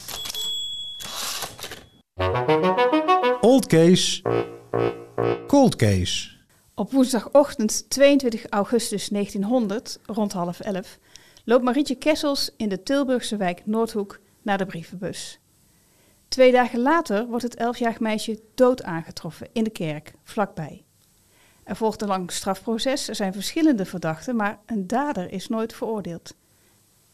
Old 3.41 3.65
case. 3.67 4.21
Cold 5.47 5.75
case. 5.75 6.29
Op 6.75 6.91
woensdagochtend 6.91 7.89
22 7.89 8.45
augustus 8.49 9.09
1900, 9.09 9.99
rond 10.05 10.33
half 10.33 10.59
elf, 10.59 10.99
loopt 11.45 11.63
Marietje 11.63 11.95
Kessels 11.95 12.49
in 12.57 12.69
de 12.69 12.83
Tilburgse 12.83 13.37
wijk 13.37 13.65
Noordhoek 13.65 14.19
naar 14.41 14.57
de 14.57 14.65
brievenbus. 14.65 15.39
Twee 16.27 16.51
dagen 16.51 16.79
later 16.79 17.27
wordt 17.27 17.43
het 17.43 17.55
elfjarig 17.55 17.99
meisje 17.99 18.39
dood 18.55 18.83
aangetroffen 18.83 19.47
in 19.51 19.63
de 19.63 19.69
kerk, 19.69 20.13
vlakbij. 20.23 20.83
Er 21.63 21.75
volgt 21.75 22.01
een 22.01 22.07
lang 22.07 22.31
strafproces, 22.31 23.07
er 23.07 23.15
zijn 23.15 23.33
verschillende 23.33 23.85
verdachten, 23.85 24.35
maar 24.35 24.59
een 24.65 24.87
dader 24.87 25.31
is 25.31 25.47
nooit 25.47 25.73
veroordeeld. 25.73 26.35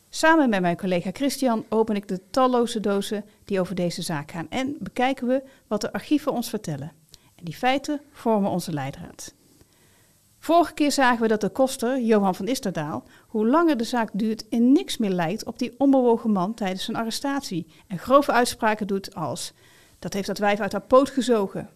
Samen 0.09 0.49
met 0.49 0.61
mijn 0.61 0.77
collega 0.77 1.09
Christian 1.13 1.65
open 1.69 1.95
ik 1.95 2.07
de 2.07 2.21
talloze 2.29 2.79
dozen 2.79 3.25
die 3.45 3.59
over 3.59 3.75
deze 3.75 4.01
zaak 4.01 4.31
gaan 4.31 4.49
en 4.49 4.75
bekijken 4.79 5.27
we 5.27 5.43
wat 5.67 5.81
de 5.81 5.93
archieven 5.93 6.31
ons 6.31 6.49
vertellen. 6.49 6.91
En 7.35 7.45
die 7.45 7.55
feiten 7.55 8.01
vormen 8.11 8.51
onze 8.51 8.73
leidraad. 8.73 9.33
Vorige 10.39 10.73
keer 10.73 10.91
zagen 10.91 11.21
we 11.21 11.27
dat 11.27 11.41
de 11.41 11.49
koster, 11.49 12.01
Johan 12.01 12.35
van 12.35 12.47
Isterdaal, 12.47 13.03
hoe 13.27 13.47
langer 13.47 13.77
de 13.77 13.83
zaak 13.83 14.09
duurt 14.13 14.45
in 14.49 14.71
niks 14.71 14.97
meer 14.97 15.09
lijkt 15.09 15.45
op 15.45 15.59
die 15.59 15.75
onbewogen 15.77 16.31
man 16.31 16.53
tijdens 16.53 16.83
zijn 16.83 16.97
arrestatie 16.97 17.67
en 17.87 17.99
grove 17.99 18.31
uitspraken 18.31 18.87
doet 18.87 19.15
als 19.15 19.53
dat 19.99 20.13
heeft 20.13 20.27
dat 20.27 20.37
wijf 20.37 20.59
uit 20.59 20.71
haar 20.71 20.81
poot 20.81 21.09
gezogen. 21.09 21.69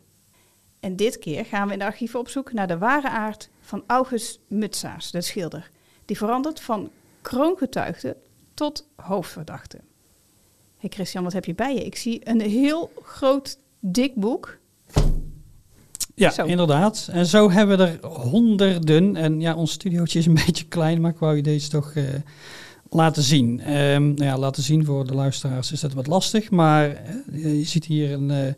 En 0.80 0.96
dit 0.96 1.20
keer 1.20 1.46
gaan 1.46 1.68
we 1.68 1.74
in 1.74 1.80
de 1.80 1.86
archieven 1.86 2.20
op 2.20 2.30
zoek 2.30 2.54
naar 2.54 2.68
de 2.68 2.78
ware 2.78 3.10
aard 3.10 3.50
van 3.62 3.84
August 3.88 4.40
Mutsaars, 4.48 5.12
de 5.12 5.22
schilder, 5.22 5.70
die 6.06 6.18
verandert 6.18 6.62
van 6.62 6.92
kroongetuigde 7.22 8.18
tot 8.54 8.88
hoofdverdachte. 8.96 9.80
Hey 10.78 10.90
Christian, 10.90 11.24
wat 11.24 11.34
heb 11.34 11.46
je 11.46 11.56
bij 11.56 11.74
je? 11.74 11.86
Ik 11.86 11.96
zie 11.96 12.30
een 12.30 12.42
heel 12.42 12.92
groot, 13.04 13.58
dik 13.80 14.16
boek. 14.16 14.58
Ja, 16.22 16.32
Zo. 16.32 16.46
inderdaad. 16.46 17.10
En 17.12 17.26
zo 17.26 17.52
hebben 17.52 17.78
we 17.78 17.84
er 17.84 18.08
honderden. 18.08 19.16
En 19.16 19.42
ja, 19.42 19.56
ons 19.56 19.72
studiootje 19.72 20.20
is 20.20 20.26
een 20.26 20.40
beetje 20.46 20.66
klein, 20.66 21.02
maar 21.02 21.12
ik 21.12 21.18
wou 21.18 21.36
je 21.36 21.42
deze 21.42 21.70
toch 21.70 21.94
eh, 21.94 22.04
laten 22.90 23.24
zien. 23.24 23.60
Ehm, 23.60 24.04
nou 24.04 24.24
ja, 24.24 24.38
laten 24.38 24.64
zien 24.64 24.86
voor 24.86 25.08
de 25.08 25.14
luisteraars 25.14 25.72
is 25.72 25.80
dat 25.80 25.94
wat 25.94 26.08
lastig. 26.08 26.52
Maar 26.52 26.90
eh, 26.90 27.58
je 27.58 27.64
ziet 27.64 27.86
hier 27.86 28.12
een 28.12 28.32
eh, 28.32 28.54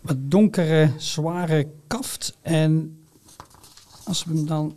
wat 0.00 0.16
donkere, 0.18 0.90
zware 0.96 1.66
kaft. 1.86 2.36
En 2.42 2.98
als 4.04 4.24
we 4.24 4.34
hem 4.34 4.46
dan 4.46 4.76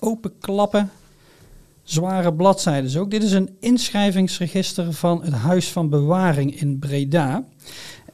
openklappen, 0.00 0.90
zware 1.82 2.34
bladzijden 2.34 3.00
ook. 3.00 3.10
Dit 3.10 3.22
is 3.22 3.32
een 3.32 3.56
inschrijvingsregister 3.60 4.92
van 4.92 5.24
het 5.24 5.34
Huis 5.34 5.68
van 5.68 5.88
Bewaring 5.88 6.60
in 6.60 6.78
Breda. 6.78 7.44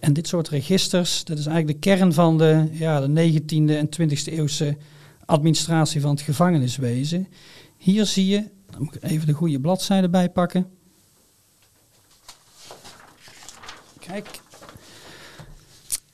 En 0.01 0.13
dit 0.13 0.29
soort 0.29 0.49
registers, 0.49 1.25
dat 1.25 1.39
is 1.39 1.47
eigenlijk 1.47 1.83
de 1.83 1.89
kern 1.89 2.13
van 2.13 2.39
de, 2.39 2.69
ja, 2.73 3.01
de 3.07 3.41
19e 3.41 3.71
en 3.71 3.89
20e 4.01 4.25
eeuwse 4.25 4.77
administratie 5.25 6.01
van 6.01 6.11
het 6.11 6.21
gevangeniswezen. 6.21 7.29
Hier 7.77 8.07
zie 8.07 8.27
je, 8.27 8.45
dan 8.71 8.83
moet 8.83 8.95
ik 8.95 9.03
even 9.03 9.27
de 9.27 9.33
goede 9.33 9.61
bladzijde 9.61 10.09
bijpakken. 10.09 10.67
Kijk. 13.99 14.29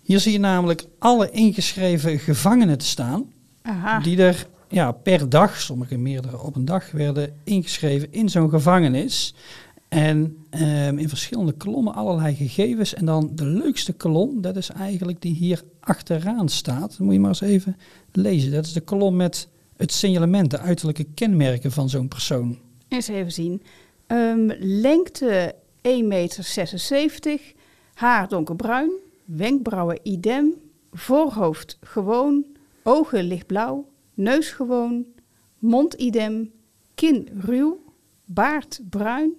Hier 0.03 0.21
zie 0.21 0.33
je 0.33 0.39
namelijk 0.39 0.85
alle 0.99 1.31
ingeschreven 1.31 2.19
gevangenen 2.19 2.79
te 2.79 2.87
staan. 2.87 3.33
Aha. 3.63 4.01
Die 4.01 4.23
er 4.23 4.47
ja, 4.69 4.93
per 4.93 5.29
dag, 5.29 5.61
sommige 5.61 5.97
meerdere 5.97 6.41
op 6.41 6.57
een 6.57 6.65
dag, 6.65 6.91
werden 6.91 7.37
ingeschreven 7.45 8.13
in 8.13 8.29
zo'n 8.29 8.51
gevangenis. 8.51 9.35
En 9.89 10.37
ehm, 10.51 10.99
in 10.99 11.09
verschillende 11.09 11.53
kolommen 11.53 11.95
allerlei 11.95 12.35
gegevens. 12.35 12.95
En 12.95 13.05
dan 13.05 13.31
de 13.35 13.47
leukste 13.47 13.93
kolom, 13.93 14.41
dat 14.41 14.57
is 14.57 14.71
eigenlijk 14.71 15.23
die 15.23 15.35
hier 15.35 15.63
achteraan 15.81 16.49
staat. 16.49 16.99
Moet 16.99 17.13
je 17.13 17.21
maar 17.21 17.29
eens 17.29 17.41
even 17.41 17.77
lezen. 18.13 18.51
Dat 18.51 18.67
is 18.67 18.73
de 18.73 18.81
kolom 18.81 19.17
met 19.17 19.49
het 19.77 19.93
signalement, 19.93 20.51
de 20.51 20.59
uiterlijke 20.59 21.05
kenmerken 21.15 21.73
van 21.73 21.89
zo'n 21.89 22.09
persoon. 22.09 22.59
Eens 22.89 23.09
even 23.09 23.33
zien. 23.33 23.63
Ehm, 24.07 24.51
lengte 24.59 25.55
1,76 25.83 26.03
meter, 26.03 27.41
haar 27.95 28.29
donkerbruin, 28.29 28.91
wenkbrauwen 29.25 29.99
idem, 30.03 30.55
voorhoofd 30.93 31.79
gewoon, 31.81 32.45
ogen 32.83 33.25
lichtblauw, 33.25 33.89
neus 34.15 34.51
gewoon, 34.51 35.07
mond 35.59 35.95
idem, 35.95 36.53
kin 36.95 37.29
ruw, 37.41 37.81
baard 38.25 38.81
bruin, 38.91 39.33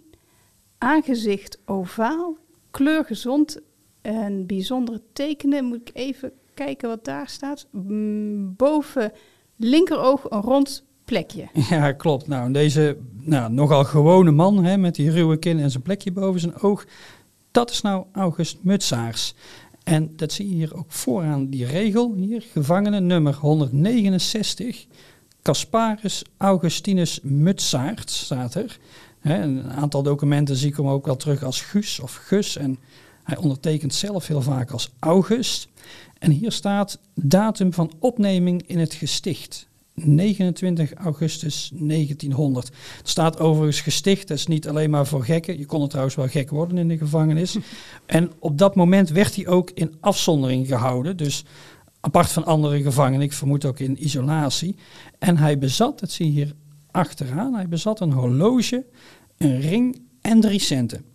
aangezicht 0.78 1.60
ovaal, 1.66 2.38
kleur 2.72 3.06
gezond 3.06 3.60
en 4.02 4.46
bijzondere 4.46 5.02
tekenen. 5.14 5.66
Moet 5.66 5.90
ik 5.90 5.90
even 5.94 6.32
kijken 6.54 6.90
wat 6.90 7.06
daar 7.06 7.30
staat. 7.30 7.68
Mm, 7.72 8.56
Boven 8.56 9.12
linkeroog 9.56 10.30
een 10.30 10.42
rond 10.42 10.86
plekje. 11.06 11.48
Ja, 11.70 11.92
klopt. 11.92 12.28
Nou, 12.28 12.52
deze 12.52 12.98
nou, 13.22 13.52
nogal 13.52 13.84
gewone 13.84 14.32
man 14.32 14.64
hè, 14.64 14.78
met 14.78 14.96
die 14.96 15.12
ruwe 15.12 15.38
kin 15.38 15.60
en 15.60 15.72
zijn 15.72 15.84
plekje 15.84 16.12
boven 16.12 16.40
zijn 16.40 16.60
oog, 16.60 16.86
dat 17.52 17.70
is 17.70 17.82
nou 17.82 18.06
August 18.12 18.58
Mutsaars. 18.62 19.34
En 19.84 20.14
dat 20.16 20.32
zie 20.32 20.50
je 20.50 20.56
hier 20.56 20.76
ook 20.76 20.92
vooraan 20.92 21.50
die 21.50 21.66
regel, 21.66 22.14
hier, 22.14 22.44
gevangene 22.52 23.00
nummer 23.00 23.34
169, 23.34 24.86
Casparus 25.42 26.24
Augustinus 26.38 27.20
Mutsaert 27.24 28.10
staat 28.10 28.56
er. 28.56 28.80
Hè, 29.28 29.42
een 29.42 29.72
aantal 29.72 30.04
documenten 30.04 30.56
zie 30.56 30.70
ik 30.70 30.76
hem 30.76 30.88
ook 30.88 31.06
wel 31.06 31.16
terug 31.16 31.44
als 31.44 31.62
Gus 31.62 32.00
of 32.00 32.16
Gus 32.16 32.58
en 32.58 32.78
hij 33.24 33.38
ondertekent 33.38 33.94
zelf 33.94 34.28
heel 34.28 34.42
vaak 34.42 34.72
als 34.72 34.92
August. 35.00 35.68
En 36.20 36.32
hier 36.32 36.52
staat 36.52 37.00
datum 37.14 37.74
van 37.74 37.92
opneming 38.00 38.68
in 38.68 38.80
het 38.80 38.94
gesticht. 38.94 39.68
29 39.94 40.94
augustus 40.94 41.72
1900. 41.74 42.68
Er 42.68 42.74
staat 43.04 43.40
overigens 43.40 43.82
gesticht, 43.82 44.28
dat 44.28 44.38
is 44.38 44.48
niet 44.48 44.68
alleen 44.68 44.90
maar 44.90 45.08
voor 45.08 45.24
gekken. 45.24 45.58
Je 45.58 45.66
kon 45.66 45.82
er 45.82 45.88
trouwens 45.88 46.16
wel 46.16 46.28
gek 46.28 46.50
worden 46.50 46.78
in 46.78 46.88
de 46.88 46.98
gevangenis. 46.98 47.58
En 48.06 48.32
op 48.40 48.58
dat 48.58 48.76
moment 48.76 49.10
werd 49.10 49.36
hij 49.36 49.48
ook 49.48 49.72
in 49.74 49.96
afzondering 50.00 50.68
gehouden. 50.68 51.18
Dus 51.18 51.46
apart 52.00 52.32
van 52.32 52.46
andere 52.46 52.82
gevangenen, 52.82 53.22
ik 53.22 53.34
vermoed 53.34 53.66
ook 53.66 53.80
in 53.80 54.04
isolatie. 54.04 54.76
En 55.20 55.38
hij 55.38 55.58
bezat, 55.58 56.00
dat 56.00 56.12
zie 56.12 56.26
je 56.26 56.32
hier 56.32 56.54
achteraan, 56.92 57.54
hij 57.54 57.68
bezat 57.68 58.00
een 58.00 58.12
horloge, 58.12 58.86
een 59.38 59.62
ring 59.62 60.02
en 60.22 60.40
drie 60.40 60.60
centen. 60.60 61.06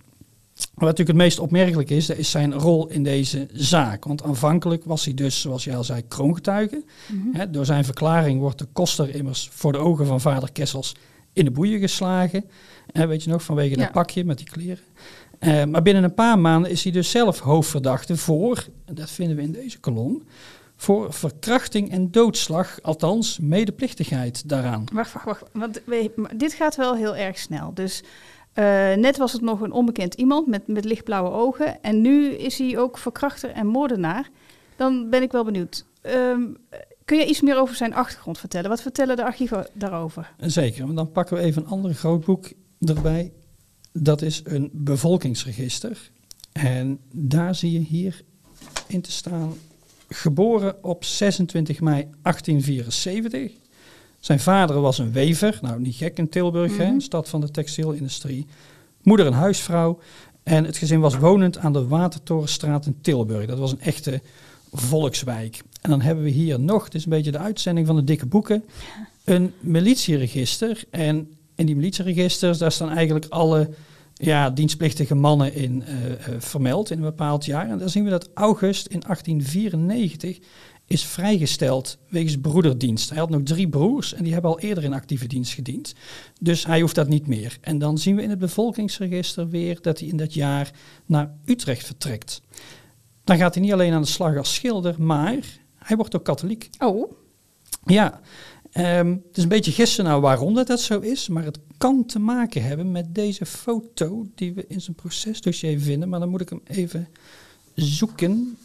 Wat 0.55 0.89
natuurlijk 0.89 1.09
het 1.09 1.17
meest 1.27 1.39
opmerkelijk 1.39 1.91
is, 1.91 2.11
is 2.11 2.31
zijn 2.31 2.53
rol 2.55 2.89
in 2.89 3.03
deze 3.03 3.49
zaak. 3.53 4.05
Want 4.05 4.23
aanvankelijk 4.23 4.85
was 4.85 5.05
hij 5.05 5.15
dus, 5.15 5.41
zoals 5.41 5.65
je 5.65 5.77
al 5.77 5.85
zei, 5.85 6.03
kroongetuige. 6.09 6.85
Hè, 7.33 7.51
door 7.51 7.65
zijn 7.65 7.85
verklaring 7.85 8.41
wordt 8.41 8.59
de 8.59 8.67
koster 8.73 9.15
immers 9.15 9.49
voor 9.53 9.73
de 9.73 9.79
ogen 9.79 10.07
van 10.07 10.21
vader 10.21 10.53
Kessels 10.53 10.97
in 11.33 11.45
de 11.45 11.51
boeien 11.51 11.81
geslagen. 11.81 12.45
Weet 12.93 13.25
je 13.25 13.31
nog, 13.31 13.43
vanwege 13.43 13.77
Ja. 13.77 13.83
dat 13.83 13.93
pakje 13.93 14.25
met 14.25 14.39
die 14.39 14.51
kleren. 14.51 14.85
Eh, 15.39 15.65
maar 15.65 15.83
binnen 15.83 16.05
een 16.05 16.15
paar 16.15 16.39
maanden 16.39 16.71
is 16.71 16.83
hij 16.83 16.93
dus 16.93 17.11
zelf 17.11 17.39
hoofdverdachte 17.39 18.17
voor, 18.17 18.67
en 18.85 18.95
dat 18.95 19.11
vinden 19.11 19.37
we 19.37 19.43
in 19.43 19.53
deze 19.53 19.79
kolom, 19.79 20.23
voor 20.83 21.13
verkrachting 21.13 21.91
en 21.91 22.11
doodslag, 22.11 22.79
althans 22.83 23.39
medeplichtigheid 23.39 24.49
daaraan. 24.49 24.85
Wacht, 24.93 25.13
wacht, 25.13 25.25
wacht. 25.25 25.45
Want 25.53 25.81
dit 26.37 26.53
gaat 26.53 26.77
wel 26.77 26.97
heel 26.97 27.17
erg 27.17 27.39
snel. 27.39 27.75
Dus 27.75 28.03
eh, 28.53 28.65
net 28.95 29.17
was 29.17 29.33
het 29.33 29.41
nog 29.41 29.61
een 29.61 29.73
onbekend 29.73 30.15
iemand 30.15 30.47
met, 30.47 30.67
met 30.67 30.85
lichtblauwe 30.85 31.31
ogen. 31.31 31.83
En 31.83 32.01
nu 32.01 32.31
is 32.31 32.59
hij 32.59 32.79
ook 32.79 32.99
verkrachter 32.99 33.51
en 33.51 33.67
moordenaar. 33.67 34.31
Dan 34.77 35.11
ben 35.11 35.23
ik 35.23 35.33
wel 35.33 35.45
benieuwd. 35.45 35.85
Ehm, 36.01 36.41
kun 37.05 37.19
je 37.19 37.27
iets 37.27 37.41
meer 37.41 37.59
over 37.59 37.75
zijn 37.75 37.95
achtergrond 37.95 38.39
vertellen? 38.39 38.71
Wat 38.71 38.83
vertellen 38.83 39.17
de 39.17 39.25
archieven 39.25 39.67
daarover? 39.73 40.35
Zeker, 40.39 40.85
want 40.85 40.97
dan 40.97 41.13
pakken 41.13 41.37
we 41.37 41.43
even 41.43 41.63
een 41.63 41.69
ander 41.69 41.95
groot 41.95 42.25
boek 42.25 42.53
erbij. 42.81 43.33
Dat 43.93 44.23
is 44.23 44.41
een 44.45 44.71
bevolkingsregister. 44.73 46.11
En 46.53 46.99
daar 47.13 47.55
zie 47.55 47.73
je 47.73 47.79
hier 47.79 48.23
in 48.87 49.01
te 49.01 49.13
staan. 49.13 49.55
Geboren 50.15 50.85
op 50.85 51.05
26 51.05 51.81
mei 51.81 52.09
1874. 52.23 53.51
Zijn 54.21 54.41
vader 54.41 54.81
was 54.81 54.99
een 54.99 55.13
wever. 55.13 55.59
Nou, 55.63 55.81
niet 55.81 55.95
gek 55.95 56.19
in 56.19 56.29
Tilburg, 56.29 56.79
een 56.79 57.01
stad 57.01 57.29
van 57.29 57.41
de 57.41 57.51
textielindustrie. 57.51 58.47
Moeder 59.03 59.27
een 59.27 59.33
huisvrouw. 59.33 59.99
En 60.43 60.65
het 60.65 60.77
gezin 60.77 61.01
was 61.01 61.17
wonend 61.17 61.59
aan 61.59 61.73
de 61.73 61.87
Watertorenstraat 61.87 62.87
in 62.87 62.99
Tilburg. 63.01 63.47
Dat 63.47 63.59
was 63.59 63.73
een 63.73 63.81
echte 63.81 64.21
volkswijk. 64.73 65.63
En 65.81 65.91
dan 65.91 66.01
hebben 66.01 66.25
we 66.25 66.31
hier 66.31 66.61
nog, 66.61 66.85
dit 66.85 66.95
is 66.95 67.05
een 67.05 67.11
beetje 67.11 67.33
de 67.33 67.39
uitzending 67.39 67.87
van 67.87 67.97
de 67.97 68.05
dikke 68.05 68.27
boeken, 68.27 68.65
een 69.25 69.53
militieregister. 69.61 70.85
En 70.91 71.31
in 71.55 71.67
die 71.67 71.77
militieregisters, 71.77 72.59
daar 72.59 72.73
staan 72.73 72.91
eigenlijk 72.91 73.27
alle 73.29 73.69
ja, 74.25 74.51
dienstplichtige 74.51 75.15
mannen 75.15 75.55
in 75.55 75.83
eh, 75.83 76.13
eh, 76.13 76.19
vermeld 76.39 76.91
in 76.91 76.97
een 76.97 77.05
bepaald 77.05 77.45
jaar. 77.45 77.69
En 77.69 77.79
daar 77.79 77.89
zien 77.89 78.05
we 78.05 78.11
dat 78.11 78.31
August 78.35 78.87
in 78.87 79.01
1894 79.01 80.39
is 80.87 81.05
vrijgesteld 81.05 81.99
wegens 82.09 82.41
broederdienst. 82.41 83.11
Hij 83.11 83.19
had 83.19 83.31
nog 83.31 83.43
drie 83.43 83.69
broers 83.69 84.15
en 84.15 84.25
die 84.25 84.33
hebben 84.33 84.51
al 84.51 84.61
eerder 84.61 84.85
in 84.85 84.93
actieve 84.93 85.27
dienst 85.27 85.53
gediend. 85.53 85.95
Dus 86.41 86.67
hij 86.67 86.81
hoeft 86.81 86.95
dat 86.95 87.09
niet 87.09 87.27
meer. 87.27 87.59
En 87.61 87.79
dan 87.79 87.99
zien 87.99 88.17
we 88.17 88.23
in 88.23 88.31
het 88.31 88.39
bevolkingsregister 88.39 89.49
weer 89.49 89.79
dat 89.81 89.99
hij 89.99 90.09
in 90.09 90.17
dat 90.17 90.35
jaar 90.35 90.71
naar 91.07 91.35
Utrecht 91.45 91.87
vertrekt. 91.87 92.43
Dan 93.25 93.37
gaat 93.37 93.55
hij 93.55 93.63
niet 93.63 93.73
alleen 93.73 93.93
aan 93.93 94.03
de 94.03 94.09
slag 94.09 94.37
als 94.37 94.55
schilder, 94.55 95.03
maar 95.03 95.39
hij 95.77 95.97
wordt 95.97 96.17
ook 96.17 96.25
katholiek. 96.25 96.71
Oh, 96.79 97.13
Ja, 97.85 98.21
ehm, 98.73 99.11
het 99.11 99.37
is 99.37 99.43
een 99.43 99.49
beetje 99.49 99.73
gissen 99.73 100.05
nou 100.05 100.21
waarom 100.21 100.55
dat, 100.55 100.67
dat 100.67 100.81
zo 100.81 100.99
is, 101.01 101.29
maar 101.29 101.45
het 101.45 101.59
kan 101.79 102.07
te 102.07 102.19
maken 102.19 102.63
hebben 102.65 102.91
met 102.93 103.15
deze 103.15 103.47
foto 103.47 104.27
die 104.35 104.55
we 104.55 104.65
in 104.69 104.81
zijn 104.81 104.97
procesdossier 104.97 105.81
vinden. 105.81 106.09
Maar 106.09 106.21
dan 106.21 106.29
moet 106.29 106.41
ik 106.41 106.49
hem 106.49 106.61
even 106.65 107.09
zoeken. 107.75 108.57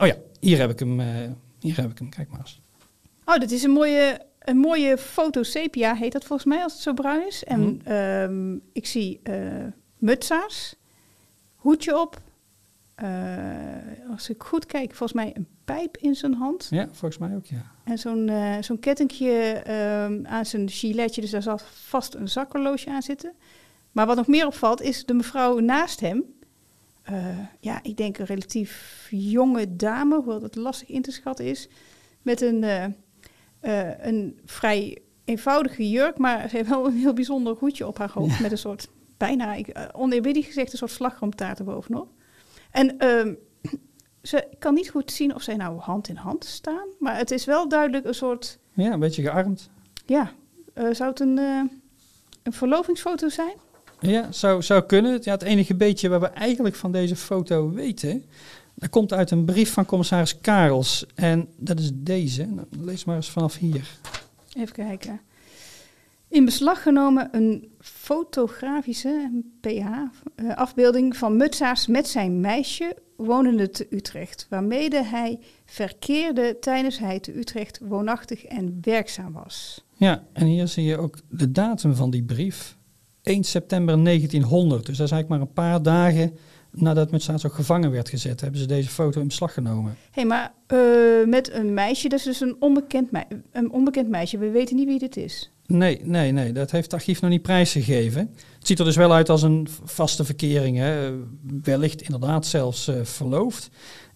Oh 0.00 0.06
ja, 0.06 0.16
hier 0.40 0.58
heb 0.58 0.70
ik 0.70 0.78
hem. 0.78 1.00
eh, 1.00 1.06
hier 1.60 1.76
heb 1.76 1.90
ik 1.90 1.98
hem, 1.98 2.08
kijk 2.08 2.30
maar 2.30 2.40
eens. 2.40 2.60
oh 3.24 3.38
dat 3.38 3.50
is 3.50 3.62
een 3.62 3.70
mooie, 3.70 4.20
een 4.38 4.56
mooie 4.56 4.98
foto 4.98 5.42
sepia, 5.42 5.94
heet 5.94 6.12
dat 6.12 6.24
volgens 6.24 6.48
mij, 6.48 6.62
als 6.62 6.72
het 6.72 6.82
zo 6.82 6.92
bruin 6.94 7.26
is. 7.26 7.44
En 7.44 7.60
Mhm. 7.60 7.86
ehm, 7.90 8.54
ik 8.72 8.86
zie 8.86 9.20
mutsa's, 9.98 10.76
hoedje 11.56 12.00
op. 12.00 12.20
Eh, 12.94 13.08
als 14.10 14.28
ik 14.30 14.42
goed 14.42 14.66
kijk, 14.66 14.94
volgens 14.94 15.12
mij 15.12 15.32
een 15.36 15.46
pijp 15.64 15.96
in 15.96 16.14
zijn 16.14 16.34
hand. 16.34 16.66
Ja, 16.70 16.88
volgens 16.92 17.18
mij 17.18 17.34
ook, 17.36 17.46
ja. 17.46 17.71
En 17.84 17.98
zo'n 17.98 18.28
eh, 18.28 18.56
zo'n 18.60 18.78
kettingje 18.78 19.52
ehm, 19.64 20.26
aan 20.26 20.46
zijn 20.46 20.70
giletje, 20.70 21.20
dus 21.20 21.30
daar 21.30 21.42
zal 21.42 21.58
vast 21.72 22.14
een 22.14 22.28
zakhorloge 22.28 22.90
aan 22.90 23.02
zitten. 23.02 23.32
Maar 23.92 24.06
wat 24.06 24.16
nog 24.16 24.26
meer 24.26 24.46
opvalt, 24.46 24.80
is 24.80 25.04
de 25.04 25.14
mevrouw 25.14 25.58
naast 25.58 26.00
hem. 26.00 26.24
Eh, 27.02 27.38
ja, 27.60 27.82
ik 27.82 27.96
denk 27.96 28.18
een 28.18 28.26
relatief 28.26 29.06
jonge 29.10 29.76
dame, 29.76 30.16
hoewel 30.16 30.40
dat 30.40 30.54
lastig 30.54 30.88
in 30.88 31.02
te 31.02 31.12
schatten 31.12 31.44
is. 31.44 31.68
Met 32.22 32.40
een, 32.40 32.64
eh, 33.60 33.90
een 34.00 34.40
vrij 34.44 34.98
eenvoudige 35.24 35.90
jurk, 35.90 36.18
maar 36.18 36.48
ze 36.48 36.56
heeft 36.56 36.68
wel 36.68 36.86
een 36.86 36.96
heel 36.96 37.12
bijzonder 37.12 37.56
hoedje 37.58 37.86
op 37.86 37.98
haar 37.98 38.10
hoofd. 38.10 38.40
Met 38.40 38.50
een 38.50 38.58
soort, 38.58 38.88
bijna, 39.16 39.58
uh, 39.58 39.64
oneerbiedig 39.92 40.46
gezegd, 40.46 40.72
een 40.72 40.78
soort 40.78 40.90
slagroomtaart 40.90 41.58
erbovenop. 41.58 42.08
En 42.70 42.98
ehm, 42.98 43.34
ze 44.22 44.46
ik 44.50 44.58
kan 44.58 44.74
niet 44.74 44.90
goed 44.90 45.12
zien 45.12 45.34
of 45.34 45.42
zij 45.42 45.56
nou 45.56 45.78
hand 45.78 46.08
in 46.08 46.16
hand 46.16 46.44
staan. 46.44 46.86
Maar 46.98 47.16
het 47.16 47.30
is 47.30 47.44
wel 47.44 47.68
duidelijk 47.68 48.04
een 48.04 48.14
soort, 48.14 48.58
Ja, 48.72 48.92
een 48.92 49.00
beetje 49.00 49.22
gearmd. 49.22 49.68
ja, 50.06 50.32
eh, 50.74 50.86
zou 50.92 51.10
het 51.10 51.20
een, 51.20 51.38
eh, 51.38 51.62
een 52.42 52.52
verlovingsfoto 52.52 53.28
zijn? 53.28 53.54
Ja, 54.00 54.32
zou, 54.32 54.62
zou 54.62 54.82
kunnen. 54.82 55.18
Ja, 55.22 55.32
het 55.32 55.42
enige 55.42 55.74
beetje 55.74 56.08
wat 56.08 56.20
we 56.20 56.26
eigenlijk 56.26 56.74
van 56.74 56.92
deze 56.92 57.16
foto 57.16 57.70
weten, 57.70 58.24
dat 58.74 58.90
komt 58.90 59.12
uit 59.12 59.30
een 59.30 59.44
brief 59.44 59.72
van 59.72 59.84
commissaris 59.84 60.40
Karels. 60.40 61.06
En 61.14 61.48
dat 61.56 61.78
is 61.78 61.90
deze. 61.94 62.46
Nou, 62.46 62.66
lees 62.70 63.04
maar 63.04 63.16
eens 63.16 63.30
vanaf 63.30 63.56
hier. 63.56 63.90
Even 64.56 64.74
kijken. 64.74 65.20
In 66.32 66.44
beslag 66.44 66.82
genomen 66.82 67.28
een 67.32 67.70
fotografische 67.80 69.42
PH, 69.60 69.68
eh, 69.68 70.56
afbeelding 70.56 71.16
van 71.16 71.36
Mutsaars 71.36 71.86
met 71.86 72.08
zijn 72.08 72.40
meisje 72.40 72.96
wonende 73.16 73.70
te 73.70 73.86
Utrecht, 73.90 74.46
waarmede 74.50 75.04
hij 75.04 75.38
verkeerde 75.64 76.56
tijdens 76.60 76.98
hij 76.98 77.20
te 77.20 77.38
Utrecht 77.38 77.80
woonachtig 77.82 78.44
en 78.44 78.78
werkzaam 78.80 79.32
was. 79.32 79.84
Ja, 79.96 80.24
en 80.32 80.46
hier 80.46 80.68
zie 80.68 80.84
je 80.84 80.98
ook 80.98 81.18
de 81.28 81.52
datum 81.52 81.94
van 81.94 82.10
die 82.10 82.22
brief. 82.22 82.76
1 83.22 83.44
september 83.44 84.04
1900. 84.04 84.86
Dus 84.86 84.96
dat 84.96 85.06
is 85.06 85.12
eigenlijk 85.12 85.28
maar 85.28 85.48
een 85.48 85.70
paar 85.70 85.82
dagen 85.82 86.36
nadat 86.70 87.10
Mutsaars 87.10 87.46
ook 87.46 87.54
gevangen 87.54 87.90
werd 87.90 88.08
gezet, 88.08 88.40
hebben 88.40 88.60
ze 88.60 88.66
deze 88.66 88.88
foto 88.88 89.20
in 89.20 89.26
beslag 89.26 89.54
genomen. 89.54 89.90
Hé, 89.90 90.08
hey, 90.10 90.24
maar 90.24 90.52
eh, 90.66 90.78
met 91.26 91.52
een 91.52 91.74
meisje, 91.74 92.08
dat 92.08 92.18
is 92.18 92.24
dus 92.24 92.40
een 92.40 92.56
onbekend, 92.58 93.10
mei- 93.10 93.24
een 93.50 93.72
onbekend 93.72 94.08
meisje. 94.08 94.38
We 94.38 94.50
weten 94.50 94.76
niet 94.76 94.86
wie 94.86 94.98
dit 94.98 95.16
is. 95.16 95.50
Nee, 95.72 96.00
nee, 96.04 96.32
nee, 96.32 96.52
dat 96.52 96.70
heeft 96.70 96.84
het 96.84 96.94
archief 96.94 97.20
nog 97.20 97.30
niet 97.30 97.42
prijsgegeven. 97.42 98.30
Het 98.58 98.66
ziet 98.66 98.78
er 98.78 98.84
dus 98.84 98.96
wel 98.96 99.12
uit 99.12 99.28
als 99.28 99.42
een 99.42 99.68
vaste 99.84 100.24
verkering. 100.24 100.76
Hè. 100.76 101.12
Wellicht 101.62 102.02
inderdaad 102.02 102.46
zelfs 102.46 102.88
eh, 102.88 102.94
verloofd. 103.02 103.70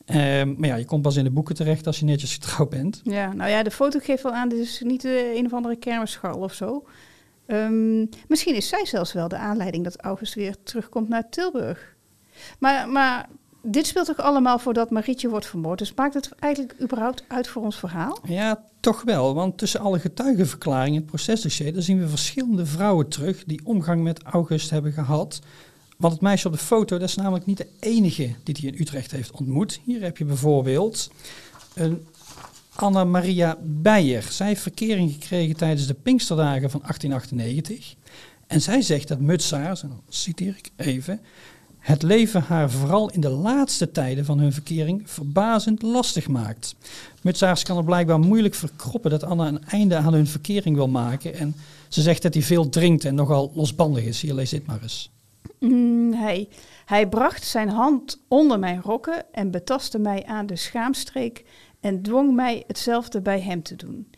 Ehm, 0.04 0.54
maar 0.56 0.68
ja, 0.68 0.76
je 0.76 0.84
komt 0.84 1.02
pas 1.02 1.16
in 1.16 1.24
de 1.24 1.30
boeken 1.30 1.54
terecht 1.54 1.86
als 1.86 1.98
je 1.98 2.04
netjes 2.04 2.32
getrouwd 2.32 2.68
bent. 2.70 3.00
Ja, 3.04 3.32
nou 3.32 3.50
ja, 3.50 3.62
de 3.62 3.70
foto 3.70 3.98
geeft 4.02 4.22
wel 4.22 4.32
aan, 4.32 4.48
dit 4.48 4.58
is 4.58 4.82
niet 4.84 5.04
eh, 5.04 5.34
een 5.34 5.46
of 5.46 5.52
andere 5.52 5.76
kermisschal 5.76 6.38
of 6.38 6.54
zo. 6.54 6.84
Ehm, 7.46 8.06
misschien 8.28 8.54
is 8.54 8.68
zij 8.68 8.86
zelfs 8.86 9.12
wel 9.12 9.28
de 9.28 9.36
aanleiding 9.36 9.84
dat 9.84 10.00
August 10.00 10.34
weer 10.34 10.56
terugkomt 10.62 11.08
naar 11.08 11.28
Tilburg. 11.28 11.96
Maar, 12.58 12.88
maar 12.88 13.28
dit 13.66 13.86
speelt 13.86 14.06
toch 14.06 14.20
allemaal 14.20 14.58
voordat 14.58 14.90
Marietje 14.90 15.28
wordt 15.28 15.46
vermoord. 15.46 15.78
Dus 15.78 15.94
maakt 15.94 16.14
het 16.14 16.30
eigenlijk 16.38 16.74
überhaupt 16.80 17.24
uit 17.28 17.48
voor 17.48 17.62
ons 17.62 17.76
verhaal? 17.76 18.18
Ja, 18.24 18.64
toch 18.80 19.02
wel. 19.02 19.34
Want 19.34 19.58
tussen 19.58 19.80
alle 19.80 19.98
getuigenverklaringen 19.98 20.94
in 20.94 21.00
het 21.00 21.06
procesdossier... 21.06 21.72
daar 21.72 21.82
zien 21.82 22.00
we 22.00 22.08
verschillende 22.08 22.66
vrouwen 22.66 23.08
terug 23.08 23.44
die 23.44 23.60
omgang 23.64 24.02
met 24.02 24.22
August 24.22 24.70
hebben 24.70 24.92
gehad. 24.92 25.40
Want 25.96 26.12
het 26.12 26.22
meisje 26.22 26.46
op 26.46 26.52
de 26.52 26.58
foto, 26.58 26.98
dat 26.98 27.08
is 27.08 27.14
namelijk 27.14 27.46
niet 27.46 27.56
de 27.56 27.68
enige 27.80 28.34
die 28.42 28.56
hij 28.60 28.70
in 28.70 28.80
Utrecht 28.80 29.10
heeft 29.10 29.30
ontmoet. 29.30 29.80
Hier 29.84 30.02
heb 30.02 30.18
je 30.18 30.24
bijvoorbeeld 30.24 31.10
een 31.74 32.06
Anna 32.74 33.04
Maria 33.04 33.58
Beijer. 33.62 34.22
Zij 34.22 34.46
heeft 34.46 34.62
verkering 34.62 35.12
gekregen 35.12 35.56
tijdens 35.56 35.86
de 35.86 35.94
Pinksterdagen 35.94 36.70
van 36.70 36.80
1898. 36.80 37.94
En 38.46 38.60
zij 38.60 38.82
zegt 38.82 39.08
dat 39.08 39.20
Mutsaars, 39.20 39.82
en 39.82 39.88
dan 39.88 40.02
citeer 40.08 40.54
ik 40.56 40.70
even... 40.76 41.20
Het 41.86 42.02
leven 42.02 42.42
haar 42.42 42.70
vooral 42.70 43.10
in 43.10 43.20
de 43.20 43.28
laatste 43.28 43.90
tijden 43.90 44.24
van 44.24 44.38
hun 44.38 44.52
verkering 44.52 45.10
verbazend 45.10 45.82
lastig 45.82 46.28
maakt. 46.28 46.74
Mutsaars 47.22 47.62
kan 47.62 47.76
er 47.76 47.84
blijkbaar 47.84 48.18
moeilijk 48.18 48.54
verkroppen 48.54 49.10
dat 49.10 49.22
Anna 49.22 49.46
een 49.46 49.64
einde 49.64 49.96
aan 49.96 50.12
hun 50.12 50.26
verkering 50.26 50.76
wil 50.76 50.88
maken. 50.88 51.34
En 51.34 51.54
ze 51.88 52.02
zegt 52.02 52.22
dat 52.22 52.34
hij 52.34 52.42
veel 52.42 52.68
drinkt 52.68 53.04
en 53.04 53.14
nogal 53.14 53.52
losbandig 53.54 54.04
is. 54.04 54.20
Hier, 54.20 54.34
lees 54.34 54.50
dit 54.50 54.66
maar 54.66 54.82
eens. 54.82 55.10
Mm, 55.58 56.12
hij, 56.12 56.48
hij 56.84 57.08
bracht 57.08 57.44
zijn 57.44 57.68
hand 57.68 58.20
onder 58.28 58.58
mijn 58.58 58.82
rokken 58.82 59.32
en 59.32 59.50
betastte 59.50 59.98
mij 59.98 60.24
aan 60.24 60.46
de 60.46 60.56
schaamstreek 60.56 61.44
en 61.80 62.02
dwong 62.02 62.34
mij 62.34 62.64
hetzelfde 62.66 63.20
bij 63.20 63.40
hem 63.40 63.62
te 63.62 63.76
doen. 63.76 64.10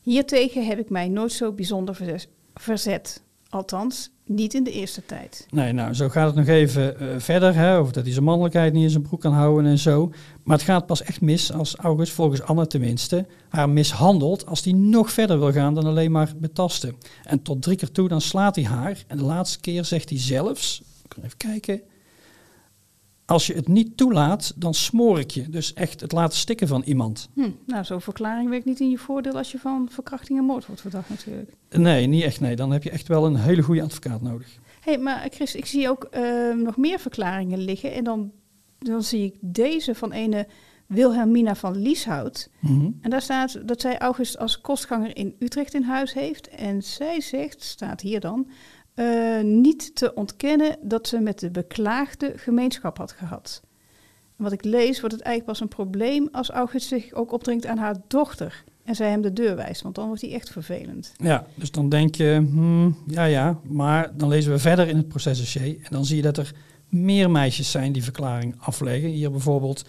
Hiertegen 0.00 0.66
heb 0.66 0.78
ik 0.78 0.90
mij 0.90 1.08
nooit 1.08 1.32
zo 1.32 1.52
bijzonder 1.52 2.18
verzet. 2.54 3.22
Althans, 3.48 4.10
niet 4.26 4.54
in 4.54 4.64
de 4.64 4.72
eerste 4.72 5.06
tijd. 5.06 5.46
Nee, 5.50 5.72
nou, 5.72 5.94
zo 5.94 6.08
gaat 6.08 6.26
het 6.26 6.34
nog 6.34 6.46
even 6.46 7.00
eh, 7.00 7.06
verder. 7.18 7.54
Hè, 7.54 7.78
over 7.78 7.92
dat 7.92 8.04
hij 8.04 8.12
zijn 8.12 8.24
mannelijkheid 8.24 8.72
niet 8.72 8.82
in 8.82 8.90
zijn 8.90 9.02
broek 9.02 9.20
kan 9.20 9.32
houden 9.32 9.70
en 9.70 9.78
zo. 9.78 10.12
Maar 10.42 10.56
het 10.56 10.66
gaat 10.66 10.86
pas 10.86 11.02
echt 11.02 11.20
mis 11.20 11.52
als 11.52 11.76
August, 11.76 12.12
volgens 12.12 12.42
Anna 12.42 12.66
tenminste, 12.66 13.26
haar 13.48 13.70
mishandelt. 13.70 14.46
Als 14.46 14.64
hij 14.64 14.72
nog 14.72 15.12
verder 15.12 15.38
wil 15.38 15.52
gaan 15.52 15.74
dan 15.74 15.84
alleen 15.84 16.10
maar 16.10 16.32
betasten. 16.36 16.96
En 17.24 17.42
tot 17.42 17.62
drie 17.62 17.76
keer 17.76 17.90
toe, 17.90 18.08
dan 18.08 18.20
slaat 18.20 18.54
hij 18.54 18.64
haar. 18.64 19.04
En 19.06 19.16
de 19.16 19.24
laatste 19.24 19.60
keer 19.60 19.84
zegt 19.84 20.08
hij 20.08 20.18
zelfs, 20.18 20.82
ik 21.04 21.24
even 21.24 21.36
kijken. 21.36 21.80
Als 23.26 23.46
je 23.46 23.54
het 23.54 23.68
niet 23.68 23.96
toelaat, 23.96 24.52
dan 24.56 24.74
smoor 24.74 25.18
ik 25.18 25.30
je. 25.30 25.48
Dus 25.48 25.74
echt 25.74 26.00
het 26.00 26.12
laten 26.12 26.38
stikken 26.38 26.68
van 26.68 26.82
iemand. 26.82 27.28
Hm, 27.34 27.50
nou, 27.66 27.84
zo'n 27.84 28.00
verklaring 28.00 28.50
werkt 28.50 28.64
niet 28.64 28.80
in 28.80 28.90
je 28.90 28.98
voordeel 28.98 29.36
als 29.36 29.52
je 29.52 29.58
van 29.58 29.88
verkrachting 29.90 30.38
en 30.38 30.44
moord 30.44 30.66
wordt 30.66 30.80
verdacht 30.80 31.08
natuurlijk. 31.08 31.52
Nee, 31.70 32.06
niet 32.06 32.22
echt. 32.22 32.40
Nee, 32.40 32.56
dan 32.56 32.70
heb 32.70 32.82
je 32.82 32.90
echt 32.90 33.08
wel 33.08 33.26
een 33.26 33.36
hele 33.36 33.62
goede 33.62 33.82
advocaat 33.82 34.22
nodig. 34.22 34.58
Hé, 34.80 34.92
hey, 34.92 35.02
maar 35.02 35.28
Chris, 35.30 35.54
ik 35.54 35.66
zie 35.66 35.88
ook 35.88 36.04
eh, 36.04 36.54
nog 36.54 36.76
meer 36.76 36.98
verklaringen 36.98 37.58
liggen. 37.58 37.92
En 37.92 38.04
dan, 38.04 38.32
dan 38.78 39.02
zie 39.02 39.24
ik 39.24 39.34
deze 39.40 39.94
van 39.94 40.12
ene 40.12 40.46
Wilhelmina 40.86 41.54
van 41.54 41.76
Lieshout. 41.76 42.50
Mhm. 42.60 42.90
En 43.00 43.10
daar 43.10 43.22
staat 43.22 43.68
dat 43.68 43.80
zij 43.80 43.98
August 43.98 44.38
als 44.38 44.60
kostganger 44.60 45.16
in 45.16 45.34
Utrecht 45.38 45.74
in 45.74 45.82
huis 45.82 46.12
heeft. 46.12 46.48
En 46.48 46.82
zij 46.82 47.20
zegt, 47.20 47.62
staat 47.62 48.00
hier 48.00 48.20
dan, 48.20 48.48
eh, 48.96 49.42
niet 49.42 49.94
te 49.94 50.14
ontkennen 50.14 50.76
dat 50.82 51.08
ze 51.08 51.20
met 51.20 51.38
de 51.38 51.50
beklaagde 51.50 52.32
gemeenschap 52.36 52.98
had 52.98 53.12
gehad. 53.12 53.62
Wat 54.36 54.52
ik 54.52 54.64
lees, 54.64 55.00
wordt 55.00 55.14
het 55.14 55.24
eigenlijk 55.24 55.44
pas 55.44 55.60
een 55.60 55.76
probleem 55.76 56.28
als 56.32 56.50
August 56.50 56.88
zich 56.88 57.12
ook 57.12 57.32
opdringt 57.32 57.66
aan 57.66 57.78
haar 57.78 57.96
dochter. 58.06 58.64
En 58.84 58.94
zij 58.94 59.10
hem 59.10 59.22
de 59.22 59.32
deur 59.32 59.56
wijst, 59.56 59.82
want 59.82 59.94
dan 59.94 60.06
wordt 60.06 60.20
hij 60.22 60.32
echt 60.32 60.50
vervelend. 60.50 61.12
Ja, 61.16 61.46
dus 61.54 61.70
dan 61.70 61.88
denk 61.88 62.14
je, 62.14 62.46
hmm, 62.50 62.96
ja 63.06 63.24
ja, 63.24 63.58
maar 63.62 64.16
dan 64.16 64.28
lezen 64.28 64.52
we 64.52 64.58
verder 64.58 64.88
in 64.88 64.96
het 64.96 65.08
procesdossier 65.08 65.76
en 65.82 65.90
dan 65.90 66.04
zie 66.04 66.16
je 66.16 66.22
dat 66.22 66.36
er 66.36 66.52
meer 66.88 67.30
meisjes 67.30 67.70
zijn 67.70 67.92
die 67.92 68.04
verklaring 68.04 68.54
afleggen. 68.58 69.08
Hier 69.08 69.30
bijvoorbeeld 69.30 69.84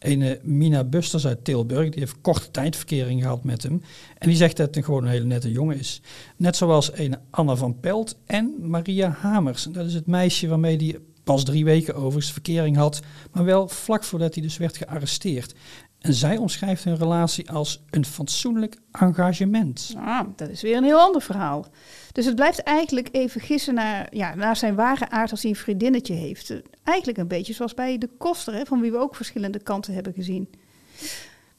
een 0.00 0.38
Mina 0.42 0.84
Busters 0.84 1.26
uit 1.26 1.44
Tilburg, 1.44 1.90
die 1.90 2.00
heeft 2.00 2.20
korte 2.20 2.50
tijd 2.50 2.76
verkering 2.76 3.22
gehad 3.22 3.44
met 3.44 3.62
hem. 3.62 3.82
En 4.18 4.28
die 4.28 4.36
zegt 4.36 4.56
dat 4.56 4.74
het 4.74 4.84
gewoon 4.84 5.02
een 5.02 5.10
hele 5.10 5.24
nette 5.24 5.50
jongen 5.50 5.78
is. 5.78 6.00
Net 6.36 6.56
zoals 6.56 6.90
een 6.98 7.16
Anna 7.30 7.56
van 7.56 7.80
Pelt 7.80 8.18
en 8.26 8.54
Maria 8.60 9.10
Hamers. 9.10 9.62
Dat 9.62 9.86
is 9.86 9.94
het 9.94 10.06
meisje 10.06 10.48
waarmee 10.48 10.76
die 10.76 10.98
pas 11.24 11.44
drie 11.44 11.64
weken 11.64 11.94
overigens 11.94 12.32
verkering 12.32 12.76
had, 12.76 13.00
maar 13.32 13.44
wel 13.44 13.68
vlak 13.68 14.04
voordat 14.04 14.34
hij 14.34 14.42
dus 14.42 14.56
werd 14.56 14.76
gearresteerd. 14.76 15.54
En 16.00 16.14
zij 16.14 16.36
omschrijft 16.36 16.84
hun 16.84 16.96
relatie 16.96 17.50
als 17.50 17.82
een 17.90 18.04
fatsoenlijk 18.04 18.76
engagement. 18.92 19.94
Ah, 19.96 20.26
dat 20.36 20.48
is 20.48 20.62
weer 20.62 20.76
een 20.76 20.84
heel 20.84 20.98
ander 20.98 21.22
verhaal. 21.22 21.66
Dus 22.12 22.24
het 22.24 22.34
blijft 22.34 22.62
eigenlijk 22.62 23.08
even 23.12 23.40
gissen 23.40 23.74
naar, 23.74 24.08
ja, 24.10 24.34
naar 24.34 24.56
zijn 24.56 24.74
ware 24.74 25.10
aard 25.10 25.30
als 25.30 25.42
hij 25.42 25.50
een 25.50 25.56
vriendinnetje 25.56 26.14
heeft. 26.14 26.54
Eigenlijk 26.84 27.18
een 27.18 27.28
beetje 27.28 27.52
zoals 27.52 27.74
bij 27.74 27.98
de 27.98 28.08
koster, 28.18 28.54
hè, 28.54 28.64
van 28.64 28.80
wie 28.80 28.90
we 28.90 28.98
ook 28.98 29.16
verschillende 29.16 29.62
kanten 29.62 29.94
hebben 29.94 30.12
gezien. 30.12 30.50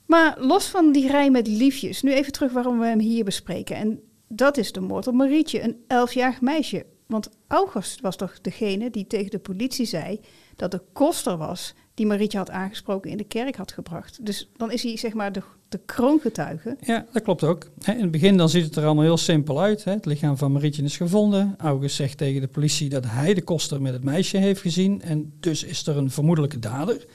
Maar 0.06 0.36
los 0.40 0.66
van 0.66 0.92
die 0.92 1.08
rij 1.08 1.30
met 1.30 1.48
liefjes, 1.48 2.02
nu 2.02 2.14
even 2.14 2.32
terug 2.32 2.52
waarom 2.52 2.80
we 2.80 2.86
hem 2.86 3.00
hier 3.00 3.24
bespreken. 3.24 3.76
En 3.76 4.00
dat 4.28 4.58
is 4.58 4.72
de 4.72 4.80
moord 4.80 5.08
op 5.08 5.14
Marietje, 5.14 5.64
een 5.64 5.84
elfjarig 5.88 6.42
meisje. 6.42 6.86
Want 7.08 7.30
August 7.48 8.02
was 8.02 8.16
toch 8.16 8.42
degene 8.42 8.90
die 8.90 9.08
tegen 9.08 9.32
de 9.32 9.40
politie 9.40 9.86
zei 9.86 10.20
dat 10.56 10.72
de 10.72 10.82
koster 10.94 11.38
was 11.38 11.74
die 11.94 12.06
Marietje 12.06 12.38
had 12.38 12.50
aangesproken 12.50 13.12
in 13.12 13.18
de 13.18 13.24
kerk 13.24 13.56
had 13.56 13.72
gebracht. 13.72 14.26
Dus 14.26 14.50
dan 14.58 14.72
is 14.72 14.84
hij 14.84 14.98
zeg 14.98 15.14
maar 15.14 15.32
de, 15.32 15.42
de 15.70 15.80
kroongetuige. 15.86 16.78
Ja, 16.82 17.06
dat 17.12 17.24
klopt 17.24 17.44
ook. 17.44 17.70
In 17.86 18.02
het 18.02 18.12
begin 18.12 18.38
dan 18.38 18.50
ziet 18.50 18.66
het 18.66 18.76
er 18.76 18.86
allemaal 18.86 19.04
heel 19.04 19.18
simpel 19.18 19.62
uit. 19.62 19.84
Het 19.84 20.06
lichaam 20.06 20.38
van 20.38 20.52
Marietje 20.52 20.84
is 20.84 20.98
gevonden. 20.98 21.56
August 21.58 21.96
zegt 21.96 22.18
tegen 22.18 22.42
de 22.42 22.48
politie 22.48 22.90
dat 22.90 23.06
hij 23.08 23.34
de 23.34 23.42
koster 23.42 23.82
met 23.82 23.94
het 23.94 24.04
meisje 24.04 24.38
heeft 24.38 24.62
gezien. 24.62 25.02
En 25.02 25.34
dus 25.40 25.64
is 25.64 25.88
er 25.88 25.98
een 25.98 26.12
vermoedelijke 26.12 26.60
dader. 26.60 27.06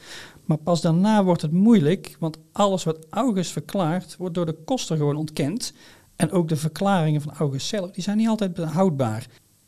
Maar 0.45 0.59
pas 0.59 0.81
daarna 0.81 1.25
wordt 1.25 1.43
het 1.43 1.53
moeilijk, 1.53 2.17
want 2.19 2.39
alles 2.53 2.85
wat 2.85 3.07
August 3.11 3.51
verklaart, 3.51 4.17
wordt 4.17 4.35
door 4.35 4.47
de 4.47 4.57
koster 4.65 4.97
gewoon 4.97 5.17
ontkend. 5.17 5.73
En 6.17 6.31
ook 6.31 6.49
de 6.49 6.57
verklaringen 6.57 7.21
van 7.21 7.33
August 7.33 7.67
zelf, 7.67 7.91
die 7.91 8.03
zijn 8.03 8.17
niet 8.17 8.29
altijd 8.29 8.55
behoudbaar. 8.55 9.27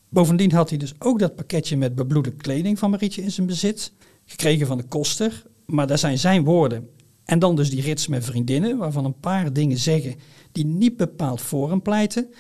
Bovendien 0.08 0.52
had 0.52 0.68
hij 0.68 0.78
dus 0.78 0.94
ook 0.98 1.18
dat 1.18 1.34
pakketje 1.34 1.76
met 1.76 1.94
bebloede 1.94 2.30
kleding 2.30 2.78
van 2.78 2.90
Marietje 2.90 3.22
in 3.22 3.30
zijn 3.30 3.46
bezit, 3.46 3.92
gekregen 4.28 4.66
van 4.66 4.78
de 4.78 4.84
koster, 4.84 5.42
maar 5.66 5.86
dat 5.86 6.00
zijn 6.00 6.18
zijn 6.18 6.44
woorden. 6.44 6.90
En 7.24 7.38
dan 7.38 7.56
dus 7.56 7.70
die 7.70 7.82
rits 7.82 8.06
met 8.06 8.24
vriendinnen, 8.24 8.76
waarvan 8.76 9.04
een 9.04 9.20
paar 9.20 9.52
dingen 9.52 9.78
zeggen 9.78 10.14
die 10.52 10.66
niet 10.66 10.96
bepaald 10.96 11.40
voor 11.40 11.70
hem 11.70 11.82
pleiten. 11.82 12.30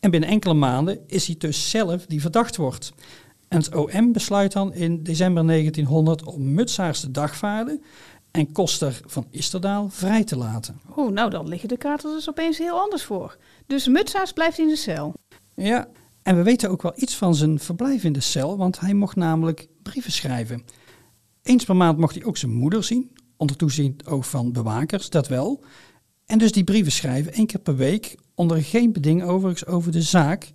En 0.00 0.10
binnen 0.10 0.28
enkele 0.28 0.54
maanden 0.54 0.98
is 1.06 1.26
hij 1.26 1.36
dus 1.38 1.70
zelf 1.70 2.06
die 2.06 2.20
verdacht 2.20 2.56
wordt. 2.56 2.92
En 3.48 3.58
het 3.58 3.74
OM 3.74 4.12
besluit 4.12 4.52
dan 4.52 4.74
in 4.74 5.02
december 5.02 5.46
1900 5.46 6.24
om 6.24 6.54
Mutsaars 6.54 7.00
te 7.00 7.10
dagvaarden 7.10 7.82
en 8.30 8.52
Koster 8.52 9.00
van 9.06 9.26
Isterdaal 9.30 9.88
vrij 9.88 10.24
te 10.24 10.36
laten. 10.36 10.80
Oh, 10.94 11.10
nou 11.10 11.30
dan 11.30 11.48
liggen 11.48 11.68
de 11.68 11.76
kaarten 11.76 12.12
dus 12.12 12.28
opeens 12.28 12.58
heel 12.58 12.80
anders 12.80 13.02
voor. 13.02 13.36
Dus 13.66 13.86
Mutsaars 13.86 14.32
blijft 14.32 14.58
in 14.58 14.68
de 14.68 14.76
cel. 14.76 15.14
Ja, 15.54 15.88
en 16.22 16.36
we 16.36 16.42
weten 16.42 16.70
ook 16.70 16.82
wel 16.82 16.92
iets 16.96 17.14
van 17.16 17.34
zijn 17.34 17.58
verblijf 17.58 18.04
in 18.04 18.12
de 18.12 18.20
cel, 18.20 18.56
want 18.56 18.80
hij 18.80 18.94
mocht 18.94 19.16
namelijk 19.16 19.68
brieven 19.82 20.12
schrijven. 20.12 20.64
Eens 21.48 21.64
per 21.64 21.76
maand 21.76 21.98
mocht 21.98 22.14
hij 22.14 22.24
ook 22.24 22.36
zijn 22.36 22.52
moeder 22.52 22.84
zien, 22.84 23.10
onder 23.36 23.56
toezicht 23.56 24.06
ook 24.06 24.24
van 24.24 24.52
bewakers, 24.52 25.10
dat 25.10 25.28
wel. 25.28 25.64
En 26.26 26.38
dus 26.38 26.52
die 26.52 26.64
brieven 26.64 26.92
schrijven, 26.92 27.32
één 27.32 27.46
keer 27.46 27.60
per 27.60 27.76
week, 27.76 28.16
onder 28.34 28.62
geen 28.62 28.92
beding 28.92 29.22
overigens 29.22 29.66
over 29.66 29.92
de 29.92 30.02
zaak. 30.02 30.52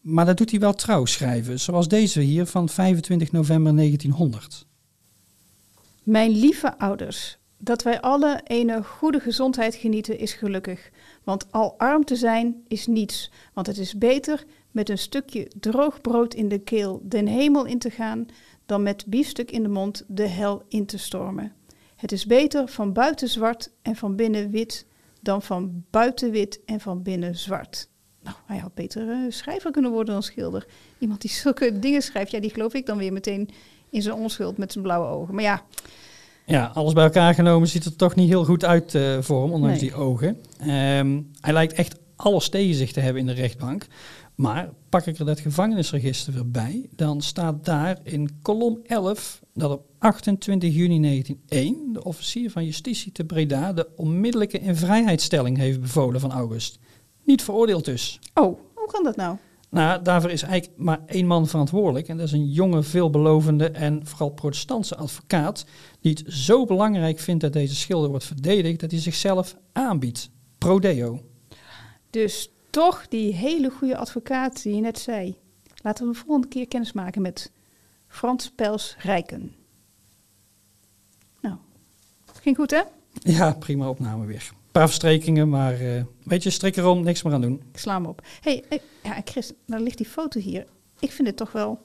Maar 0.00 0.24
dat 0.26 0.36
doet 0.36 0.50
hij 0.50 0.60
wel 0.60 0.74
trouw 0.74 1.04
schrijven, 1.04 1.60
zoals 1.60 1.88
deze 1.88 2.20
hier 2.20 2.46
van 2.46 2.68
25 2.68 3.32
november 3.32 3.76
1900. 3.76 4.66
Mijn 6.02 6.30
lieve 6.30 6.78
ouders, 6.78 7.38
dat 7.58 7.82
wij 7.82 8.00
alle 8.00 8.40
een 8.44 8.84
goede 8.84 9.20
gezondheid 9.20 9.74
genieten 9.74 10.18
is 10.18 10.32
gelukkig. 10.32 10.90
Want 11.24 11.52
al 11.52 11.74
arm 11.78 12.04
te 12.04 12.16
zijn 12.16 12.64
is 12.68 12.86
niets, 12.86 13.30
want 13.54 13.66
het 13.66 13.78
is 13.78 13.98
beter 13.98 14.44
met 14.70 14.88
een 14.88 14.98
stukje 14.98 15.50
droog 15.60 16.00
brood 16.00 16.34
in 16.34 16.48
de 16.48 16.58
keel 16.58 17.00
den 17.02 17.26
hemel 17.26 17.64
in 17.64 17.78
te 17.78 17.90
gaan, 17.90 18.26
dan 18.66 18.82
met 18.82 19.06
biefstuk 19.06 19.50
in 19.50 19.62
de 19.62 19.68
mond 19.68 20.04
de 20.08 20.26
hel 20.26 20.62
in 20.68 20.86
te 20.86 20.98
stormen. 20.98 21.52
Het 21.96 22.12
is 22.12 22.26
beter 22.26 22.68
van 22.68 22.92
buiten 22.92 23.28
zwart 23.28 23.70
en 23.82 23.96
van 23.96 24.16
binnen 24.16 24.50
wit, 24.50 24.86
dan 25.20 25.42
van 25.42 25.84
buiten 25.90 26.30
wit 26.30 26.60
en 26.64 26.80
van 26.80 27.02
binnen 27.02 27.36
zwart. 27.36 27.88
Nou, 28.22 28.36
hij 28.46 28.58
had 28.58 28.74
beter 28.74 29.10
eh, 29.10 29.18
schrijver 29.28 29.70
kunnen 29.70 29.90
worden 29.90 30.14
dan 30.14 30.22
schilder. 30.22 30.66
Iemand 30.98 31.20
die 31.20 31.30
zulke 31.30 31.78
dingen 31.78 32.02
schrijft, 32.02 32.30
ja, 32.30 32.40
die 32.40 32.50
geloof 32.50 32.74
ik 32.74 32.86
dan 32.86 32.98
weer 32.98 33.12
meteen 33.12 33.48
in 33.90 34.02
zijn 34.02 34.14
onschuld 34.14 34.58
met 34.58 34.72
zijn 34.72 34.84
blauwe 34.84 35.06
ogen. 35.06 35.34
Maar 35.34 35.44
ja, 35.44 35.64
Ja, 36.46 36.70
alles 36.74 36.92
bij 36.92 37.04
elkaar 37.04 37.34
genomen 37.34 37.68
ziet 37.68 37.84
het 37.84 37.92
er 37.92 37.98
toch 37.98 38.14
niet 38.14 38.28
heel 38.28 38.44
goed 38.44 38.64
uit 38.64 38.94
eh, 38.94 39.18
voor 39.20 39.42
hem, 39.42 39.52
ondanks 39.52 39.80
Nee. 39.80 39.90
die 39.90 39.98
ogen. 39.98 40.36
Ehm, 40.58 41.20
hij 41.40 41.52
lijkt 41.52 41.72
echt 41.72 41.98
alles 42.16 42.48
tegen 42.48 42.74
zich 42.74 42.92
te 42.92 43.00
hebben 43.00 43.20
in 43.20 43.26
de 43.26 43.32
rechtbank. 43.32 43.86
Maar 44.34 44.70
pak 44.88 45.06
ik 45.06 45.18
er 45.18 45.24
dat 45.24 45.40
gevangenisregister 45.40 46.32
weer 46.32 46.50
bij, 46.50 46.88
dan 46.96 47.20
staat 47.20 47.64
daar 47.64 47.98
in 48.02 48.38
kolom 48.42 48.78
11 48.86 49.40
dat 49.54 49.70
op 49.70 49.82
28 49.98 50.74
juni 50.74 51.00
1901 51.00 51.92
de 51.92 52.04
officier 52.04 52.50
van 52.50 52.64
justitie 52.64 53.12
te 53.12 53.24
Breda 53.24 53.72
de 53.72 53.88
onmiddellijke 53.96 54.58
invrijheidstelling 54.58 55.56
heeft 55.56 55.80
bevolen 55.80 56.20
van 56.20 56.32
August. 56.32 56.78
Niet 57.24 57.42
veroordeeld 57.42 57.84
dus. 57.84 58.18
oh, 58.34 58.58
hoe 58.74 58.86
kan 58.92 59.04
dat 59.04 59.16
nou? 59.16 59.36
Nou, 59.70 60.02
daarvoor 60.02 60.30
is 60.30 60.42
eigenlijk 60.42 60.80
maar 60.80 61.00
één 61.06 61.26
man 61.26 61.46
verantwoordelijk. 61.46 62.08
En 62.08 62.16
dat 62.16 62.26
is 62.26 62.32
een 62.32 62.50
jonge, 62.50 62.82
veelbelovende 62.82 63.70
en 63.70 64.06
vooral 64.06 64.30
protestantse 64.30 64.96
advocaat. 64.96 65.64
Die 66.00 66.12
het 66.12 66.32
zo 66.32 66.64
belangrijk 66.64 67.18
vindt 67.18 67.40
dat 67.40 67.52
deze 67.52 67.74
schilder 67.74 68.10
wordt 68.10 68.24
verdedigd. 68.24 68.80
dat 68.80 68.90
hij 68.90 69.00
zichzelf 69.00 69.56
aanbiedt. 69.72 70.30
Prodeo. 70.58 71.20
Dus 72.10 72.50
toch 72.70 73.08
die 73.08 73.34
hele 73.34 73.70
goede 73.70 73.96
advocaat 73.96 74.62
die 74.62 74.74
je 74.74 74.80
net 74.80 74.98
zei. 74.98 75.36
Laten 75.82 76.06
we 76.06 76.12
de 76.12 76.18
volgende 76.18 76.48
keer 76.48 76.68
kennis 76.68 76.92
maken 76.92 77.22
met 77.22 77.52
Frans 78.06 78.50
Pels 78.50 78.96
Rijken. 78.98 79.54
Nou, 81.40 81.56
ging 82.40 82.56
goed 82.56 82.70
hè? 82.70 82.82
Ja, 83.12 83.52
prima 83.52 83.88
opname 83.88 84.26
weer. 84.26 84.52
Een 84.70 84.78
paar 84.80 84.88
verstrekingen, 84.88 85.48
maar 85.48 85.80
eh 85.80 86.02
weet 86.24 86.42
je, 86.42 86.50
strik 86.50 86.76
erom, 86.76 87.02
niks 87.02 87.22
meer 87.22 87.32
aan 87.32 87.40
doen. 87.40 87.62
Ik 87.72 87.78
sla 87.78 87.94
hem 87.94 88.06
op. 88.06 88.22
hey, 88.40 88.64
ja, 89.02 89.20
Chris, 89.24 89.52
nou 89.66 89.82
ligt 89.82 89.96
die 89.96 90.06
foto 90.06 90.40
hier. 90.40 90.66
Ik 90.98 91.12
vind 91.12 91.28
het 91.28 91.36
toch 91.36 91.52
wel... 91.52 91.78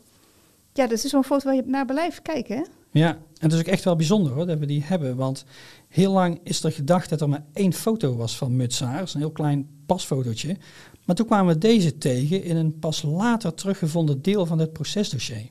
Ja, 0.73 0.87
dat 0.87 1.03
is 1.03 1.09
zo'n 1.09 1.23
foto 1.23 1.45
waar 1.45 1.55
je 1.55 1.63
naar 1.65 1.85
blijft 1.85 2.21
kijken 2.21 2.57
hè? 2.57 2.63
Ja, 2.91 3.09
en 3.09 3.17
het 3.39 3.53
is 3.53 3.59
ook 3.59 3.65
echt 3.65 3.83
wel 3.83 3.95
bijzonder 3.95 4.31
hoor, 4.31 4.45
dat 4.45 4.59
we 4.59 4.65
die 4.65 4.83
hebben. 4.83 5.15
Want 5.15 5.45
heel 5.87 6.11
lang 6.11 6.39
is 6.43 6.63
er 6.63 6.71
gedacht 6.71 7.09
dat 7.09 7.21
er 7.21 7.29
maar 7.29 7.45
één 7.53 7.73
foto 7.73 8.15
was 8.15 8.37
van 8.37 8.55
Mutsaars. 8.55 9.13
Een 9.13 9.19
heel 9.19 9.31
klein 9.31 9.69
pasfotootje. 9.85 10.57
Maar 11.05 11.15
toen 11.15 11.25
kwamen 11.25 11.53
we 11.53 11.59
deze 11.59 11.97
tegen 11.97 12.43
in 12.43 12.55
een 12.55 12.79
pas 12.79 13.01
later 13.01 13.53
teruggevonden 13.53 14.21
deel 14.21 14.45
van 14.45 14.59
het 14.59 14.73
procesdossier. 14.73 15.49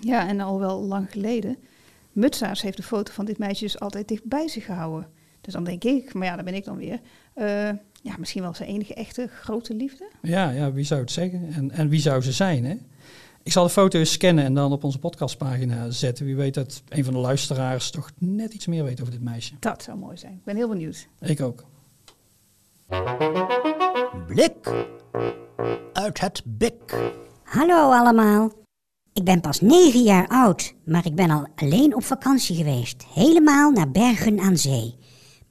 Ja, 0.00 0.28
en 0.28 0.40
al 0.40 0.58
wel 0.58 0.82
lang 0.82 1.10
geleden. 1.10 1.56
Mutsaars 2.12 2.62
heeft 2.62 2.76
de 2.76 2.82
foto 2.82 3.12
van 3.12 3.24
dit 3.24 3.38
meisje 3.38 3.64
dus 3.64 3.80
altijd 3.80 4.08
dicht 4.08 4.24
bij 4.24 4.48
zich 4.48 4.64
gehouden. 4.64 5.08
Dus 5.44 5.52
dan 5.52 5.64
denk 5.64 5.84
ik, 5.84 6.14
maar 6.14 6.26
ja, 6.26 6.34
daar 6.34 6.44
ben 6.44 6.54
ik 6.54 6.64
dan 6.64 6.76
weer. 6.76 7.00
eh, 7.34 7.70
ja, 8.02 8.14
misschien 8.18 8.42
wel 8.42 8.54
zijn 8.54 8.68
enige 8.68 8.94
echte 8.94 9.28
grote 9.40 9.74
liefde. 9.74 10.08
Ja, 10.22 10.50
ja, 10.50 10.72
wie 10.72 10.84
zou 10.84 11.00
het 11.00 11.10
zeggen? 11.10 11.52
En, 11.52 11.70
en 11.70 11.88
wie 11.88 12.00
zou 12.00 12.22
ze 12.22 12.32
zijn, 12.32 12.64
hè? 12.64 12.74
Ik 13.42 13.52
zal 13.52 13.64
de 13.64 13.70
foto 13.70 13.98
eens 13.98 14.12
scannen 14.12 14.44
en 14.44 14.54
dan 14.54 14.72
op 14.72 14.84
onze 14.84 14.98
podcastpagina 14.98 15.90
zetten. 15.90 16.26
Wie 16.26 16.36
weet 16.36 16.54
dat 16.54 16.82
een 16.88 17.04
van 17.04 17.12
de 17.12 17.18
luisteraars 17.18 17.90
toch 17.90 18.10
net 18.18 18.54
iets 18.54 18.66
meer 18.66 18.84
weet 18.84 19.00
over 19.00 19.12
dit 19.12 19.22
meisje. 19.22 19.54
Dat 19.60 19.82
zou 19.82 19.98
mooi 19.98 20.16
zijn. 20.16 20.32
Ik 20.32 20.44
ben 20.44 20.56
heel 20.56 20.68
benieuwd. 20.68 21.08
Ik 21.20 21.40
ook. 21.40 21.64
Blik 24.26 24.86
uit 25.92 26.20
het 26.20 26.42
bik. 26.44 27.12
Hallo 27.44 27.90
allemaal. 27.90 28.52
Ik 29.12 29.24
ben 29.24 29.40
pas 29.40 29.60
negen 29.60 30.02
jaar 30.02 30.28
oud, 30.28 30.74
maar 30.84 31.06
ik 31.06 31.14
ben 31.14 31.30
al 31.30 31.46
alleen 31.56 31.94
op 31.94 32.04
vakantie 32.04 32.56
geweest. 32.56 33.04
Helemaal 33.14 33.70
naar 33.70 33.90
Bergen 33.90 34.40
aan 34.40 34.56
Zee. 34.56 34.94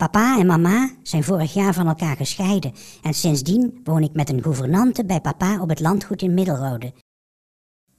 Papa 0.03 0.39
en 0.39 0.45
mama 0.45 0.89
zijn 1.03 1.23
vorig 1.23 1.53
jaar 1.53 1.73
van 1.73 1.87
elkaar 1.87 2.15
gescheiden 2.15 2.73
en 3.01 3.13
sindsdien 3.13 3.79
woon 3.83 4.03
ik 4.03 4.13
met 4.13 4.29
een 4.29 4.43
gouvernante 4.43 5.05
bij 5.05 5.21
papa 5.21 5.61
op 5.61 5.69
het 5.69 5.79
landgoed 5.79 6.21
in 6.21 6.33
Middelrode. 6.33 6.93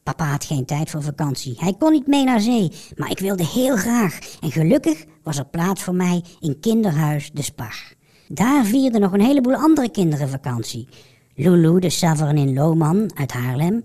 Papa 0.02 0.24
had 0.24 0.44
geen 0.44 0.64
tijd 0.64 0.90
voor 0.90 1.02
vakantie. 1.02 1.54
Hij 1.58 1.74
kon 1.78 1.92
niet 1.92 2.06
mee 2.06 2.24
naar 2.24 2.40
zee, 2.40 2.72
maar 2.96 3.10
ik 3.10 3.18
wilde 3.18 3.46
heel 3.46 3.76
graag. 3.76 4.18
En 4.40 4.52
gelukkig 4.52 5.04
was 5.22 5.38
er 5.38 5.46
plaats 5.46 5.82
voor 5.82 5.94
mij 5.94 6.24
in 6.40 6.60
kinderhuis 6.60 7.30
De 7.32 7.42
Spar. 7.42 7.92
Daar 8.28 8.64
vierden 8.64 9.00
nog 9.00 9.12
een 9.12 9.20
heleboel 9.20 9.54
andere 9.54 9.90
kinderen 9.90 10.28
vakantie. 10.28 10.88
Lulu 11.34 11.78
de 11.78 11.90
Saverin 11.90 12.54
Lohman 12.54 13.10
uit 13.14 13.32
Haarlem. 13.32 13.84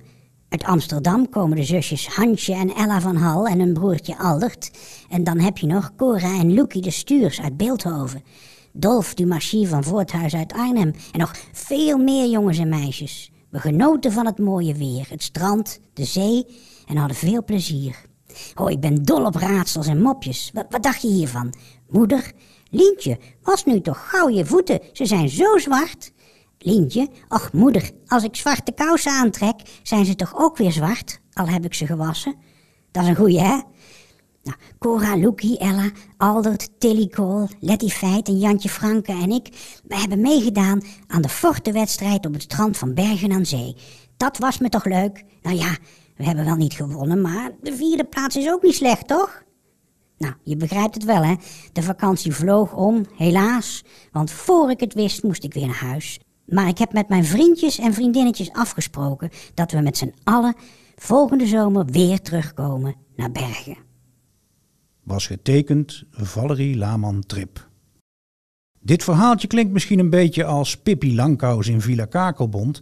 Uit 0.50 0.64
Amsterdam 0.64 1.30
komen 1.30 1.58
de 1.58 1.64
zusjes 1.64 2.08
Hansje 2.08 2.54
en 2.54 2.74
Ella 2.76 3.02
van 3.02 3.16
Hal 3.16 3.48
en 3.48 3.60
hun 3.60 3.74
broertje 3.74 4.18
Aldert. 4.18 4.72
En 5.10 5.24
dan 5.24 5.40
heb 5.40 5.58
je 5.58 5.68
nog 5.68 5.92
Cora 5.96 6.40
en 6.40 6.54
Loekie 6.54 6.82
de 6.82 6.92
Stuurs 6.92 7.42
uit 7.42 7.58
Beeldhoven. 7.58 8.24
Dolf 8.74 9.14
Dumarchie 9.14 9.68
van 9.68 9.84
Voorthuis 9.84 10.36
uit 10.36 10.54
Arnhem. 10.54 10.94
En 11.12 11.20
nog 11.20 11.36
veel 11.52 11.98
meer 11.98 12.30
jongens 12.30 12.58
en 12.58 12.70
meisjes. 12.70 13.32
We 13.50 13.60
genoten 13.60 14.12
van 14.12 14.26
het 14.26 14.40
mooie 14.40 14.74
weer, 14.74 15.06
het 15.10 15.24
strand, 15.24 15.80
de 15.94 16.06
zee 16.06 16.46
en 16.88 16.98
hadden 16.98 17.18
veel 17.18 17.44
plezier. 17.44 17.96
Oh, 18.56 18.72
ik 18.72 18.80
ben 18.80 19.04
dol 19.04 19.26
op 19.26 19.36
raadsels 19.36 19.88
en 19.88 20.02
mopjes. 20.02 20.50
Wat, 20.54 20.66
wat 20.70 20.84
dacht 20.84 21.02
je 21.02 21.08
hiervan? 21.08 21.54
Moeder, 21.90 22.32
Lientje, 22.70 23.18
was 23.44 23.66
nu 23.66 23.82
toch 23.82 24.10
gauw 24.10 24.30
je 24.30 24.46
voeten, 24.46 24.80
ze 24.94 25.06
zijn 25.06 25.30
zo 25.30 25.58
zwart. 25.58 26.12
Lientje, 26.62 27.08
ach 27.28 27.54
moeder, 27.54 27.92
als 28.08 28.24
ik 28.24 28.36
zwarte 28.36 28.72
kousen 28.72 29.12
aantrek, 29.12 29.80
zijn 29.84 30.06
ze 30.06 30.16
toch 30.16 30.34
ook 30.36 30.58
weer 30.58 30.72
zwart, 30.72 31.20
al 31.34 31.48
heb 31.48 31.66
ik 31.66 31.74
ze 31.74 31.86
gewassen. 31.86 32.36
Dat 32.92 33.04
is 33.04 33.10
een 33.10 33.16
goeie, 33.16 33.40
hè? 33.40 33.62
Nou, 34.44 34.58
Cora, 34.80 35.18
Loekie, 35.18 35.58
Ella, 35.58 35.92
Aldert, 36.18 36.70
Tilly 36.80 37.08
Cole, 37.08 37.48
Letty 37.60 37.88
Feit 37.88 38.28
en 38.28 38.40
Jantje 38.40 38.70
Franke 38.70 39.12
en 39.12 39.32
ik... 39.32 39.48
we 39.88 39.96
hebben 39.98 40.22
meegedaan 40.22 40.82
aan 41.08 41.22
de 41.22 41.30
fortenwedstrijd 41.30 42.26
op 42.26 42.34
het 42.34 42.42
strand 42.42 42.78
van 42.78 42.94
Bergen 42.94 43.32
aan 43.32 43.46
Zee. 43.46 43.76
Dat 44.18 44.38
was 44.38 44.58
me 44.58 44.70
toch 44.70 44.86
leuk? 44.86 45.24
Nou 45.42 45.58
ja, 45.58 45.78
we 46.16 46.24
hebben 46.24 46.46
wel 46.46 46.56
niet 46.56 46.74
gewonnen, 46.74 47.22
maar 47.22 47.52
de 47.62 47.76
vierde 47.76 48.04
plaats 48.04 48.36
is 48.36 48.50
ook 48.50 48.64
niet 48.64 48.76
slecht, 48.76 49.08
toch? 49.08 49.44
Nou, 50.18 50.34
je 50.44 50.56
begrijpt 50.56 50.94
het 50.94 51.04
wel, 51.04 51.24
hè? 51.24 51.36
De 51.74 51.84
vakantie 51.84 52.34
vloog 52.34 52.74
om, 52.74 53.06
helaas. 53.16 53.84
Want 54.12 54.32
voor 54.32 54.70
ik 54.70 54.80
het 54.80 54.94
wist, 54.94 55.24
moest 55.24 55.44
ik 55.44 55.54
weer 55.54 55.68
naar 55.68 55.76
huis. 55.76 56.20
Maar 56.50 56.68
ik 56.68 56.78
heb 56.78 56.94
met 56.94 57.10
mijn 57.10 57.26
vriendjes 57.26 57.80
en 57.80 57.94
vriendinnetjes 57.94 58.52
afgesproken 58.52 59.30
dat 59.54 59.72
we 59.72 59.82
met 59.82 59.98
z'n 59.98 60.14
allen 60.24 60.56
volgende 60.96 61.46
zomer 61.46 61.86
weer 61.86 62.22
terugkomen 62.22 62.96
naar 63.16 63.32
Bergen. 63.32 63.78
Was 65.04 65.28
getekend 65.28 66.04
Valerie 66.12 66.78
Laman 66.78 67.24
Trip. 67.26 67.68
Dit 68.82 69.04
verhaaltje 69.04 69.48
klinkt 69.48 69.72
misschien 69.74 70.00
een 70.00 70.10
beetje 70.10 70.46
als 70.46 70.78
Pippi 70.78 71.16
Langkous 71.16 71.68
in 71.68 71.82
Villa 71.82 72.06
Kakelbond, 72.06 72.82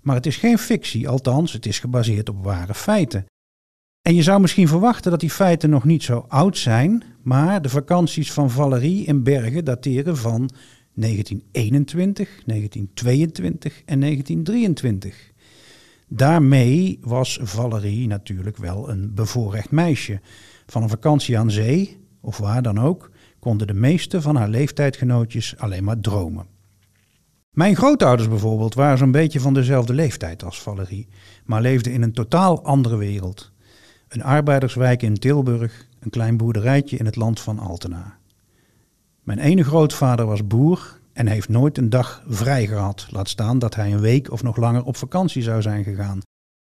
maar 0.00 0.16
het 0.16 0.26
is 0.26 0.36
geen 0.36 0.58
fictie, 0.58 1.08
althans 1.08 1.52
het 1.52 1.66
is 1.66 1.78
gebaseerd 1.78 2.28
op 2.28 2.44
ware 2.44 2.74
feiten. 2.74 3.24
En 4.02 4.14
je 4.14 4.22
zou 4.22 4.40
misschien 4.40 4.68
verwachten 4.68 5.10
dat 5.10 5.20
die 5.20 5.30
feiten 5.30 5.70
nog 5.70 5.84
niet 5.84 6.02
zo 6.02 6.24
oud 6.28 6.58
zijn, 6.58 7.02
maar 7.22 7.62
de 7.62 7.68
vakanties 7.68 8.32
van 8.32 8.50
Valerie 8.50 9.04
in 9.04 9.22
Bergen 9.22 9.64
dateren 9.64 10.16
van 10.16 10.50
1921, 11.00 12.28
1922 12.46 13.82
en 13.84 14.00
1923. 14.00 15.32
Daarmee 16.08 16.98
was 17.00 17.38
Valerie 17.42 18.06
natuurlijk 18.06 18.56
wel 18.56 18.90
een 18.90 19.14
bevoorrecht 19.14 19.70
meisje. 19.70 20.20
Van 20.66 20.82
een 20.82 20.88
vakantie 20.88 21.38
aan 21.38 21.50
zee, 21.50 21.98
of 22.20 22.38
waar 22.38 22.62
dan 22.62 22.78
ook, 22.78 23.10
konden 23.38 23.66
de 23.66 23.74
meeste 23.74 24.22
van 24.22 24.36
haar 24.36 24.48
leeftijdgenootjes 24.48 25.56
alleen 25.56 25.84
maar 25.84 26.00
dromen. 26.00 26.46
Mijn 27.50 27.76
grootouders 27.76 28.28
bijvoorbeeld 28.28 28.74
waren 28.74 28.98
zo'n 28.98 29.10
beetje 29.10 29.40
van 29.40 29.54
dezelfde 29.54 29.94
leeftijd 29.94 30.44
als 30.44 30.62
Valerie, 30.62 31.08
maar 31.44 31.60
leefden 31.60 31.92
in 31.92 32.02
een 32.02 32.12
totaal 32.12 32.64
andere 32.64 32.96
wereld. 32.96 33.52
Een 34.08 34.22
arbeiderswijk 34.22 35.02
in 35.02 35.14
Tilburg, 35.14 35.86
een 36.00 36.10
klein 36.10 36.36
boerderijtje 36.36 36.96
in 36.96 37.04
het 37.04 37.16
land 37.16 37.40
van 37.40 37.58
Altena. 37.58 38.19
Mijn 39.30 39.42
ene 39.42 39.64
grootvader 39.64 40.26
was 40.26 40.46
boer 40.46 41.00
en 41.12 41.26
heeft 41.26 41.48
nooit 41.48 41.78
een 41.78 41.90
dag 41.90 42.22
vrij 42.26 42.66
gehad, 42.66 43.06
laat 43.10 43.28
staan 43.28 43.58
dat 43.58 43.74
hij 43.74 43.92
een 43.92 44.00
week 44.00 44.30
of 44.30 44.42
nog 44.42 44.56
langer 44.56 44.84
op 44.84 44.96
vakantie 44.96 45.42
zou 45.42 45.62
zijn 45.62 45.84
gegaan. 45.84 46.20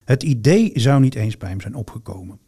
Het 0.05 0.23
idee 0.23 0.71
zou 0.75 1.01
niet 1.01 1.15
eens 1.15 1.37
bij 1.37 1.49
hem 1.49 1.61
zijn 1.61 1.75
opgekomen. 1.75 2.39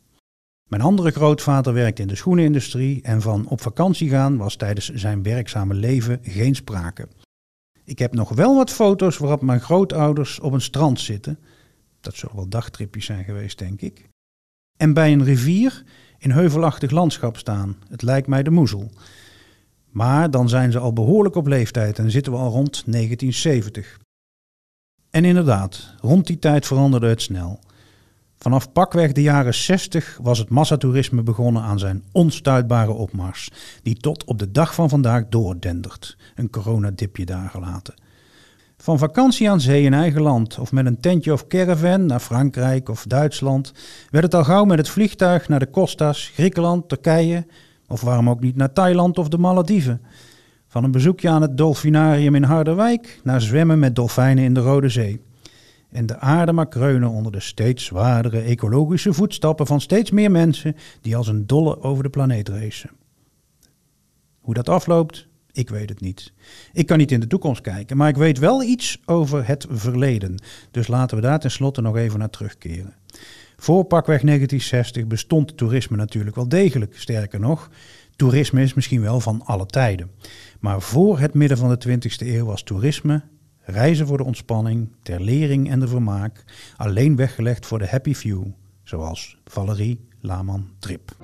Mijn 0.68 0.82
andere 0.82 1.10
grootvader 1.10 1.72
werkte 1.72 2.02
in 2.02 2.08
de 2.08 2.16
schoenenindustrie 2.16 3.02
en 3.02 3.22
van 3.22 3.46
op 3.46 3.60
vakantie 3.60 4.08
gaan 4.08 4.36
was 4.36 4.56
tijdens 4.56 4.88
zijn 4.88 5.22
werkzame 5.22 5.74
leven 5.74 6.18
geen 6.22 6.54
sprake. 6.54 7.08
Ik 7.84 7.98
heb 7.98 8.14
nog 8.14 8.28
wel 8.28 8.56
wat 8.56 8.70
foto's 8.70 9.18
waarop 9.18 9.42
mijn 9.42 9.60
grootouders 9.60 10.40
op 10.40 10.52
een 10.52 10.60
strand 10.60 11.00
zitten. 11.00 11.38
Dat 12.00 12.14
zullen 12.14 12.36
wel 12.36 12.48
dagtripjes 12.48 13.04
zijn 13.04 13.24
geweest, 13.24 13.58
denk 13.58 13.80
ik. 13.80 14.08
En 14.76 14.92
bij 14.92 15.12
een 15.12 15.24
rivier 15.24 15.84
in 16.18 16.30
heuvelachtig 16.30 16.90
landschap 16.90 17.36
staan. 17.36 17.76
Het 17.88 18.02
lijkt 18.02 18.26
mij 18.26 18.42
de 18.42 18.50
Moezel. 18.50 18.90
Maar 19.94 20.30
dan 20.30 20.48
zijn 20.48 20.72
ze 20.72 20.78
al 20.78 20.92
behoorlijk 20.92 21.34
op 21.34 21.46
leeftijd 21.46 21.98
en 21.98 22.10
zitten 22.10 22.32
we 22.32 22.38
al 22.38 22.50
rond 22.50 22.82
1970. 22.86 23.98
En 25.10 25.24
inderdaad, 25.24 25.94
rond 26.00 26.26
die 26.26 26.38
tijd 26.38 26.66
veranderde 26.66 27.06
het 27.06 27.22
snel. 27.22 27.58
Vanaf 28.36 28.72
pakweg 28.72 29.12
de 29.12 29.22
jaren 29.22 29.54
60 29.54 30.18
was 30.22 30.38
het 30.38 30.48
massatoerisme 30.48 31.22
begonnen 31.22 31.62
aan 31.62 31.78
zijn 31.78 32.04
onstuitbare 32.12 32.92
opmars, 32.92 33.50
die 33.82 33.96
tot 33.96 34.24
op 34.24 34.38
de 34.38 34.50
dag 34.50 34.74
van 34.74 34.88
vandaag 34.88 35.28
doordendert, 35.28 36.16
een 36.34 36.50
coronadipje 36.50 37.24
daar 37.24 37.48
gelaten. 37.48 37.94
Van 38.76 38.98
vakantie 38.98 39.50
aan 39.50 39.60
zee 39.60 39.82
in 39.82 39.94
eigen 39.94 40.22
land 40.22 40.58
of 40.58 40.72
met 40.72 40.86
een 40.86 41.00
tentje 41.00 41.32
of 41.32 41.46
caravan 41.46 42.06
naar 42.06 42.20
Frankrijk 42.20 42.88
of 42.88 43.04
Duitsland 43.06 43.72
werd 44.10 44.24
het 44.24 44.34
al 44.34 44.44
gauw 44.44 44.64
met 44.64 44.78
het 44.78 44.88
vliegtuig 44.88 45.48
naar 45.48 45.58
de 45.58 45.70
Costas, 45.70 46.30
Griekenland, 46.34 46.88
Turkije 46.88 47.46
of 47.88 48.00
waarom 48.00 48.30
ook 48.30 48.40
niet 48.40 48.56
naar 48.56 48.72
Thailand 48.72 49.18
of 49.18 49.28
de 49.28 49.38
Malediven. 49.38 50.00
Van 50.66 50.84
een 50.84 50.90
bezoekje 50.90 51.28
aan 51.28 51.42
het 51.42 51.56
dolfinarium 51.56 52.34
in 52.34 52.42
Harderwijk 52.42 53.20
naar 53.22 53.40
zwemmen 53.40 53.78
met 53.78 53.96
dolfijnen 53.96 54.44
in 54.44 54.54
de 54.54 54.60
Rode 54.60 54.88
Zee. 54.88 55.20
En 55.90 56.06
de 56.06 56.18
aarde 56.18 56.52
maar 56.52 56.68
kreunen 56.68 57.08
onder 57.08 57.32
de 57.32 57.40
steeds 57.40 57.84
zwaardere 57.84 58.40
ecologische 58.40 59.12
voetstappen 59.12 59.66
van 59.66 59.80
steeds 59.80 60.10
meer 60.10 60.30
mensen 60.30 60.76
die 61.00 61.16
als 61.16 61.28
een 61.28 61.46
dolle 61.46 61.82
over 61.82 62.02
de 62.02 62.10
planeet 62.10 62.48
racen. 62.48 62.90
Hoe 64.40 64.54
dat 64.54 64.68
afloopt, 64.68 65.28
ik 65.52 65.68
weet 65.68 65.88
het 65.88 66.00
niet. 66.00 66.32
Ik 66.72 66.86
kan 66.86 66.98
niet 66.98 67.12
in 67.12 67.20
de 67.20 67.26
toekomst 67.26 67.60
kijken, 67.60 67.96
maar 67.96 68.08
ik 68.08 68.16
weet 68.16 68.38
wel 68.38 68.62
iets 68.62 69.00
over 69.04 69.46
het 69.46 69.66
verleden. 69.70 70.42
Dus 70.70 70.88
laten 70.88 71.16
we 71.16 71.22
daar 71.22 71.38
tenslotte 71.38 71.80
nog 71.80 71.96
even 71.96 72.18
naar 72.18 72.30
terugkeren. 72.30 72.94
Voor 73.56 73.84
pakweg 73.84 74.20
1960 74.20 75.06
bestond 75.06 75.56
toerisme 75.56 75.96
natuurlijk 75.96 76.36
wel 76.36 76.48
degelijk. 76.48 76.98
Sterker 76.98 77.40
nog, 77.40 77.70
toerisme 78.16 78.62
is 78.62 78.74
misschien 78.74 79.00
wel 79.00 79.20
van 79.20 79.42
alle 79.44 79.66
tijden. 79.66 80.10
Maar 80.60 80.80
voor 80.80 81.18
het 81.18 81.34
midden 81.34 81.58
van 81.58 81.68
de 81.68 81.88
20e 81.88 82.26
eeuw 82.26 82.44
was 82.44 82.62
toerisme, 82.62 83.22
reizen 83.60 84.06
voor 84.06 84.16
de 84.16 84.24
ontspanning, 84.24 84.88
ter 85.02 85.20
lering 85.20 85.70
en 85.70 85.80
de 85.80 85.88
vermaak, 85.88 86.44
alleen 86.76 87.16
weggelegd 87.16 87.66
voor 87.66 87.78
de 87.78 87.88
happy 87.88 88.14
few, 88.14 88.44
zoals 88.82 89.38
Valerie 89.44 90.08
Laman 90.20 90.68
Trip. 90.78 91.16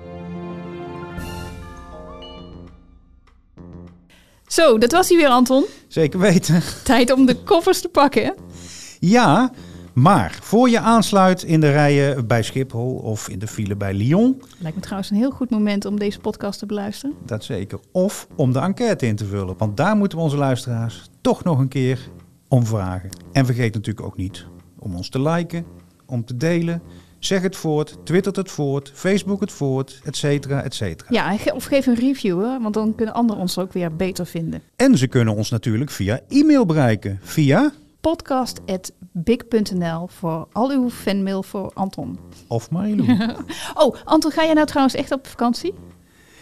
Zo, 4.47 4.77
dat 4.77 4.91
was 4.91 5.09
hij 5.09 5.17
weer, 5.17 5.27
Anton. 5.27 5.65
Zeker 5.87 6.19
weten. 6.19 6.61
Tijd 6.83 7.11
om 7.11 7.25
de 7.25 7.35
koffers 7.35 7.81
te 7.81 7.89
pakken. 7.89 8.35
Ja, 8.99 9.51
maar 10.01 10.39
voor 10.41 10.69
je 10.69 10.79
aansluit 10.79 11.43
in 11.43 11.59
de 11.59 11.71
rijen 11.71 12.27
bij 12.27 12.43
Schiphol 12.43 12.93
of 12.95 13.29
in 13.29 13.39
de 13.39 13.47
file 13.47 13.75
bij 13.75 13.93
Lyon. 13.93 14.41
Lijkt 14.57 14.75
me 14.75 14.81
trouwens 14.81 15.09
een 15.09 15.17
heel 15.17 15.31
goed 15.31 15.49
moment 15.49 15.85
om 15.85 15.99
deze 15.99 16.19
podcast 16.19 16.59
te 16.59 16.65
beluisteren. 16.65 17.15
Dat 17.25 17.43
zeker. 17.43 17.79
Of 17.91 18.27
om 18.35 18.53
de 18.53 18.59
enquête 18.59 19.05
in 19.05 19.15
te 19.15 19.25
vullen. 19.25 19.55
Want 19.57 19.77
daar 19.77 19.95
moeten 19.95 20.17
we 20.17 20.23
onze 20.23 20.37
luisteraars 20.37 21.09
toch 21.21 21.43
nog 21.43 21.59
een 21.59 21.67
keer 21.67 21.99
om 22.47 22.65
vragen. 22.65 23.09
En 23.31 23.45
vergeet 23.45 23.73
natuurlijk 23.73 24.05
ook 24.05 24.17
niet 24.17 24.45
om 24.79 24.95
ons 24.95 25.09
te 25.09 25.21
liken, 25.21 25.65
om 26.05 26.25
te 26.25 26.37
delen. 26.37 26.81
Zeg 27.19 27.41
het 27.41 27.55
voort, 27.55 27.97
twittert 28.03 28.35
het 28.35 28.51
voort, 28.51 28.91
Facebook 28.93 29.39
het 29.39 29.51
voort, 29.51 30.01
et 30.03 30.15
cetera, 30.15 30.63
et 30.63 30.73
cetera. 30.73 31.09
Ja, 31.11 31.53
of 31.53 31.63
geef 31.63 31.85
een 31.85 31.95
review, 31.95 32.43
hè, 32.43 32.61
want 32.61 32.73
dan 32.73 32.95
kunnen 32.95 33.15
anderen 33.15 33.41
ons 33.41 33.57
ook 33.57 33.73
weer 33.73 33.95
beter 33.95 34.25
vinden. 34.25 34.61
En 34.75 34.97
ze 34.97 35.07
kunnen 35.07 35.35
ons 35.35 35.49
natuurlijk 35.49 35.91
via 35.91 36.19
e-mail 36.29 36.65
bereiken. 36.65 37.19
Via 37.21 37.71
podcast.big.nl 38.01 40.07
voor 40.07 40.47
al 40.51 40.69
uw 40.69 40.89
fanmail 40.89 41.43
voor 41.43 41.71
Anton. 41.73 42.19
Of 42.47 42.69
Marilou. 42.69 43.35
oh, 43.83 43.95
Anton, 44.03 44.31
ga 44.31 44.43
jij 44.43 44.53
nou 44.53 44.67
trouwens 44.67 44.95
echt 44.95 45.11
op 45.11 45.27
vakantie? 45.27 45.73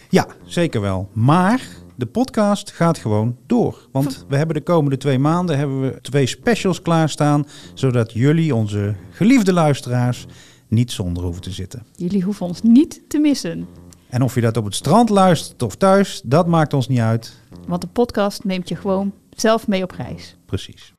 Ja, 0.08 0.26
zeker 0.44 0.80
wel. 0.80 1.08
Maar 1.12 1.68
de 1.96 2.06
podcast 2.06 2.70
gaat 2.70 2.98
gewoon 2.98 3.36
door. 3.46 3.88
Want 3.92 4.24
we 4.28 4.36
hebben 4.36 4.54
de 4.54 4.62
komende 4.62 4.96
twee 4.96 5.18
maanden 5.18 5.58
hebben 5.58 5.80
we 5.80 6.00
twee 6.00 6.26
specials 6.26 6.82
klaarstaan. 6.82 7.46
Zodat 7.74 8.12
jullie, 8.12 8.54
onze 8.54 8.94
geliefde 9.10 9.52
luisteraars, 9.52 10.26
niet 10.68 10.92
zonder 10.92 11.22
hoeven 11.22 11.42
te 11.42 11.50
zitten. 11.50 11.86
Jullie 11.96 12.22
hoeven 12.22 12.46
ons 12.46 12.62
niet 12.62 13.02
te 13.08 13.18
missen. 13.18 13.68
En 14.08 14.22
of 14.22 14.34
je 14.34 14.40
dat 14.40 14.56
op 14.56 14.64
het 14.64 14.74
strand 14.74 15.08
luistert 15.08 15.62
of 15.62 15.76
thuis, 15.76 16.20
dat 16.24 16.46
maakt 16.46 16.74
ons 16.74 16.88
niet 16.88 16.98
uit. 16.98 17.40
Want 17.66 17.80
de 17.80 17.88
podcast 17.88 18.44
neemt 18.44 18.68
je 18.68 18.76
gewoon 18.76 19.12
zelf 19.30 19.66
mee 19.66 19.82
op 19.82 19.90
reis. 19.90 20.36
Precies. 20.46 20.92